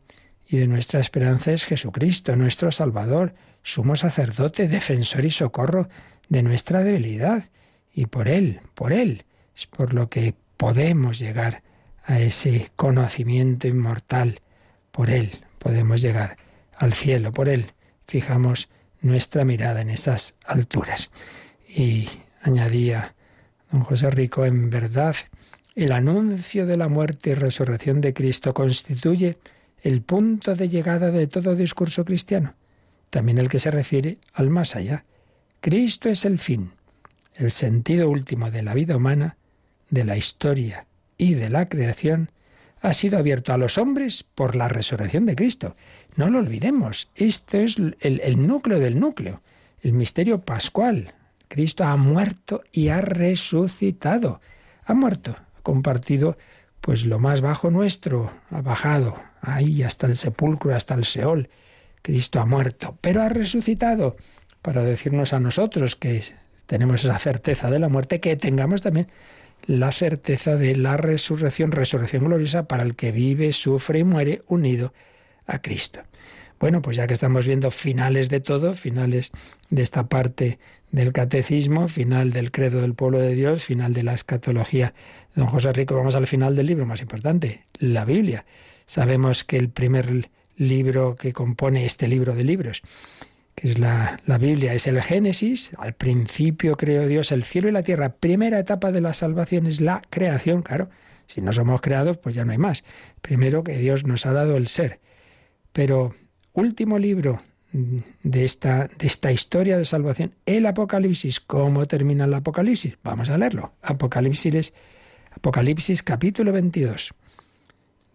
y 0.49 0.59
de 0.59 0.66
nuestra 0.66 1.01
esperanza 1.01 1.53
es 1.53 1.64
Jesucristo, 1.64 2.37
nuestro 2.37 2.70
Salvador, 2.70 3.35
sumo 3.62 3.97
sacerdote, 3.97 4.68
defensor 4.68 5.24
y 5.24 5.31
socorro 5.31 5.89
de 6.29 6.43
nuestra 6.43 6.85
debilidad. 6.85 7.51
Y 7.93 8.07
por 8.07 8.29
Él, 8.29 8.61
por 8.74 8.93
Él, 8.93 9.24
es 9.57 9.66
por 9.66 9.95
lo 9.95 10.09
que 10.09 10.35
podemos 10.57 11.18
llegar 11.18 11.62
a 12.05 12.20
ese 12.20 12.70
conocimiento 12.77 13.66
inmortal. 13.66 14.41
Por 14.93 15.11
Él 15.11 15.41
podemos 15.59 16.01
llegar 16.01 16.37
al 16.77 16.93
cielo, 16.93 17.33
por 17.33 17.49
Él 17.49 17.72
fijamos 18.07 18.68
nuestra 19.00 19.44
mirada 19.44 19.80
en 19.80 19.90
esas 19.90 20.36
alturas. 20.44 21.11
Y 21.68 22.09
añadía 22.42 23.14
don 23.70 23.82
José 23.82 24.11
Rico, 24.11 24.44
en 24.44 24.70
verdad, 24.70 25.16
el 25.74 25.92
anuncio 25.92 26.66
de 26.66 26.76
la 26.76 26.88
muerte 26.88 27.30
y 27.30 27.34
resurrección 27.34 28.00
de 28.00 28.14
Cristo 28.14 28.54
constituye 28.54 29.38
el 29.82 30.02
punto 30.02 30.54
de 30.54 30.68
llegada 30.68 31.11
de 31.11 31.26
todo 31.26 31.54
discurso 31.54 32.04
cristiano, 32.04 32.54
también 33.11 33.38
el 33.38 33.48
que 33.48 33.61
se 33.61 33.70
refiere 33.70 34.18
al 34.32 34.50
más 34.50 34.74
allá. 34.74 35.04
Cristo 35.61 36.09
es 36.09 36.24
el 36.24 36.38
fin, 36.38 36.72
el 37.34 37.50
sentido 37.50 38.09
último 38.09 38.50
de 38.50 38.62
la 38.62 38.74
vida 38.74 38.96
humana, 38.96 39.36
de 39.90 40.04
la 40.04 40.16
historia 40.16 40.86
y 41.18 41.34
de 41.34 41.50
la 41.50 41.68
creación, 41.68 42.30
ha 42.80 42.92
sido 42.92 43.18
abierto 43.18 43.52
a 43.52 43.59
los 43.59 43.78
hombres 43.78 44.24
por 44.34 44.54
la 44.57 44.68
resurrección 44.68 45.26
de 45.26 45.36
Cristo. 45.36 45.76
No 46.16 46.30
lo 46.30 46.38
olvidemos, 46.38 47.10
esto 47.14 47.58
es 47.58 47.76
el, 48.00 48.46
núcleo 48.46 48.80
del 48.80 48.98
núcleo, 48.98 49.42
el 49.82 49.92
misterio 49.92 50.40
pascual. 50.40 51.12
Cristo 51.48 51.84
ha 51.84 51.96
muerto 51.96 52.64
y 52.72 52.88
ha 52.88 53.02
resucitado. 53.02 54.40
Ha 54.86 54.94
muerto, 54.94 55.32
ha 55.32 55.62
compartido 55.62 56.38
pues 56.80 57.04
lo 57.04 57.18
más 57.18 57.42
bajo 57.42 57.70
nuestro, 57.70 58.32
ha 58.50 58.62
bajado 58.62 59.20
ahí 59.42 59.82
hasta 59.82 60.06
el 60.06 60.16
sepulcro, 60.16 60.74
hasta 60.74 60.94
el 60.94 61.04
Seol. 61.04 61.50
Cristo 62.00 62.40
ha 62.40 62.46
muerto, 62.46 62.96
pero 63.02 63.20
ha 63.20 63.28
resucitado 63.28 64.16
para 64.62 64.84
decirnos 64.84 65.34
a 65.34 65.40
nosotros 65.40 65.96
que 65.96 66.22
tenemos 66.64 67.04
esa 67.04 67.18
certeza 67.18 67.68
de 67.68 67.78
la 67.78 67.90
muerte, 67.90 68.20
que 68.20 68.36
tengamos 68.36 68.80
también 68.80 69.08
la 69.66 69.92
certeza 69.92 70.56
de 70.56 70.76
la 70.76 70.96
resurrección, 70.96 71.72
resurrección 71.72 72.24
gloriosa 72.24 72.66
para 72.66 72.84
el 72.84 72.96
que 72.96 73.12
vive, 73.12 73.52
sufre 73.52 73.98
y 73.98 74.04
muere 74.04 74.42
unido 74.46 74.94
a 75.47 75.61
Cristo. 75.61 76.01
Bueno, 76.59 76.80
pues 76.80 76.97
ya 76.97 77.07
que 77.07 77.14
estamos 77.14 77.47
viendo 77.47 77.70
finales 77.70 78.30
de 78.30 78.40
todo, 78.40 78.74
finales 78.74 79.30
de 79.68 79.82
esta 79.82 80.09
parte 80.09 80.59
del 80.90 81.12
catecismo, 81.12 81.88
final 81.88 82.32
del 82.32 82.51
credo 82.51 82.80
del 82.80 82.94
pueblo 82.94 83.18
de 83.18 83.34
Dios, 83.34 83.64
final 83.64 83.92
de 83.92 84.03
la 84.03 84.14
escatología. 84.14 84.94
Don 85.34 85.47
José 85.49 85.72
Rico, 85.72 85.94
vamos 85.94 86.14
al 86.14 86.26
final 86.26 86.57
del 86.57 86.66
libro 86.66 86.86
más 86.86 87.03
importante, 87.03 87.64
la 87.74 88.05
Biblia. 88.07 88.47
Sabemos 88.86 89.44
que 89.44 89.59
el 89.59 89.68
primer 89.68 90.30
libro 90.57 91.16
que 91.16 91.34
compone 91.34 91.84
este 91.84 92.09
libro 92.09 92.34
de 92.34 92.44
libros, 92.44 92.82
que 93.55 93.68
es 93.68 93.78
la, 93.78 94.20
la 94.24 94.38
Biblia, 94.38 94.72
es 94.72 94.86
el 94.86 95.03
Génesis. 95.03 95.72
Al 95.76 95.92
principio 95.92 96.76
creó 96.76 97.07
Dios 97.07 97.32
el 97.32 97.44
cielo 97.44 97.68
y 97.68 97.72
la 97.72 97.82
tierra. 97.82 98.14
Primera 98.14 98.59
etapa 98.59 98.92
de 98.92 99.03
la 99.03 99.12
salvación 99.12 99.66
es 99.66 99.82
la 99.82 100.01
creación, 100.09 100.62
claro. 100.62 100.88
Si 101.26 101.40
no 101.42 101.53
somos 101.53 101.80
creados, 101.80 102.16
pues 102.16 102.34
ya 102.34 102.44
no 102.44 102.53
hay 102.53 102.59
más. 102.59 102.84
Primero 103.20 103.64
que 103.64 103.76
Dios 103.76 104.07
nos 104.07 104.24
ha 104.24 104.32
dado 104.32 104.57
el 104.57 104.68
ser. 104.68 105.01
Pero 105.77 106.14
último 106.55 106.99
libro 106.99 107.43
de 107.70 108.47
esta, 108.47 108.89
de 108.99 109.07
esta 109.07 109.31
historia 109.31 109.77
de 109.77 109.85
salvación, 109.85 110.33
el 110.47 110.64
Apocalipsis. 110.64 111.39
¿Cómo 111.39 111.85
termina 111.85 112.24
el 112.24 112.33
Apocalipsis? 112.33 112.97
Vamos 113.03 113.29
a 113.29 113.37
leerlo. 113.37 113.74
Apocalipsis, 113.83 114.72
Apocalipsis 115.33 116.03
capítulo 116.03 116.51
22. 116.51 117.12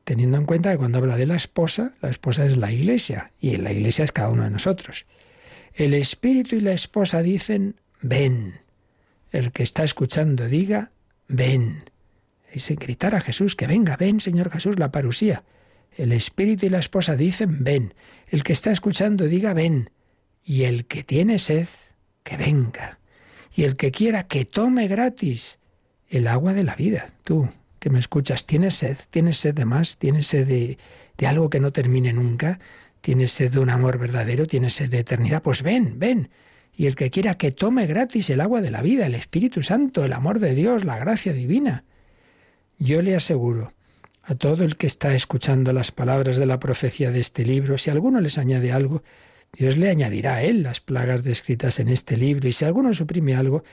Teniendo 0.05 0.39
en 0.39 0.45
cuenta 0.45 0.72
que 0.72 0.80
cuando 0.80 0.97
habla 0.97 1.18
de 1.18 1.28
la 1.28 1.36
esposa, 1.36 1.93
la 2.01 2.09
esposa 2.09 2.47
es 2.47 2.57
la 2.57 2.72
iglesia 2.72 3.32
y 3.39 3.55
la 3.57 3.72
iglesia 3.72 4.05
es 4.05 4.12
cada 4.12 4.30
uno 4.30 4.45
de 4.45 4.49
nosotros. 4.49 5.05
El 5.76 5.93
espíritu 5.93 6.55
y 6.55 6.62
la 6.62 6.74
esposa 6.74 7.22
dicen, 7.22 7.76
ven. 8.01 8.62
El 9.30 9.51
que 9.51 9.62
está 9.62 9.84
escuchando 9.84 10.47
diga, 10.47 10.89
ven. 11.28 11.84
Se 12.55 12.74
gritar 12.74 13.14
a 13.14 13.22
Jesús 13.22 13.55
que 13.55 13.68
venga, 13.68 13.97
ven 13.97 14.20
Señor 14.20 14.49
Jesús, 14.49 14.80
la 14.80 14.91
parusía. 14.91 15.43
El 15.95 16.13
espíritu 16.13 16.65
y 16.65 16.69
la 16.69 16.79
esposa 16.79 17.15
dicen, 17.15 17.63
ven. 17.63 17.93
El 18.27 18.43
que 18.43 18.53
está 18.53 18.71
escuchando 18.71 19.25
diga, 19.25 19.53
ven. 19.53 19.89
Y 20.43 20.63
el 20.63 20.85
que 20.85 21.03
tiene 21.03 21.37
sed, 21.37 21.67
que 22.23 22.37
venga. 22.37 22.99
Y 23.53 23.63
el 23.63 23.75
que 23.75 23.91
quiera, 23.91 24.27
que 24.27 24.45
tome 24.45 24.87
gratis 24.87 25.59
el 26.07 26.27
agua 26.27 26.53
de 26.53 26.63
la 26.63 26.75
vida. 26.75 27.13
Tú, 27.23 27.49
que 27.79 27.89
me 27.89 27.99
escuchas, 27.99 28.45
¿tienes 28.45 28.75
sed? 28.75 28.97
¿Tienes 29.09 29.37
sed 29.37 29.53
de 29.53 29.65
más? 29.65 29.97
¿Tienes 29.97 30.27
sed 30.27 30.47
de, 30.47 30.77
de 31.17 31.27
algo 31.27 31.49
que 31.49 31.59
no 31.59 31.71
termine 31.71 32.13
nunca? 32.13 32.59
¿Tienes 33.01 33.33
sed 33.33 33.51
de 33.51 33.59
un 33.59 33.69
amor 33.69 33.97
verdadero? 33.97 34.45
¿Tienes 34.45 34.73
sed 34.73 34.89
de 34.89 34.99
eternidad? 34.99 35.41
Pues 35.41 35.61
ven, 35.61 35.99
ven. 35.99 36.29
Y 36.73 36.85
el 36.85 36.95
que 36.95 37.11
quiera 37.11 37.35
que 37.35 37.51
tome 37.51 37.85
gratis 37.85 38.29
el 38.29 38.39
agua 38.39 38.61
de 38.61 38.71
la 38.71 38.81
vida, 38.81 39.05
el 39.05 39.15
Espíritu 39.15 39.61
Santo, 39.61 40.05
el 40.05 40.13
amor 40.13 40.39
de 40.39 40.55
Dios, 40.55 40.85
la 40.85 40.97
gracia 40.97 41.33
divina. 41.33 41.83
Yo 42.79 43.01
le 43.01 43.15
aseguro 43.15 43.73
a 44.24 44.36
todo 44.36 44.63
el 44.63 44.78
que 44.78 44.88
está 44.88 45.15
escuchando 45.15 45.74
las 45.74 45.91
palabras 45.91 46.38
de 46.38 46.45
la 46.45 46.59
profecía 46.59 47.11
de 47.11 47.19
este 47.19 47.43
libro, 47.43 47.78
si 47.78 47.89
alguno 47.89 48.22
les 48.22 48.38
añade 48.38 48.72
algo, 48.72 49.03
Dios 49.53 49.78
le 49.78 49.89
añadirá 49.89 50.36
a 50.36 50.43
él 50.43 50.63
las 50.63 50.80
plagas 50.80 51.24
descritas 51.24 51.80
en 51.80 51.89
este 51.89 52.17
libro, 52.17 52.47
y 52.47 52.53
si 52.53 52.65
alguno 52.65 52.93
suprime 52.93 53.36
algo 53.36 53.63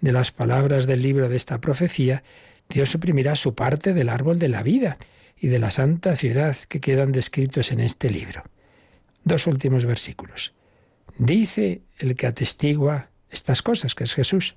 de 0.00 0.12
las 0.12 0.32
palabras 0.32 0.86
del 0.86 1.02
libro 1.02 1.28
de 1.28 1.36
esta 1.36 1.60
profecía, 1.60 2.22
Dios 2.68 2.90
suprimirá 2.90 3.36
su 3.36 3.54
parte 3.54 3.94
del 3.94 4.08
árbol 4.08 4.38
de 4.38 4.48
la 4.48 4.62
vida 4.62 4.98
y 5.36 5.48
de 5.48 5.58
la 5.58 5.70
santa 5.70 6.16
ciudad 6.16 6.56
que 6.68 6.80
quedan 6.80 7.12
descritos 7.12 7.70
en 7.70 7.80
este 7.80 8.10
libro. 8.10 8.42
Dos 9.24 9.46
últimos 9.46 9.86
versículos. 9.86 10.54
Dice 11.18 11.82
el 11.98 12.16
que 12.16 12.26
atestigua 12.26 13.10
estas 13.30 13.62
cosas, 13.62 13.94
que 13.94 14.04
es 14.04 14.14
Jesús. 14.14 14.54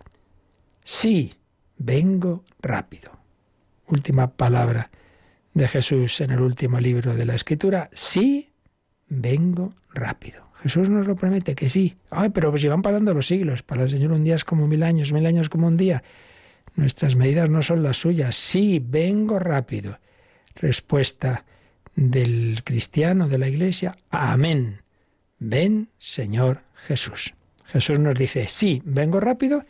Sí, 0.84 1.36
vengo 1.78 2.44
rápido. 2.62 3.12
Última 3.88 4.32
palabra 4.32 4.90
de 5.54 5.68
Jesús 5.68 6.22
en 6.22 6.32
el 6.32 6.42
último 6.42 6.80
libro 6.80 7.16
de 7.16 7.26
la 7.26 7.36
Escritura, 7.36 7.90
sí, 7.94 8.50
vengo 9.08 9.74
rápido. 9.94 10.52
Jesús 10.62 10.90
nos 10.90 11.08
lo 11.08 11.16
promete 11.16 11.56
que 11.56 11.70
sí. 11.70 11.98
Ay, 12.10 12.30
pero 12.30 12.56
si 12.58 12.68
van 12.68 12.82
pasando 12.82 13.14
los 13.14 13.28
siglos, 13.28 13.64
para 13.64 13.84
el 13.84 13.90
Señor 13.90 14.12
un 14.12 14.24
día 14.24 14.36
es 14.36 14.46
como 14.46 14.68
mil 14.68 14.84
años, 14.84 15.12
mil 15.12 15.26
años 15.26 15.50
como 15.50 15.68
un 15.68 15.78
día. 15.78 16.04
Nuestras 16.76 17.16
medidas 17.16 17.50
no 17.50 17.62
son 17.62 17.84
las 17.84 17.98
suyas. 17.98 18.36
Sí, 18.36 18.82
vengo 18.84 19.40
rápido. 19.40 20.00
Respuesta 20.56 21.46
del 21.96 22.62
cristiano, 22.64 23.28
de 23.28 23.38
la 23.38 23.48
iglesia, 23.48 23.98
amén. 24.10 24.82
Ven, 25.40 25.90
Señor 25.98 26.62
Jesús. 26.76 27.34
Jesús 27.66 28.00
nos 28.00 28.16
dice, 28.18 28.48
sí, 28.48 28.82
vengo 28.86 29.20
rápido, 29.20 29.66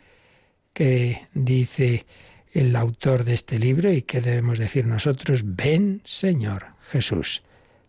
que 0.72 1.28
dice 1.34 2.04
el 2.52 2.76
autor 2.76 3.24
de 3.24 3.34
este 3.34 3.58
libro 3.58 3.90
y 3.90 4.02
que 4.02 4.20
debemos 4.20 4.58
decir 4.58 4.86
nosotros, 4.86 5.42
ven 5.44 6.02
Señor 6.04 6.66
Jesús. 6.90 7.42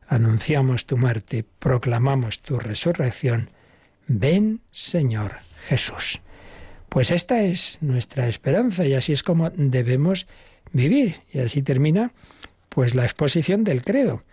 Anunciamos 0.08 0.86
tu 0.86 0.98
muerte, 0.98 1.46
proclamamos 1.60 2.42
tu 2.42 2.60
resurrección. 2.60 3.50
Ven 4.08 4.62
Señor 4.72 5.38
Jesús. 5.68 6.22
Pues 6.90 7.12
esta 7.12 7.42
es 7.44 7.78
nuestra 7.82 8.28
esperanza 8.28 8.86
y 8.86 8.94
así 8.94 9.14
es 9.14 9.24
como 9.24 9.50
debemos 9.50 10.28
vivir. 10.72 11.22
Y 11.32 11.40
así 11.40 11.62
termina 11.62 12.12
pues 12.70 12.96
la 12.96 13.04
exposición 13.04 13.64
del 13.64 13.84
credo 13.84 14.24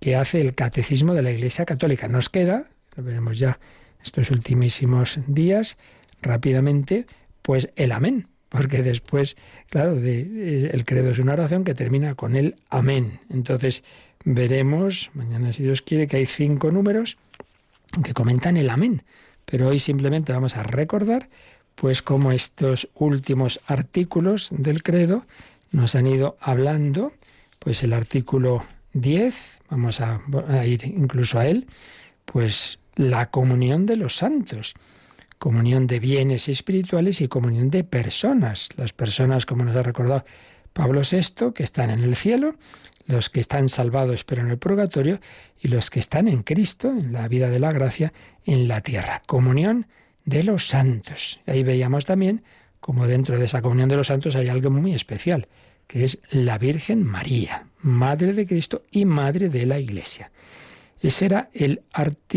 que 0.00 0.16
hace 0.16 0.40
el 0.40 0.54
catecismo 0.54 1.14
de 1.14 1.22
la 1.22 1.30
Iglesia 1.30 1.64
Católica. 1.64 2.08
Nos 2.08 2.28
queda, 2.28 2.68
lo 2.96 3.02
veremos 3.02 3.38
ya 3.38 3.58
estos 4.02 4.30
ultimísimos 4.30 5.18
días, 5.26 5.78
rápidamente, 6.22 7.06
pues 7.42 7.70
el 7.76 7.92
amén 7.92 8.28
porque 8.54 8.84
después, 8.84 9.36
claro, 9.68 9.96
de, 9.96 10.70
el 10.72 10.84
credo 10.84 11.10
es 11.10 11.18
una 11.18 11.32
oración 11.32 11.64
que 11.64 11.74
termina 11.74 12.14
con 12.14 12.36
el 12.36 12.54
amén. 12.70 13.18
Entonces 13.28 13.82
veremos, 14.24 15.10
mañana 15.12 15.52
si 15.52 15.64
Dios 15.64 15.82
quiere, 15.82 16.06
que 16.06 16.18
hay 16.18 16.26
cinco 16.26 16.70
números 16.70 17.16
que 18.04 18.14
comentan 18.14 18.56
el 18.56 18.70
amén, 18.70 19.02
pero 19.44 19.66
hoy 19.66 19.80
simplemente 19.80 20.32
vamos 20.32 20.56
a 20.56 20.62
recordar 20.62 21.28
pues 21.74 22.00
cómo 22.00 22.30
estos 22.30 22.88
últimos 22.94 23.58
artículos 23.66 24.50
del 24.52 24.84
credo 24.84 25.26
nos 25.72 25.96
han 25.96 26.06
ido 26.06 26.36
hablando, 26.38 27.12
pues 27.58 27.82
el 27.82 27.92
artículo 27.92 28.64
10, 28.92 29.34
vamos 29.68 30.00
a, 30.00 30.20
a 30.46 30.64
ir 30.64 30.86
incluso 30.86 31.40
a 31.40 31.48
él, 31.48 31.66
pues 32.24 32.78
la 32.94 33.30
comunión 33.30 33.84
de 33.84 33.96
los 33.96 34.14
santos 34.14 34.76
comunión 35.44 35.86
de 35.86 36.00
bienes 36.00 36.48
espirituales 36.48 37.20
y 37.20 37.28
comunión 37.28 37.68
de 37.68 37.84
personas. 37.84 38.70
Las 38.78 38.94
personas, 38.94 39.44
como 39.44 39.62
nos 39.62 39.76
ha 39.76 39.82
recordado 39.82 40.24
Pablo 40.72 41.02
VI, 41.02 41.52
que 41.54 41.62
están 41.62 41.90
en 41.90 42.02
el 42.02 42.16
cielo, 42.16 42.54
los 43.06 43.28
que 43.28 43.40
están 43.40 43.68
salvados 43.68 44.24
pero 44.24 44.40
en 44.40 44.50
el 44.50 44.56
purgatorio, 44.56 45.20
y 45.60 45.68
los 45.68 45.90
que 45.90 46.00
están 46.00 46.28
en 46.28 46.44
Cristo, 46.44 46.88
en 46.88 47.12
la 47.12 47.28
vida 47.28 47.50
de 47.50 47.60
la 47.60 47.72
gracia, 47.72 48.14
en 48.46 48.68
la 48.68 48.80
tierra. 48.80 49.20
Comunión 49.26 49.86
de 50.24 50.44
los 50.44 50.66
santos. 50.66 51.40
Ahí 51.46 51.62
veíamos 51.62 52.06
también 52.06 52.42
como 52.80 53.06
dentro 53.06 53.38
de 53.38 53.44
esa 53.44 53.60
comunión 53.60 53.90
de 53.90 53.96
los 53.96 54.06
santos 54.06 54.36
hay 54.36 54.48
algo 54.48 54.70
muy 54.70 54.94
especial, 54.94 55.48
que 55.86 56.04
es 56.04 56.20
la 56.30 56.56
Virgen 56.56 57.04
María, 57.04 57.66
Madre 57.82 58.32
de 58.32 58.46
Cristo 58.46 58.84
y 58.90 59.04
Madre 59.04 59.50
de 59.50 59.66
la 59.66 59.78
Iglesia. 59.78 60.30
Ese 61.02 61.26
era 61.26 61.50
el 61.52 61.82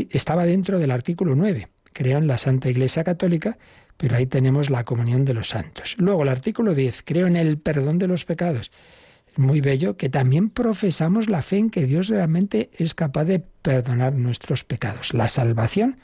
estaba 0.10 0.46
dentro 0.46 0.78
del 0.78 0.92
artículo 0.92 1.36
9 1.36 1.70
creo 1.98 2.20
en 2.20 2.28
la 2.28 2.38
Santa 2.38 2.70
Iglesia 2.70 3.04
Católica, 3.04 3.58
pero 3.98 4.16
ahí 4.16 4.28
tenemos 4.28 4.70
la 4.70 4.84
comunión 4.84 5.26
de 5.26 5.34
los 5.34 5.50
santos. 5.50 5.96
Luego 5.98 6.22
el 6.22 6.30
artículo 6.30 6.76
10, 6.76 7.02
creo 7.04 7.26
en 7.26 7.36
el 7.36 7.58
perdón 7.58 7.98
de 7.98 8.08
los 8.08 8.24
pecados. 8.24 8.72
Es 9.32 9.40
muy 9.40 9.62
bello 9.62 9.98
que 9.98 10.08
también 10.08 10.52
profesamos 10.52 11.28
la 11.28 11.42
fe 11.42 11.58
en 11.58 11.72
que 11.72 11.88
Dios 11.88 12.10
realmente 12.10 12.70
es 12.78 12.94
capaz 12.94 13.26
de 13.26 13.40
perdonar 13.40 14.14
nuestros 14.14 14.64
pecados. 14.64 15.16
La 15.16 15.28
salvación 15.28 15.98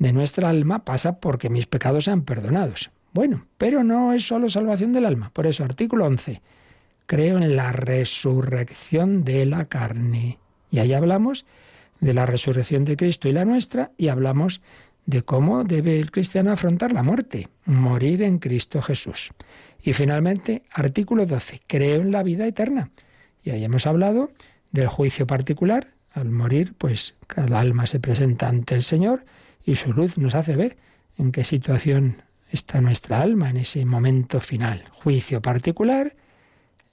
de 0.00 0.12
nuestra 0.12 0.48
alma 0.48 0.84
pasa 0.84 1.20
porque 1.20 1.50
mis 1.50 1.66
pecados 1.66 2.04
sean 2.04 2.22
perdonados. 2.22 2.90
Bueno, 3.12 3.46
pero 3.58 3.84
no 3.84 4.14
es 4.14 4.26
solo 4.26 4.48
salvación 4.48 4.92
del 4.92 5.06
alma. 5.06 5.30
Por 5.32 5.46
eso, 5.46 5.62
artículo 5.62 6.04
11, 6.06 6.42
creo 7.06 7.38
en 7.38 7.54
la 7.54 7.70
resurrección 7.70 9.22
de 9.22 9.46
la 9.46 9.66
carne. 9.66 10.40
Y 10.72 10.80
ahí 10.80 10.94
hablamos 10.94 11.46
de 12.00 12.12
la 12.12 12.26
resurrección 12.26 12.84
de 12.84 12.96
Cristo 12.96 13.28
y 13.28 13.32
la 13.32 13.44
nuestra 13.44 13.92
y 13.96 14.08
hablamos 14.08 14.60
de 15.08 15.22
cómo 15.22 15.64
debe 15.64 15.98
el 15.98 16.10
cristiano 16.10 16.52
afrontar 16.52 16.92
la 16.92 17.02
muerte, 17.02 17.48
morir 17.64 18.22
en 18.22 18.38
Cristo 18.38 18.82
Jesús. 18.82 19.30
Y 19.82 19.94
finalmente, 19.94 20.64
artículo 20.70 21.24
12, 21.24 21.62
creo 21.66 22.02
en 22.02 22.12
la 22.12 22.22
vida 22.22 22.46
eterna. 22.46 22.90
Y 23.42 23.48
ahí 23.48 23.64
hemos 23.64 23.86
hablado 23.86 24.30
del 24.70 24.86
juicio 24.86 25.26
particular. 25.26 25.94
Al 26.12 26.28
morir, 26.28 26.74
pues 26.76 27.14
cada 27.26 27.58
alma 27.58 27.86
se 27.86 28.00
presenta 28.00 28.50
ante 28.50 28.74
el 28.74 28.82
Señor 28.82 29.24
y 29.64 29.76
su 29.76 29.94
luz 29.94 30.18
nos 30.18 30.34
hace 30.34 30.56
ver 30.56 30.76
en 31.16 31.32
qué 31.32 31.42
situación 31.42 32.20
está 32.52 32.82
nuestra 32.82 33.22
alma 33.22 33.48
en 33.48 33.56
ese 33.56 33.86
momento 33.86 34.40
final. 34.40 34.84
Juicio 34.90 35.40
particular, 35.40 36.16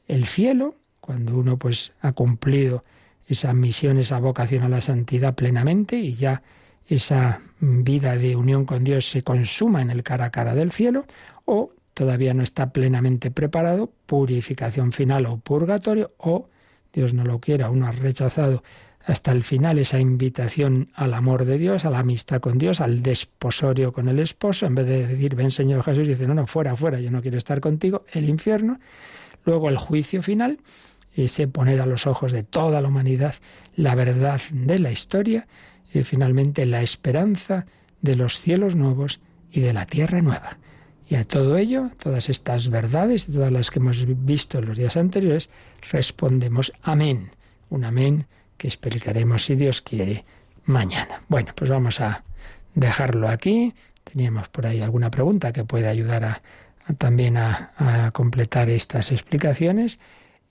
el 0.08 0.26
cielo, 0.26 0.76
cuando 1.02 1.38
uno 1.38 1.58
pues 1.58 1.92
ha 2.00 2.14
cumplido 2.14 2.86
esa 3.28 3.54
misión, 3.54 3.98
esa 3.98 4.20
vocación 4.20 4.64
a 4.64 4.70
la 4.70 4.80
santidad 4.80 5.36
plenamente 5.36 5.98
y 5.98 6.14
ya 6.14 6.44
esa 6.88 7.42
vida 7.60 8.16
de 8.16 8.36
unión 8.36 8.66
con 8.66 8.84
Dios 8.84 9.10
se 9.10 9.24
consuma 9.24 9.82
en 9.82 9.90
el 9.90 10.04
cara 10.04 10.26
a 10.26 10.32
cara 10.32 10.56
del 10.56 10.72
cielo, 10.72 11.06
o 11.46 11.72
todavía 11.94 12.34
no 12.34 12.44
está 12.44 12.72
plenamente 12.72 13.32
preparado, 13.32 13.92
purificación 14.06 14.92
final 14.92 15.26
o 15.26 15.38
purgatorio, 15.38 16.12
o 16.18 16.50
Dios 16.94 17.14
no 17.14 17.24
lo 17.24 17.40
quiera, 17.40 17.70
uno 17.70 17.88
ha 17.88 17.92
rechazado 17.92 18.64
hasta 19.06 19.32
el 19.32 19.44
final 19.44 19.78
esa 19.78 20.00
invitación 20.00 20.90
al 20.96 21.14
amor 21.14 21.46
de 21.46 21.58
Dios, 21.60 21.86
a 21.86 21.92
la 21.92 22.00
amistad 22.00 22.40
con 22.40 22.58
Dios, 22.58 22.82
al 22.82 23.04
desposorio 23.04 23.94
con 23.94 24.08
el 24.08 24.20
esposo, 24.20 24.66
en 24.66 24.76
vez 24.76 24.88
de 24.88 25.08
decir, 25.08 25.36
ven 25.36 25.52
Señor 25.52 25.84
Jesús, 25.84 26.08
dice, 26.08 26.28
no, 26.28 26.34
no, 26.34 26.48
fuera, 26.48 26.76
fuera, 26.76 27.00
yo 27.00 27.12
no 27.12 27.22
quiero 27.22 27.38
estar 27.38 27.60
contigo, 27.62 28.06
el 28.12 28.28
infierno. 28.28 28.80
Luego 29.44 29.70
el 29.70 29.78
juicio 29.78 30.24
final, 30.24 30.60
ese 31.14 31.48
poner 31.48 31.82
a 31.82 31.86
los 31.86 32.08
ojos 32.08 32.32
de 32.32 32.44
toda 32.44 32.82
la 32.82 32.88
humanidad 32.88 33.36
la 33.76 33.94
verdad 33.94 34.42
de 34.52 34.80
la 34.80 34.92
historia 34.92 35.48
y 36.00 36.04
finalmente 36.04 36.66
la 36.66 36.82
esperanza 36.82 37.66
de 38.02 38.16
los 38.16 38.40
cielos 38.40 38.76
nuevos 38.76 39.20
y 39.52 39.62
de 39.62 39.74
la 39.74 39.86
tierra 39.86 40.22
nueva. 40.22 40.58
Y 41.08 41.16
a 41.16 41.26
todo 41.26 41.58
ello, 41.58 41.92
todas 42.00 42.30
estas 42.30 42.70
verdades 42.70 43.28
y 43.30 43.34
todas 43.34 43.52
las 43.52 43.70
que 43.70 43.80
hemos 43.80 44.06
visto 44.26 44.58
en 44.58 44.66
los 44.66 44.78
días 44.78 44.98
anteriores, 44.98 45.50
respondemos 45.92 46.74
amén. 46.82 47.32
Un 47.70 47.84
amén 47.84 48.26
que 48.58 48.68
explicaremos, 48.68 49.46
si 49.46 49.56
Dios 49.56 49.82
quiere, 49.82 50.26
mañana. 50.66 51.22
Bueno, 51.28 51.52
pues 51.56 51.70
vamos 51.70 52.02
a 52.02 52.24
dejarlo 52.74 53.30
aquí. 53.30 53.74
Teníamos 54.04 54.50
por 54.50 54.66
ahí 54.66 54.82
alguna 54.82 55.12
pregunta 55.12 55.54
que 55.54 55.64
puede 55.64 55.88
ayudar 55.88 56.26
a, 56.26 56.42
también 56.98 57.38
a, 57.38 58.12
completar 58.14 58.70
estas 58.70 59.12
explicaciones. 59.12 60.00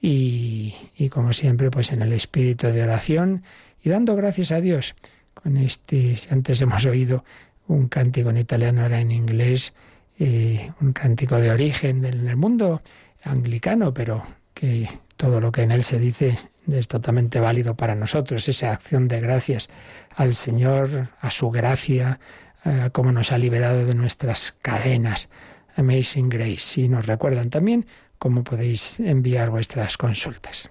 Y, 0.00 0.74
y, 0.96 1.08
como 1.08 1.32
siempre, 1.32 1.70
pues 1.70 1.90
en 1.92 2.02
el 2.02 2.12
espíritu 2.12 2.66
de 2.66 2.82
oración 2.82 3.42
y 3.82 3.88
dando 3.88 4.14
gracias 4.14 4.52
a 4.52 4.60
Dios. 4.60 4.94
Con 5.34 5.56
este, 5.56 6.16
antes 6.30 6.60
hemos 6.60 6.86
oído 6.86 7.24
un 7.68 7.88
cántico 7.88 8.30
en 8.30 8.38
italiano, 8.38 8.82
ahora 8.82 9.00
en 9.00 9.12
inglés, 9.12 9.74
eh, 10.18 10.70
un 10.80 10.92
cántico 10.92 11.36
de 11.40 11.50
origen 11.50 12.00
del 12.00 12.36
mundo 12.36 12.82
anglicano, 13.22 13.92
pero 13.92 14.22
que 14.52 14.88
todo 15.16 15.40
lo 15.40 15.50
que 15.50 15.62
en 15.62 15.72
él 15.72 15.82
se 15.82 15.98
dice 15.98 16.38
es 16.70 16.88
totalmente 16.88 17.40
válido 17.40 17.74
para 17.74 17.94
nosotros, 17.94 18.48
esa 18.48 18.72
acción 18.72 19.08
de 19.08 19.20
gracias 19.20 19.68
al 20.16 20.32
Señor, 20.34 21.08
a 21.20 21.30
su 21.30 21.50
gracia, 21.50 22.20
a 22.64 22.90
cómo 22.90 23.12
nos 23.12 23.32
ha 23.32 23.38
liberado 23.38 23.84
de 23.84 23.94
nuestras 23.94 24.56
cadenas. 24.62 25.28
Amazing 25.76 26.28
Grace. 26.28 26.80
Y 26.80 26.88
nos 26.88 27.06
recuerdan 27.06 27.50
también 27.50 27.86
cómo 28.18 28.44
podéis 28.44 29.00
enviar 29.00 29.50
vuestras 29.50 29.96
consultas. 29.96 30.70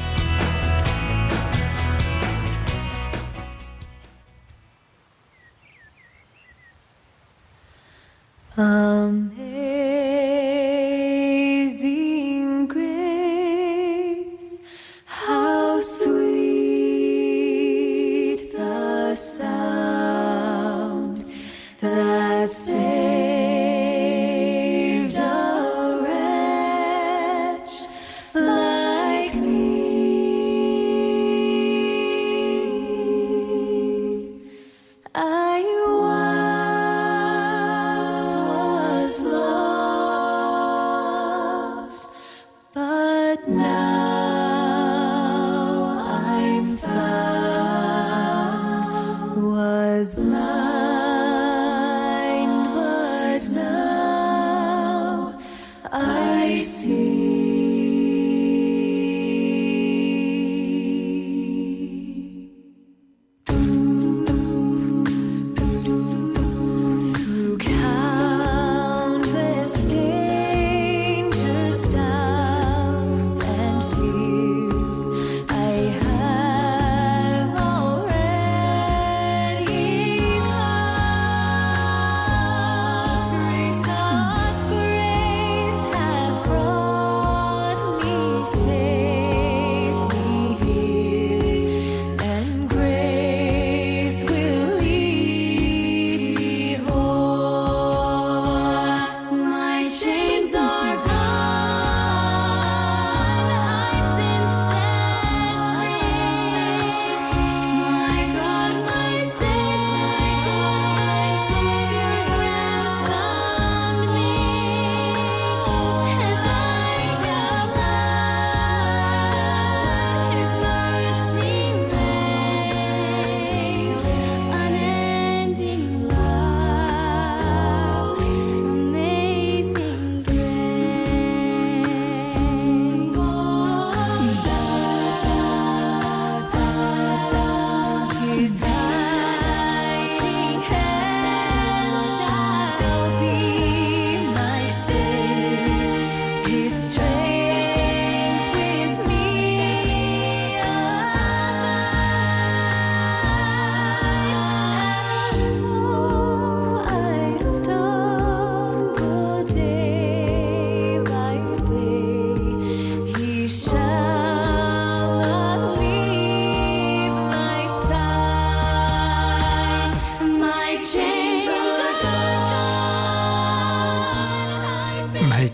Amazing 8.61 9.90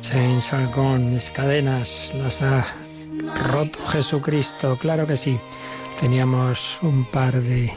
chains 0.10 0.54
are 0.54 1.00
mis 1.00 1.30
cadenas 1.32 2.14
las 2.16 2.42
ha 2.42 2.66
roto 3.52 3.78
Jesucristo, 3.88 4.78
claro 4.78 5.06
que 5.06 5.18
sí. 5.18 5.38
Teníamos 6.00 6.80
un 6.82 7.04
par 7.04 7.42
de 7.42 7.74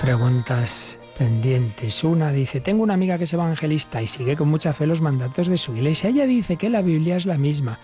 preguntas 0.00 0.98
pendientes. 1.16 2.02
Una 2.02 2.32
dice, 2.32 2.60
tengo 2.60 2.82
una 2.82 2.94
amiga 2.94 3.18
que 3.18 3.24
es 3.24 3.32
evangelista 3.32 4.02
y 4.02 4.08
sigue 4.08 4.36
con 4.36 4.48
mucha 4.48 4.72
fe 4.72 4.86
los 4.86 5.00
mandatos 5.00 5.46
de 5.46 5.56
su 5.56 5.76
iglesia. 5.76 6.10
Ella 6.10 6.26
dice 6.26 6.56
que 6.56 6.70
la 6.70 6.82
Biblia 6.82 7.16
es 7.16 7.26
la 7.26 7.38
misma. 7.38 7.78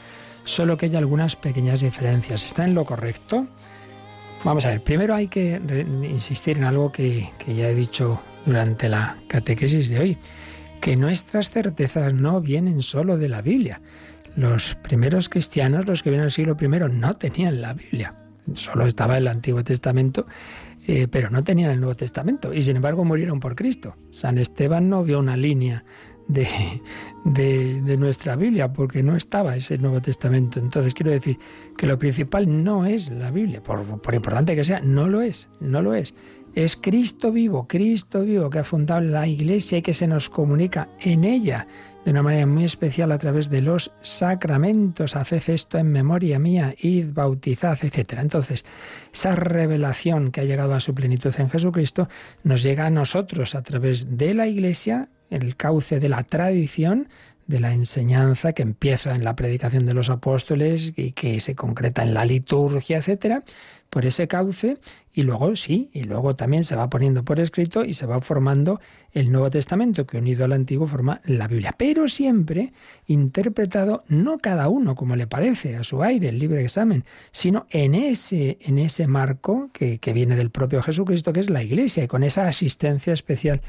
solo 0.44 0.76
que 0.76 0.86
hay 0.86 0.96
algunas 0.96 1.36
pequeñas 1.36 1.80
diferencias. 1.80 2.44
¿Está 2.44 2.64
en 2.64 2.74
lo 2.74 2.84
correcto? 2.84 3.46
Vamos 4.42 4.64
a 4.64 4.70
ver, 4.70 4.82
primero 4.82 5.14
hay 5.14 5.28
que 5.28 5.60
insistir 6.10 6.56
en 6.56 6.64
algo 6.64 6.90
que 6.90 7.30
ya 7.46 7.68
he 7.68 7.74
dicho 7.74 8.20
durante 8.46 8.88
la 8.88 9.16
catequesis 9.28 9.90
de 9.90 10.00
hoy, 10.00 10.18
que 10.80 10.96
nuestras 10.96 11.50
certezas 11.50 12.14
no 12.14 12.40
vienen 12.40 12.82
solo 12.82 13.18
de 13.18 13.28
la 13.28 13.42
Biblia. 13.42 13.80
Los 14.36 14.74
primeros 14.76 15.28
cristianos, 15.28 15.86
los 15.86 16.02
que 16.02 16.10
vienen 16.10 16.24
al 16.24 16.32
siglo 16.32 16.56
I, 16.60 16.68
no 16.92 17.16
tenían 17.16 17.60
la 17.60 17.74
Biblia. 17.74 18.14
Solo 18.54 18.86
estaba 18.86 19.18
el 19.18 19.28
Antiguo 19.28 19.62
Testamento, 19.62 20.26
eh, 20.86 21.06
pero 21.10 21.30
no 21.30 21.44
tenían 21.44 21.70
el 21.70 21.80
Nuevo 21.80 21.94
Testamento. 21.94 22.54
Y 22.54 22.62
sin 22.62 22.76
embargo 22.76 23.04
murieron 23.04 23.40
por 23.40 23.54
Cristo. 23.54 23.96
San 24.12 24.38
Esteban 24.38 24.88
no 24.88 25.04
vio 25.04 25.18
una 25.18 25.36
línea 25.36 25.84
de, 26.28 26.46
de, 27.24 27.82
de 27.82 27.96
nuestra 27.96 28.36
Biblia, 28.36 28.72
porque 28.72 29.02
no 29.02 29.16
estaba 29.16 29.56
ese 29.56 29.78
Nuevo 29.78 30.00
Testamento. 30.00 30.58
Entonces 30.58 30.94
quiero 30.94 31.10
decir 31.10 31.38
que 31.76 31.86
lo 31.86 31.98
principal 31.98 32.64
no 32.64 32.86
es 32.86 33.10
la 33.10 33.30
Biblia, 33.30 33.62
por, 33.62 34.00
por 34.00 34.14
importante 34.14 34.56
que 34.56 34.64
sea, 34.64 34.80
no 34.80 35.08
lo 35.08 35.20
es, 35.20 35.48
no 35.60 35.82
lo 35.82 35.94
es. 35.94 36.14
Es 36.54 36.76
Cristo 36.76 37.30
vivo, 37.30 37.68
Cristo 37.68 38.22
vivo 38.22 38.50
que 38.50 38.58
ha 38.58 38.64
fundado 38.64 39.00
la 39.00 39.26
Iglesia 39.26 39.78
y 39.78 39.82
que 39.82 39.94
se 39.94 40.08
nos 40.08 40.28
comunica 40.28 40.88
en 41.00 41.24
ella 41.24 41.68
de 42.04 42.10
una 42.10 42.22
manera 42.22 42.46
muy 42.46 42.64
especial 42.64 43.12
a 43.12 43.18
través 43.18 43.50
de 43.50 43.62
los 43.62 43.92
sacramentos. 44.00 45.14
Haced 45.14 45.48
esto 45.48 45.78
en 45.78 45.92
memoria 45.92 46.40
mía, 46.40 46.74
id, 46.80 47.12
bautizad, 47.12 47.78
etc. 47.82 48.14
Entonces, 48.18 48.64
esa 49.12 49.36
revelación 49.36 50.32
que 50.32 50.40
ha 50.40 50.44
llegado 50.44 50.74
a 50.74 50.80
su 50.80 50.92
plenitud 50.92 51.32
en 51.38 51.50
Jesucristo 51.50 52.08
nos 52.42 52.62
llega 52.62 52.86
a 52.86 52.90
nosotros 52.90 53.54
a 53.54 53.62
través 53.62 54.16
de 54.16 54.34
la 54.34 54.48
Iglesia, 54.48 55.08
el 55.28 55.56
cauce 55.56 56.00
de 56.00 56.08
la 56.08 56.24
tradición, 56.24 57.08
de 57.46 57.60
la 57.60 57.72
enseñanza 57.72 58.52
que 58.52 58.62
empieza 58.62 59.12
en 59.12 59.24
la 59.24 59.34
predicación 59.36 59.84
de 59.84 59.94
los 59.94 60.08
apóstoles 60.08 60.92
y 60.96 61.12
que 61.12 61.40
se 61.40 61.54
concreta 61.54 62.02
en 62.02 62.14
la 62.14 62.24
liturgia, 62.24 62.98
etcétera, 62.98 63.42
por 63.90 64.06
ese 64.06 64.28
cauce 64.28 64.78
y 65.12 65.22
luego 65.22 65.56
sí, 65.56 65.90
y 65.92 66.04
luego 66.04 66.36
también 66.36 66.62
se 66.62 66.76
va 66.76 66.88
poniendo 66.88 67.24
por 67.24 67.40
escrito 67.40 67.84
y 67.84 67.94
se 67.94 68.06
va 68.06 68.20
formando 68.20 68.80
el 69.12 69.32
Nuevo 69.32 69.50
Testamento 69.50 70.06
que 70.06 70.18
unido 70.18 70.44
al 70.44 70.52
Antiguo 70.52 70.86
forma 70.86 71.20
la 71.24 71.48
Biblia, 71.48 71.74
pero 71.76 72.06
siempre 72.06 72.72
interpretado 73.06 74.04
no 74.06 74.38
cada 74.38 74.68
uno 74.68 74.94
como 74.94 75.16
le 75.16 75.26
parece 75.26 75.76
a 75.76 75.82
su 75.82 76.02
aire, 76.02 76.28
el 76.28 76.38
libre 76.38 76.62
examen, 76.62 77.04
sino 77.32 77.66
en 77.70 77.94
ese 77.94 78.58
en 78.60 78.78
ese 78.78 79.08
marco 79.08 79.70
que, 79.72 79.98
que 79.98 80.12
viene 80.12 80.36
del 80.36 80.50
propio 80.50 80.80
Jesucristo 80.82 81.32
que 81.32 81.40
es 81.40 81.50
la 81.50 81.62
Iglesia 81.62 82.04
y 82.04 82.08
con 82.08 82.22
esa 82.22 82.46
asistencia 82.46 83.12
especial 83.12 83.62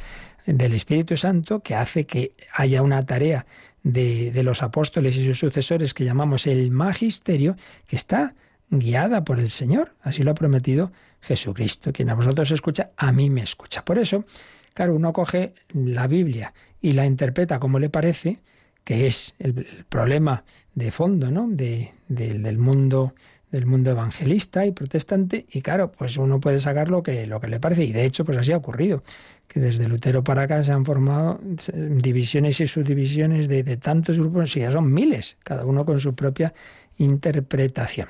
del 0.45 0.73
Espíritu 0.73 1.17
Santo 1.17 1.61
que 1.61 1.75
hace 1.75 2.05
que 2.05 2.33
haya 2.53 2.83
una 2.83 3.03
tarea 3.05 3.47
de, 3.83 4.31
de 4.31 4.43
los 4.43 4.61
apóstoles 4.61 5.15
y 5.17 5.25
sus 5.25 5.39
sucesores 5.39 5.93
que 5.93 6.05
llamamos 6.05 6.45
el 6.45 6.69
magisterio, 6.71 7.55
que 7.87 7.95
está 7.95 8.35
guiada 8.69 9.23
por 9.23 9.39
el 9.39 9.49
Señor. 9.49 9.93
Así 10.01 10.23
lo 10.23 10.31
ha 10.31 10.35
prometido 10.35 10.91
Jesucristo. 11.21 11.91
Quien 11.91 12.09
a 12.09 12.15
vosotros 12.15 12.51
escucha, 12.51 12.91
a 12.97 13.11
mí 13.11 13.29
me 13.29 13.41
escucha. 13.41 13.83
Por 13.85 13.97
eso, 13.97 14.25
claro, 14.73 14.95
uno 14.95 15.13
coge 15.13 15.53
la 15.73 16.07
Biblia 16.07 16.53
y 16.81 16.93
la 16.93 17.05
interpreta 17.05 17.59
como 17.59 17.79
le 17.79 17.89
parece, 17.89 18.39
que 18.83 19.07
es 19.07 19.35
el, 19.39 19.85
problema 19.89 20.43
de 20.73 20.91
fondo, 20.91 21.29
¿no? 21.31 21.47
De, 21.49 21.93
de- 22.07 22.39
del 22.39 22.57
mundo 22.57 23.13
del 23.51 23.65
mundo 23.65 23.91
evangelista 23.91 24.65
y 24.65 24.71
protestante 24.71 25.45
y 25.51 25.61
claro, 25.61 25.91
pues 25.91 26.15
uno 26.17 26.39
puede 26.39 26.57
sacar 26.57 26.89
lo 26.89 27.03
que, 27.03 27.27
lo 27.27 27.41
que 27.41 27.47
le 27.47 27.59
parece 27.59 27.83
y 27.83 27.91
de 27.91 28.05
hecho 28.05 28.23
pues 28.23 28.37
así 28.37 28.53
ha 28.53 28.57
ocurrido, 28.57 29.03
que 29.47 29.59
desde 29.59 29.89
Lutero 29.89 30.23
para 30.23 30.43
acá 30.43 30.63
se 30.63 30.71
han 30.71 30.85
formado 30.85 31.39
divisiones 31.77 32.61
y 32.61 32.67
subdivisiones 32.67 33.49
de, 33.49 33.63
de 33.63 33.75
tantos 33.75 34.17
grupos, 34.17 34.55
y 34.55 34.61
ya 34.61 34.71
son 34.71 34.93
miles, 34.93 35.35
cada 35.43 35.65
uno 35.65 35.85
con 35.85 35.99
su 35.99 36.15
propia 36.15 36.53
interpretación. 36.97 38.07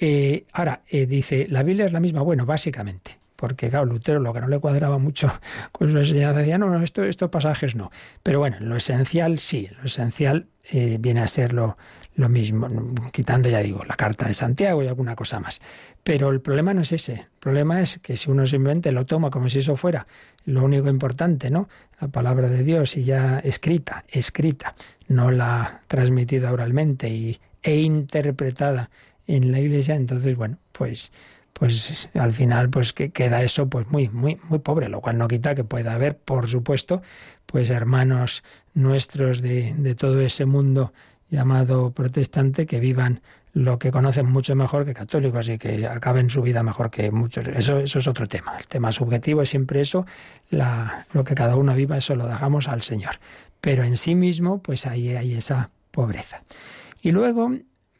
Eh, 0.00 0.46
ahora, 0.52 0.82
eh, 0.88 1.06
dice, 1.06 1.46
la 1.48 1.62
Biblia 1.62 1.86
es 1.86 1.92
la 1.92 2.00
misma, 2.00 2.22
bueno, 2.22 2.46
básicamente, 2.46 3.18
porque 3.34 3.68
claro, 3.68 3.84
Lutero 3.84 4.20
lo 4.20 4.32
que 4.32 4.40
no 4.40 4.48
le 4.48 4.60
cuadraba 4.60 4.98
mucho 4.98 5.28
con 5.72 5.90
su 5.90 5.98
enseñanza 5.98 6.38
decía, 6.38 6.58
no, 6.58 6.70
no, 6.70 6.82
esto, 6.82 7.02
estos 7.02 7.30
pasajes 7.30 7.74
no. 7.74 7.90
Pero 8.22 8.38
bueno, 8.38 8.58
lo 8.60 8.76
esencial 8.76 9.40
sí, 9.40 9.68
lo 9.78 9.86
esencial 9.86 10.46
eh, 10.70 10.98
viene 11.00 11.20
a 11.20 11.26
ser 11.26 11.52
lo, 11.52 11.76
mismo, 12.16 12.68
quitando, 13.12 13.48
ya 13.48 13.60
digo, 13.60 13.84
la 13.84 13.94
carta 13.94 14.26
de 14.26 14.34
Santiago 14.34 14.82
y 14.82 14.88
alguna 14.88 15.16
cosa 15.16 15.40
más. 15.40 15.60
Pero 16.02 16.30
el 16.30 16.40
problema 16.40 16.74
no 16.74 16.82
es 16.82 16.92
ese. 16.92 17.12
El 17.12 17.26
problema 17.38 17.80
es 17.80 17.98
que 17.98 18.16
si 18.16 18.30
uno 18.30 18.44
simplemente 18.44 18.90
lo 18.90 19.06
toma 19.06 19.30
como 19.30 19.48
si 19.48 19.58
eso 19.58 19.76
fuera 19.76 20.06
lo 20.44 20.64
único 20.64 20.88
importante, 20.88 21.48
¿no? 21.50 21.68
La 22.00 22.08
palabra 22.08 22.48
de 22.48 22.64
Dios 22.64 22.96
y 22.96 23.04
ya 23.04 23.38
escrita, 23.38 24.04
escrita, 24.08 24.74
no 25.06 25.30
la 25.30 25.82
transmitida 25.86 26.52
oralmente 26.52 27.08
y, 27.08 27.40
e 27.62 27.76
interpretada 27.80 28.90
en 29.28 29.52
la 29.52 29.60
iglesia, 29.60 29.94
entonces, 29.94 30.36
bueno, 30.36 30.58
pues 30.72 31.12
pues 31.52 32.08
al 32.14 32.32
final 32.32 32.70
pues 32.70 32.92
que 32.92 33.10
queda 33.10 33.42
eso 33.42 33.68
pues 33.68 33.88
muy 33.88 34.08
muy 34.08 34.38
muy 34.48 34.60
pobre 34.60 34.88
lo 34.88 35.00
cual 35.00 35.18
no 35.18 35.26
quita 35.26 35.56
que 35.56 35.64
pueda 35.64 35.94
haber 35.94 36.16
por 36.16 36.46
supuesto 36.46 37.02
pues 37.46 37.68
hermanos 37.70 38.44
nuestros 38.74 39.42
de, 39.42 39.74
de 39.76 39.96
todo 39.96 40.20
ese 40.20 40.46
mundo 40.46 40.92
llamado 41.30 41.90
protestante 41.90 42.64
que 42.64 42.78
vivan 42.78 43.22
lo 43.54 43.78
que 43.78 43.90
conocen 43.90 44.26
mucho 44.26 44.54
mejor 44.54 44.84
que 44.84 44.94
católicos 44.94 45.48
y 45.48 45.58
que 45.58 45.86
acaben 45.86 46.30
su 46.30 46.42
vida 46.42 46.62
mejor 46.62 46.90
que 46.90 47.10
muchos. 47.10 47.48
Eso, 47.48 47.78
eso 47.78 47.98
es 47.98 48.06
otro 48.06 48.28
tema. 48.28 48.56
El 48.56 48.66
tema 48.66 48.92
subjetivo 48.92 49.42
es 49.42 49.48
siempre 49.48 49.80
eso, 49.80 50.06
la, 50.50 51.06
lo 51.12 51.24
que 51.24 51.34
cada 51.34 51.56
uno 51.56 51.74
viva, 51.74 51.96
eso 51.96 52.14
lo 52.14 52.26
dejamos 52.26 52.68
al 52.68 52.82
Señor. 52.82 53.18
Pero 53.60 53.82
en 53.84 53.96
sí 53.96 54.14
mismo, 54.14 54.62
pues 54.62 54.86
ahí 54.86 55.16
hay 55.16 55.34
esa 55.34 55.70
pobreza. 55.90 56.42
Y 57.02 57.10
luego 57.10 57.50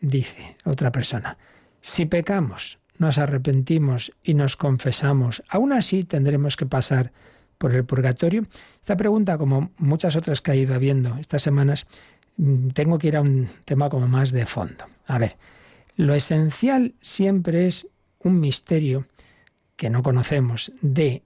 dice 0.00 0.56
otra 0.64 0.92
persona, 0.92 1.38
si 1.80 2.06
pecamos, 2.06 2.78
nos 2.98 3.18
arrepentimos 3.18 4.12
y 4.22 4.34
nos 4.34 4.56
confesamos, 4.56 5.42
aún 5.48 5.72
así 5.72 6.04
tendremos 6.04 6.56
que 6.56 6.66
pasar 6.66 7.12
por 7.58 7.74
el 7.74 7.84
purgatorio. 7.84 8.46
Esta 8.80 8.96
pregunta, 8.96 9.38
como 9.38 9.70
muchas 9.78 10.16
otras 10.16 10.40
que 10.40 10.52
ha 10.52 10.56
ido 10.56 10.74
habiendo 10.74 11.16
estas 11.18 11.42
semanas, 11.42 11.86
mm, 12.36 12.68
tengo 12.68 12.98
que 12.98 13.08
ir 13.08 13.16
a 13.16 13.20
un 13.20 13.48
tema 13.64 13.88
como 13.88 14.08
más 14.08 14.32
de 14.32 14.46
fondo. 14.46 14.84
A 15.06 15.18
ver, 15.18 15.36
lo 15.96 16.14
esencial 16.14 16.94
siempre 17.00 17.66
es 17.66 17.88
un 18.20 18.40
misterio 18.40 19.06
que 19.76 19.90
no 19.90 20.02
conocemos 20.02 20.72
de 20.80 21.22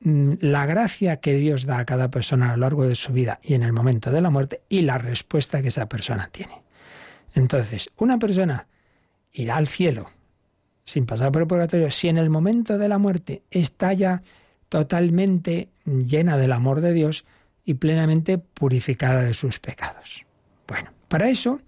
mm, 0.00 0.34
la 0.40 0.66
gracia 0.66 1.16
que 1.16 1.34
Dios 1.34 1.66
da 1.66 1.78
a 1.78 1.84
cada 1.84 2.10
persona 2.10 2.50
a 2.50 2.56
lo 2.56 2.60
largo 2.62 2.86
de 2.86 2.94
su 2.94 3.12
vida 3.12 3.40
y 3.42 3.54
en 3.54 3.62
el 3.62 3.72
momento 3.72 4.10
de 4.10 4.20
la 4.20 4.30
muerte 4.30 4.62
y 4.68 4.82
la 4.82 4.98
respuesta 4.98 5.62
que 5.62 5.68
esa 5.68 5.88
persona 5.88 6.28
tiene. 6.32 6.63
Entonces, 7.34 7.90
una 7.96 8.18
persona 8.18 8.66
irá 9.32 9.56
al 9.56 9.66
cielo 9.66 10.06
sin 10.84 11.06
pasar 11.06 11.32
por 11.32 11.42
el 11.42 11.48
purgatorio 11.48 11.90
si 11.90 12.08
en 12.08 12.18
el 12.18 12.30
momento 12.30 12.78
de 12.78 12.88
la 12.88 12.98
muerte 12.98 13.42
está 13.50 13.92
ya 13.92 14.22
totalmente 14.68 15.68
llena 15.84 16.36
del 16.36 16.52
amor 16.52 16.80
de 16.80 16.92
Dios 16.92 17.24
y 17.64 17.74
plenamente 17.74 18.38
purificada 18.38 19.22
de 19.22 19.34
sus 19.34 19.58
pecados. 19.58 20.24
Bueno, 20.68 20.90
para 21.08 21.28
eso 21.28 21.60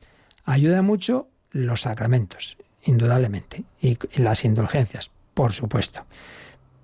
ayuda 0.44 0.82
mucho 0.82 1.28
los 1.50 1.82
sacramentos, 1.82 2.58
indudablemente, 2.82 3.64
y 3.80 3.98
las 4.16 4.44
indulgencias, 4.44 5.10
por 5.34 5.52
supuesto. 5.52 6.04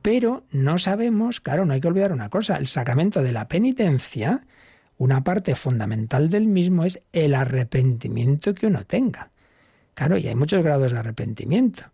Pero 0.01 0.45
no 0.51 0.79
sabemos, 0.79 1.41
claro, 1.41 1.65
no 1.67 1.75
hay 1.75 1.81
que 1.81 1.89
olvidar 1.89 2.13
una 2.13 2.31
cosa, 2.31 2.57
el 2.57 2.67
sacramento 2.67 3.23
de 3.23 3.33
la 3.33 3.49
penitencia, 3.49 4.45
una 4.99 5.25
parte 5.25 5.55
fundamental 5.55 6.31
del 6.31 6.47
mismo 6.47 6.85
es 6.85 7.03
el 7.13 7.35
arrepentimiento 7.35 8.55
que 8.55 8.67
uno 8.67 8.85
tenga. 8.85 9.31
Claro, 9.95 10.17
y 10.17 10.29
hay 10.29 10.35
muchos 10.35 10.63
grados 10.63 10.93
de 10.93 10.99
arrepentimiento. 10.99 11.85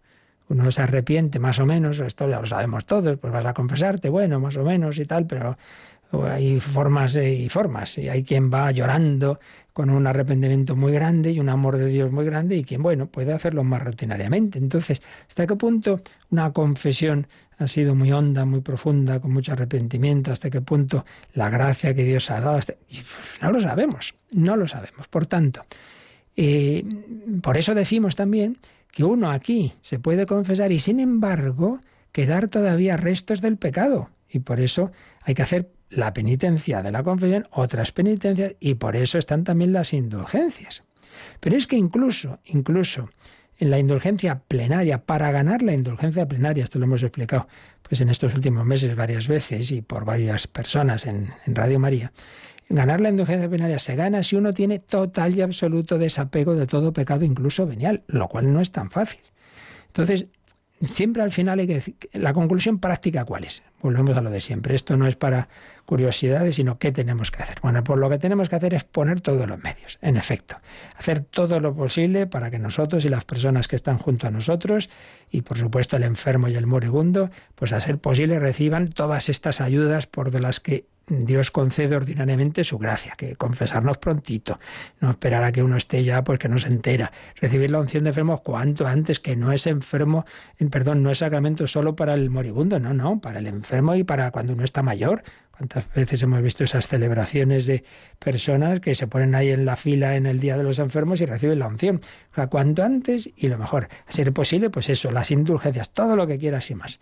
Uno 0.49 0.71
se 0.71 0.83
arrepiente 0.83 1.39
más 1.39 1.59
o 1.59 1.67
menos, 1.67 2.01
esto 2.01 2.29
ya 2.29 2.41
lo 2.41 2.47
sabemos 2.47 2.87
todos, 2.87 3.19
pues 3.19 3.33
vas 3.33 3.45
a 3.45 3.53
confesarte, 3.53 4.09
bueno, 4.09 4.41
más 4.41 4.57
o 4.57 4.65
menos 4.65 4.99
y 4.99 5.05
tal, 5.05 5.27
pero 5.27 5.59
hay 6.13 6.59
formas 6.61 7.17
y 7.17 7.49
formas. 7.49 7.99
Y 7.99 8.09
hay 8.09 8.25
quien 8.25 8.51
va 8.51 8.71
llorando 8.71 9.39
con 9.73 9.91
un 9.91 10.07
arrepentimiento 10.07 10.75
muy 10.75 10.93
grande 10.93 11.31
y 11.31 11.39
un 11.39 11.49
amor 11.49 11.77
de 11.79 11.87
Dios 11.87 12.11
muy 12.11 12.25
grande 12.25 12.57
y 12.57 12.65
quien, 12.65 12.83
bueno, 12.83 13.07
puede 13.07 13.33
hacerlo 13.33 13.63
más 13.63 13.83
rutinariamente. 13.83 14.59
Entonces, 14.59 15.03
¿hasta 15.29 15.47
qué 15.47 15.55
punto 15.57 16.01
una 16.31 16.53
confesión 16.53 17.27
ha 17.59 17.69
sido 17.69 17.95
muy 17.95 18.11
honda, 18.11 18.45
muy 18.45 18.61
profunda, 18.61 19.21
con 19.21 19.33
mucho 19.33 19.53
arrepentimiento? 19.53 20.33
¿Hasta 20.33 20.51
qué 20.51 20.61
punto 20.61 21.05
la 21.35 21.51
gracia 21.51 21.95
que 21.95 22.05
Dios 22.05 22.31
ha 22.31 22.41
dado? 22.41 22.57
Hasta... 22.57 22.75
No 23.43 23.53
lo 23.53 23.61
sabemos, 23.61 24.15
no 24.33 24.57
lo 24.57 24.67
sabemos. 24.67 25.07
Por 25.09 25.27
tanto, 25.27 25.65
eh, 26.37 26.85
por 27.43 27.57
eso 27.57 27.75
decimos 27.75 28.17
también 28.17 28.59
que 28.91 29.05
uno 29.05 29.31
aquí 29.31 29.75
se 29.81 29.99
puede 29.99 30.27
confesar 30.27 30.73
y 30.73 30.79
sin 30.79 30.99
embargo 30.99 31.79
quedar 32.13 32.49
todavía 32.49 32.97
restos 32.97 33.41
del 33.41 33.59
pecado. 33.59 34.11
Y 34.31 34.41
por 34.41 34.61
eso 34.61 34.91
hay 35.23 35.35
que 35.35 35.43
hacer 35.43 35.71
la 35.91 36.13
penitencia 36.13 36.83
de 36.83 36.93
la 36.93 37.03
confesión, 37.03 37.47
otras 37.51 37.93
penitencias, 37.93 38.55
y 38.61 38.75
por 38.75 38.97
eso 38.97 39.19
están 39.19 39.45
también 39.45 39.73
las 39.73 39.93
indulgencias. 39.93 40.85
Pero 41.41 41.57
es 41.57 41.67
que 41.67 41.77
incluso, 41.77 42.39
incluso 42.45 43.11
en 43.59 43.71
la 43.71 43.79
indulgencia 43.79 44.43
plenaria, 44.47 45.05
para 45.05 45.33
ganar 45.33 45.63
la 45.63 45.73
indulgencia 45.73 46.27
plenaria, 46.27 46.65
esto 46.65 46.79
lo 46.79 46.85
hemos 46.85 47.03
explicado 47.03 47.49
pues 47.83 48.01
en 48.03 48.11
estos 48.11 48.35
últimos 48.35 48.67
meses 48.67 48.95
varias 48.95 49.29
veces 49.29 49.71
y 49.73 49.81
por 49.81 50.05
varias 50.05 50.47
personas 50.47 51.07
en, 51.07 51.31
en 51.47 51.55
Radio 51.55 51.79
María, 51.79 52.13
Ganar 52.71 53.01
la 53.01 53.09
indulgencia 53.09 53.49
plenaria 53.49 53.79
se 53.79 53.97
gana 53.97 54.23
si 54.23 54.37
uno 54.37 54.53
tiene 54.53 54.79
total 54.79 55.35
y 55.35 55.41
absoluto 55.41 55.97
desapego 55.97 56.55
de 56.55 56.67
todo 56.67 56.93
pecado, 56.93 57.25
incluso 57.25 57.67
venial, 57.67 58.03
lo 58.09 58.29
cual 58.29 58.53
no 58.53 58.61
es 58.61 58.71
tan 58.73 58.91
fácil. 58.91 59.21
Entonces, 59.87 60.27
siempre 60.87 61.23
al 61.23 61.33
final 61.33 61.61
hay 61.61 61.67
que 61.67 61.75
decir, 61.75 61.97
la 62.13 62.35
conclusión 62.35 62.79
práctica 62.79 63.25
cuál 63.25 63.45
es. 63.45 63.63
Volvemos 63.81 64.17
a 64.17 64.21
lo 64.21 64.31
de 64.31 64.41
siempre. 64.41 64.75
Esto 64.75 64.97
no 64.97 65.07
es 65.07 65.17
para 65.17 65.49
curiosidades, 65.89 66.57
sino 66.57 66.79
qué 66.79 66.93
tenemos 66.93 67.31
que 67.31 67.43
hacer. 67.43 67.61
Bueno, 67.63 67.83
pues 67.83 67.99
lo 67.99 68.11
que 68.11 68.19
tenemos 68.19 68.51
que 68.51 68.57
hacer 68.57 68.75
es 68.75 68.85
poner 68.85 69.23
todos 69.23 69.49
los 69.49 69.63
medios, 69.63 69.99
en 70.03 70.17
efecto. 70.17 70.57
Hacer 70.99 71.21
todo 71.21 71.61
lo 71.61 71.75
posible 71.75 72.27
para 72.27 72.51
que 72.51 72.59
nosotros 72.59 73.05
y 73.07 73.09
las 73.09 73.25
personas 73.25 73.69
que 73.69 73.77
están 73.77 73.97
junto 73.97 74.27
a 74.27 74.31
nosotros, 74.31 74.91
y 75.31 75.43
por 75.43 75.57
supuesto 75.57 75.97
el 75.97 76.03
enfermo 76.03 76.49
y 76.49 76.57
el 76.57 76.67
moribundo, 76.67 77.31
pues 77.55 77.73
a 77.73 77.81
ser 77.81 77.99
posible 77.99 78.39
reciban 78.39 78.89
todas 78.89 79.31
estas 79.31 79.63
ayudas 79.63 80.07
por 80.07 80.31
de 80.31 80.41
las 80.41 80.61
que 80.61 80.85
Dios 81.09 81.51
concede 81.51 81.97
ordinariamente 81.97 82.65
su 82.65 82.77
gracia, 82.77 83.15
que 83.17 83.35
confesarnos 83.35 83.97
prontito, 83.97 84.61
no 85.01 85.11
esperar 85.11 85.43
a 85.43 85.53
que 85.53 85.63
uno 85.63 85.79
esté 85.79 86.05
ya 86.05 86.23
porque 86.23 86.51
no 86.51 86.59
se 86.59 86.69
entera, 86.69 87.13
recibir 87.41 87.71
la 87.71 87.81
unción 87.81 88.05
de 88.05 88.11
enfermos 88.11 88.43
cuanto 88.43 88.87
antes, 88.87 89.21
que 89.21 89.35
no 89.35 89.53
es 89.53 89.67
enfermo, 89.67 90.27
perdón, 90.71 91.03
no 91.03 91.11
es 91.11 91.19
sacramento 91.19 91.67
solo 91.67 91.97
para 91.97 92.13
el 92.13 92.29
moribundo, 92.29 92.79
no, 92.79 92.93
no, 92.93 93.21
para 93.21 93.39
el 93.39 93.47
enfermo 93.47 93.68
y 93.97 94.05
para 94.05 94.31
cuando 94.31 94.53
uno 94.53 94.65
está 94.65 94.83
mayor. 94.83 95.23
¿Cuántas 95.51 95.93
veces 95.93 96.23
hemos 96.23 96.41
visto 96.41 96.63
esas 96.63 96.87
celebraciones 96.87 97.67
de 97.67 97.85
personas 98.19 98.81
que 98.81 98.95
se 98.95 99.09
ponen 99.09 99.35
ahí 99.35 99.51
en 99.51 99.65
la 99.65 99.75
fila 99.75 100.17
en 100.17 100.27
el 100.27 100.39
Día 100.39 100.57
de 100.57 100.63
los 100.63 100.79
Enfermos 100.79 101.21
y 101.21 101.27
reciben 101.27 101.59
la 101.59 101.67
unción? 101.67 102.01
O 102.31 102.35
sea, 102.35 102.47
cuanto 102.47 102.85
antes 102.85 103.29
y 103.37 103.49
lo 103.49 103.59
mejor. 103.59 103.89
A 104.07 104.13
ser 104.13 104.33
posible, 104.33 104.71
pues 104.71 104.89
eso, 104.89 105.11
las 105.11 105.31
indulgencias, 105.31 105.91
todo 105.91 106.15
lo 106.15 106.27
que 106.27 106.39
quieras 106.39 106.71
y 106.71 106.77
más. 106.77 107.01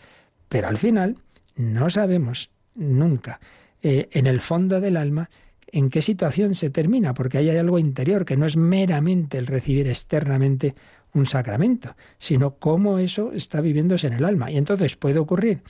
Pero 0.48 0.68
al 0.68 0.78
final 0.78 1.18
no 1.54 1.90
sabemos 1.90 2.50
nunca 2.74 3.40
eh, 3.82 4.08
en 4.12 4.26
el 4.26 4.40
fondo 4.40 4.80
del 4.80 4.96
alma 4.96 5.28
en 5.66 5.90
qué 5.90 6.00
situación 6.00 6.54
se 6.54 6.70
termina, 6.70 7.12
porque 7.12 7.38
ahí 7.38 7.50
hay 7.50 7.58
algo 7.58 7.78
interior 7.78 8.24
que 8.24 8.36
no 8.36 8.46
es 8.46 8.56
meramente 8.56 9.36
el 9.36 9.46
recibir 9.46 9.88
externamente 9.88 10.74
un 11.12 11.26
sacramento, 11.26 11.96
sino 12.18 12.56
cómo 12.56 12.98
eso 12.98 13.32
está 13.32 13.60
viviéndose 13.60 14.06
en 14.06 14.14
el 14.14 14.24
alma. 14.24 14.50
Y 14.50 14.56
entonces 14.56 14.96
puede 14.96 15.18
ocurrir 15.18 15.62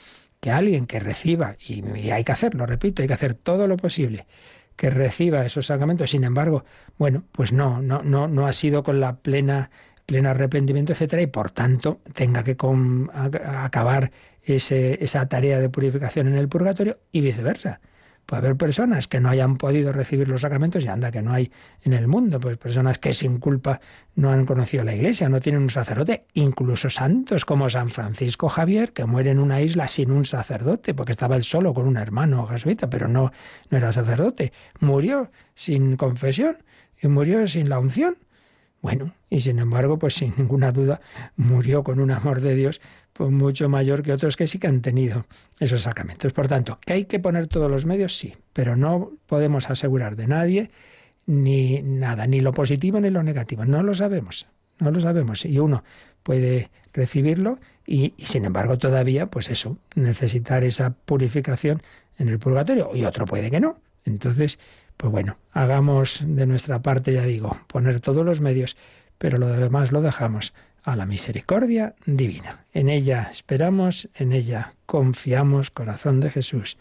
que 0.47 0.53
alguien 0.53 0.86
que 0.86 1.01
reciba, 1.01 1.57
y, 1.59 1.82
hay 2.11 2.22
que 2.22 2.30
hacerlo, 2.30 2.66
repito, 2.66 3.03
hay 3.03 3.09
que 3.09 3.14
hacer 3.14 3.34
todo 3.34 3.66
lo 3.66 3.76
posible, 3.76 4.28
que 4.76 4.90
reciba 4.90 5.44
esos 5.44 5.66
sacramentos, 5.66 6.11
sin 6.11 6.22
embargo, 6.22 6.64
bueno, 6.99 7.24
pues 7.32 7.53
no, 7.53 7.82
no, 7.82 8.05
no, 8.05 8.28
no 8.28 8.47
ha 8.47 8.53
sido 8.53 8.84
con 8.84 9.01
la 9.01 9.16
plena 9.16 9.70
pleno 10.07 10.30
arrepentimiento, 10.30 10.92
etcétera, 10.92 11.20
y 11.20 11.26
por 11.26 11.51
tanto 11.51 12.01
tenga 12.14 12.44
que 12.44 12.57
a- 13.12 13.64
acabar 13.64 14.12
ese- 14.40 15.03
esa 15.03 15.28
tarea 15.28 15.59
de 15.59 15.68
purificación 15.68 16.28
en 16.28 16.36
el 16.36 16.47
purgatorio 16.49 17.01
y 17.11 17.22
viceversa. 17.22 17.80
Puede 18.26 18.40
haber 18.40 18.56
personas 18.56 19.06
que 19.06 19.20
no 19.20 19.28
hayan 19.28 19.56
podido 19.56 19.92
recibir 19.92 20.26
los 20.26 20.40
sacramentos 20.40 20.84
y 20.84 20.88
anda 20.88 21.12
que 21.12 21.22
no 21.22 21.32
hay 21.32 21.52
en 21.82 21.92
el 21.92 22.08
mundo, 22.08 22.40
pues 22.40 22.58
personas 22.58 22.98
que 22.98 23.12
sin 23.12 23.38
culpa 23.38 23.80
no 24.16 24.32
han 24.32 24.46
conocido 24.46 24.82
la 24.82 24.96
iglesia, 24.96 25.28
no 25.28 25.40
tienen 25.40 25.62
un 25.62 25.70
sacerdote, 25.70 26.26
incluso 26.34 26.90
santos 26.90 27.44
como 27.44 27.68
San 27.70 27.88
Francisco 27.88 28.48
Javier, 28.48 28.92
que 28.92 29.04
muere 29.04 29.30
en 29.30 29.38
una 29.38 29.60
isla 29.60 29.86
sin 29.86 30.10
un 30.10 30.24
sacerdote, 30.24 30.92
porque 30.92 31.12
estaba 31.12 31.36
él 31.36 31.44
solo 31.44 31.72
con 31.72 31.86
un 31.86 31.96
hermano 31.96 32.46
jesuita, 32.48 32.90
pero 32.90 33.06
no, 33.06 33.30
no 33.70 33.78
era 33.78 33.92
sacerdote. 33.92 34.52
Murió 34.80 35.30
sin 35.54 35.96
confesión 35.96 36.58
y 37.00 37.06
murió 37.06 37.46
sin 37.46 37.68
la 37.68 37.78
unción. 37.78 38.18
Bueno, 38.82 39.14
y 39.30 39.40
sin 39.40 39.60
embargo, 39.60 39.98
pues 39.98 40.14
sin 40.14 40.34
ninguna 40.36 40.72
duda, 40.72 41.00
murió 41.36 41.84
con 41.84 42.00
un 42.00 42.10
amor 42.10 42.40
de 42.40 42.56
Dios 42.56 42.80
pues 43.16 43.30
mucho 43.30 43.68
mayor 43.68 44.02
que 44.02 44.12
otros 44.12 44.36
que 44.36 44.46
sí 44.46 44.58
que 44.58 44.66
han 44.66 44.82
tenido 44.82 45.26
esos 45.58 45.82
sacramentos. 45.82 46.32
Por 46.32 46.48
tanto, 46.48 46.78
¿que 46.84 46.92
hay 46.92 47.04
que 47.06 47.18
poner 47.18 47.46
todos 47.46 47.70
los 47.70 47.86
medios? 47.86 48.16
Sí, 48.16 48.34
pero 48.52 48.76
no 48.76 49.12
podemos 49.26 49.70
asegurar 49.70 50.16
de 50.16 50.26
nadie 50.26 50.70
ni 51.24 51.82
nada, 51.82 52.26
ni 52.26 52.40
lo 52.40 52.52
positivo 52.52 53.00
ni 53.00 53.10
lo 53.10 53.22
negativo. 53.22 53.64
No 53.64 53.82
lo 53.82 53.94
sabemos, 53.94 54.46
no 54.78 54.90
lo 54.90 55.00
sabemos. 55.00 55.44
Y 55.46 55.58
uno 55.58 55.82
puede 56.22 56.70
recibirlo 56.92 57.58
y, 57.86 58.12
y, 58.16 58.26
sin 58.26 58.44
embargo 58.44 58.76
todavía, 58.76 59.26
pues 59.26 59.48
eso, 59.48 59.78
necesitar 59.94 60.62
esa 60.64 60.90
purificación 60.90 61.82
en 62.18 62.28
el 62.28 62.38
purgatorio 62.38 62.90
y 62.94 63.04
otro 63.04 63.24
puede 63.24 63.50
que 63.50 63.60
no. 63.60 63.78
Entonces, 64.04 64.58
pues 64.96 65.10
bueno, 65.10 65.38
hagamos 65.52 66.22
de 66.24 66.46
nuestra 66.46 66.82
parte, 66.82 67.12
ya 67.12 67.24
digo, 67.24 67.56
poner 67.66 68.00
todos 68.00 68.24
los 68.24 68.40
medios, 68.40 68.76
pero 69.18 69.38
lo 69.38 69.48
demás 69.48 69.90
lo 69.90 70.02
dejamos 70.02 70.52
a 70.87 70.95
la 70.95 71.05
misericordia 71.05 71.97
divina. 72.07 72.64
En 72.72 72.89
ella 72.89 73.28
esperamos, 73.30 74.09
en 74.14 74.32
ella 74.32 74.74
confiamos, 74.87 75.70
corazón 75.70 76.20
de 76.20 76.30
Jesús. 76.30 76.78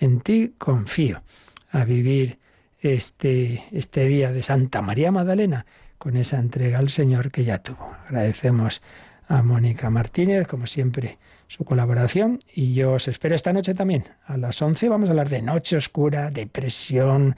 En 0.00 0.20
ti 0.20 0.54
confío 0.58 1.22
a 1.70 1.84
vivir 1.84 2.40
este, 2.80 3.64
este 3.70 4.06
día 4.06 4.32
de 4.32 4.42
Santa 4.42 4.82
María 4.82 5.12
Magdalena 5.12 5.66
con 5.98 6.16
esa 6.16 6.40
entrega 6.40 6.80
al 6.80 6.88
Señor 6.88 7.30
que 7.30 7.44
ya 7.44 7.58
tuvo. 7.58 7.94
Agradecemos 8.08 8.82
a 9.28 9.40
Mónica 9.42 9.88
Martínez, 9.88 10.48
como 10.48 10.66
siempre, 10.66 11.18
su 11.46 11.64
colaboración 11.64 12.40
y 12.52 12.74
yo 12.74 12.94
os 12.94 13.06
espero 13.06 13.36
esta 13.36 13.52
noche 13.52 13.72
también. 13.72 14.02
A 14.26 14.36
las 14.36 14.60
11 14.60 14.88
vamos 14.88 15.08
a 15.08 15.12
hablar 15.12 15.28
de 15.28 15.42
Noche 15.42 15.76
Oscura, 15.76 16.32
depresión, 16.32 17.36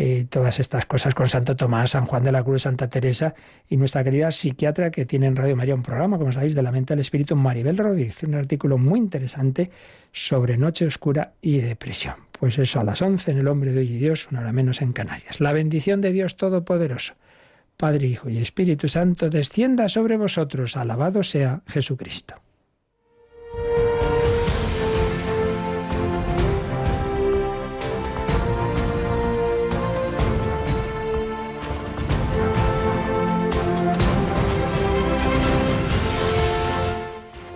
eh, 0.00 0.26
todas 0.30 0.60
estas 0.60 0.86
cosas 0.86 1.12
con 1.12 1.28
Santo 1.28 1.56
Tomás, 1.56 1.90
San 1.90 2.06
Juan 2.06 2.22
de 2.22 2.30
la 2.30 2.44
Cruz, 2.44 2.62
Santa 2.62 2.88
Teresa 2.88 3.34
y 3.68 3.76
nuestra 3.76 4.04
querida 4.04 4.30
psiquiatra 4.30 4.92
que 4.92 5.04
tiene 5.04 5.26
en 5.26 5.34
Radio 5.34 5.56
María 5.56 5.74
un 5.74 5.82
programa, 5.82 6.18
como 6.18 6.30
sabéis, 6.30 6.54
de 6.54 6.62
la 6.62 6.70
mente 6.70 6.94
del 6.94 7.00
espíritu, 7.00 7.34
Maribel 7.34 7.76
Rodríguez, 7.76 8.22
un 8.22 8.36
artículo 8.36 8.78
muy 8.78 9.00
interesante 9.00 9.72
sobre 10.12 10.56
Noche 10.56 10.86
Oscura 10.86 11.32
y 11.42 11.58
depresión. 11.58 12.14
Pues 12.30 12.60
eso 12.60 12.78
a 12.78 12.84
las 12.84 13.02
11 13.02 13.32
en 13.32 13.38
El 13.38 13.48
Hombre 13.48 13.72
de 13.72 13.80
Hoy 13.80 13.92
y 13.92 13.98
Dios, 13.98 14.28
una 14.30 14.38
hora 14.42 14.52
menos 14.52 14.82
en 14.82 14.92
Canarias. 14.92 15.40
La 15.40 15.52
bendición 15.52 16.00
de 16.00 16.12
Dios 16.12 16.36
Todopoderoso, 16.36 17.14
Padre, 17.76 18.06
Hijo 18.06 18.30
y 18.30 18.38
Espíritu 18.38 18.86
Santo, 18.86 19.30
descienda 19.30 19.88
sobre 19.88 20.16
vosotros. 20.16 20.76
Alabado 20.76 21.24
sea 21.24 21.62
Jesucristo. 21.66 22.36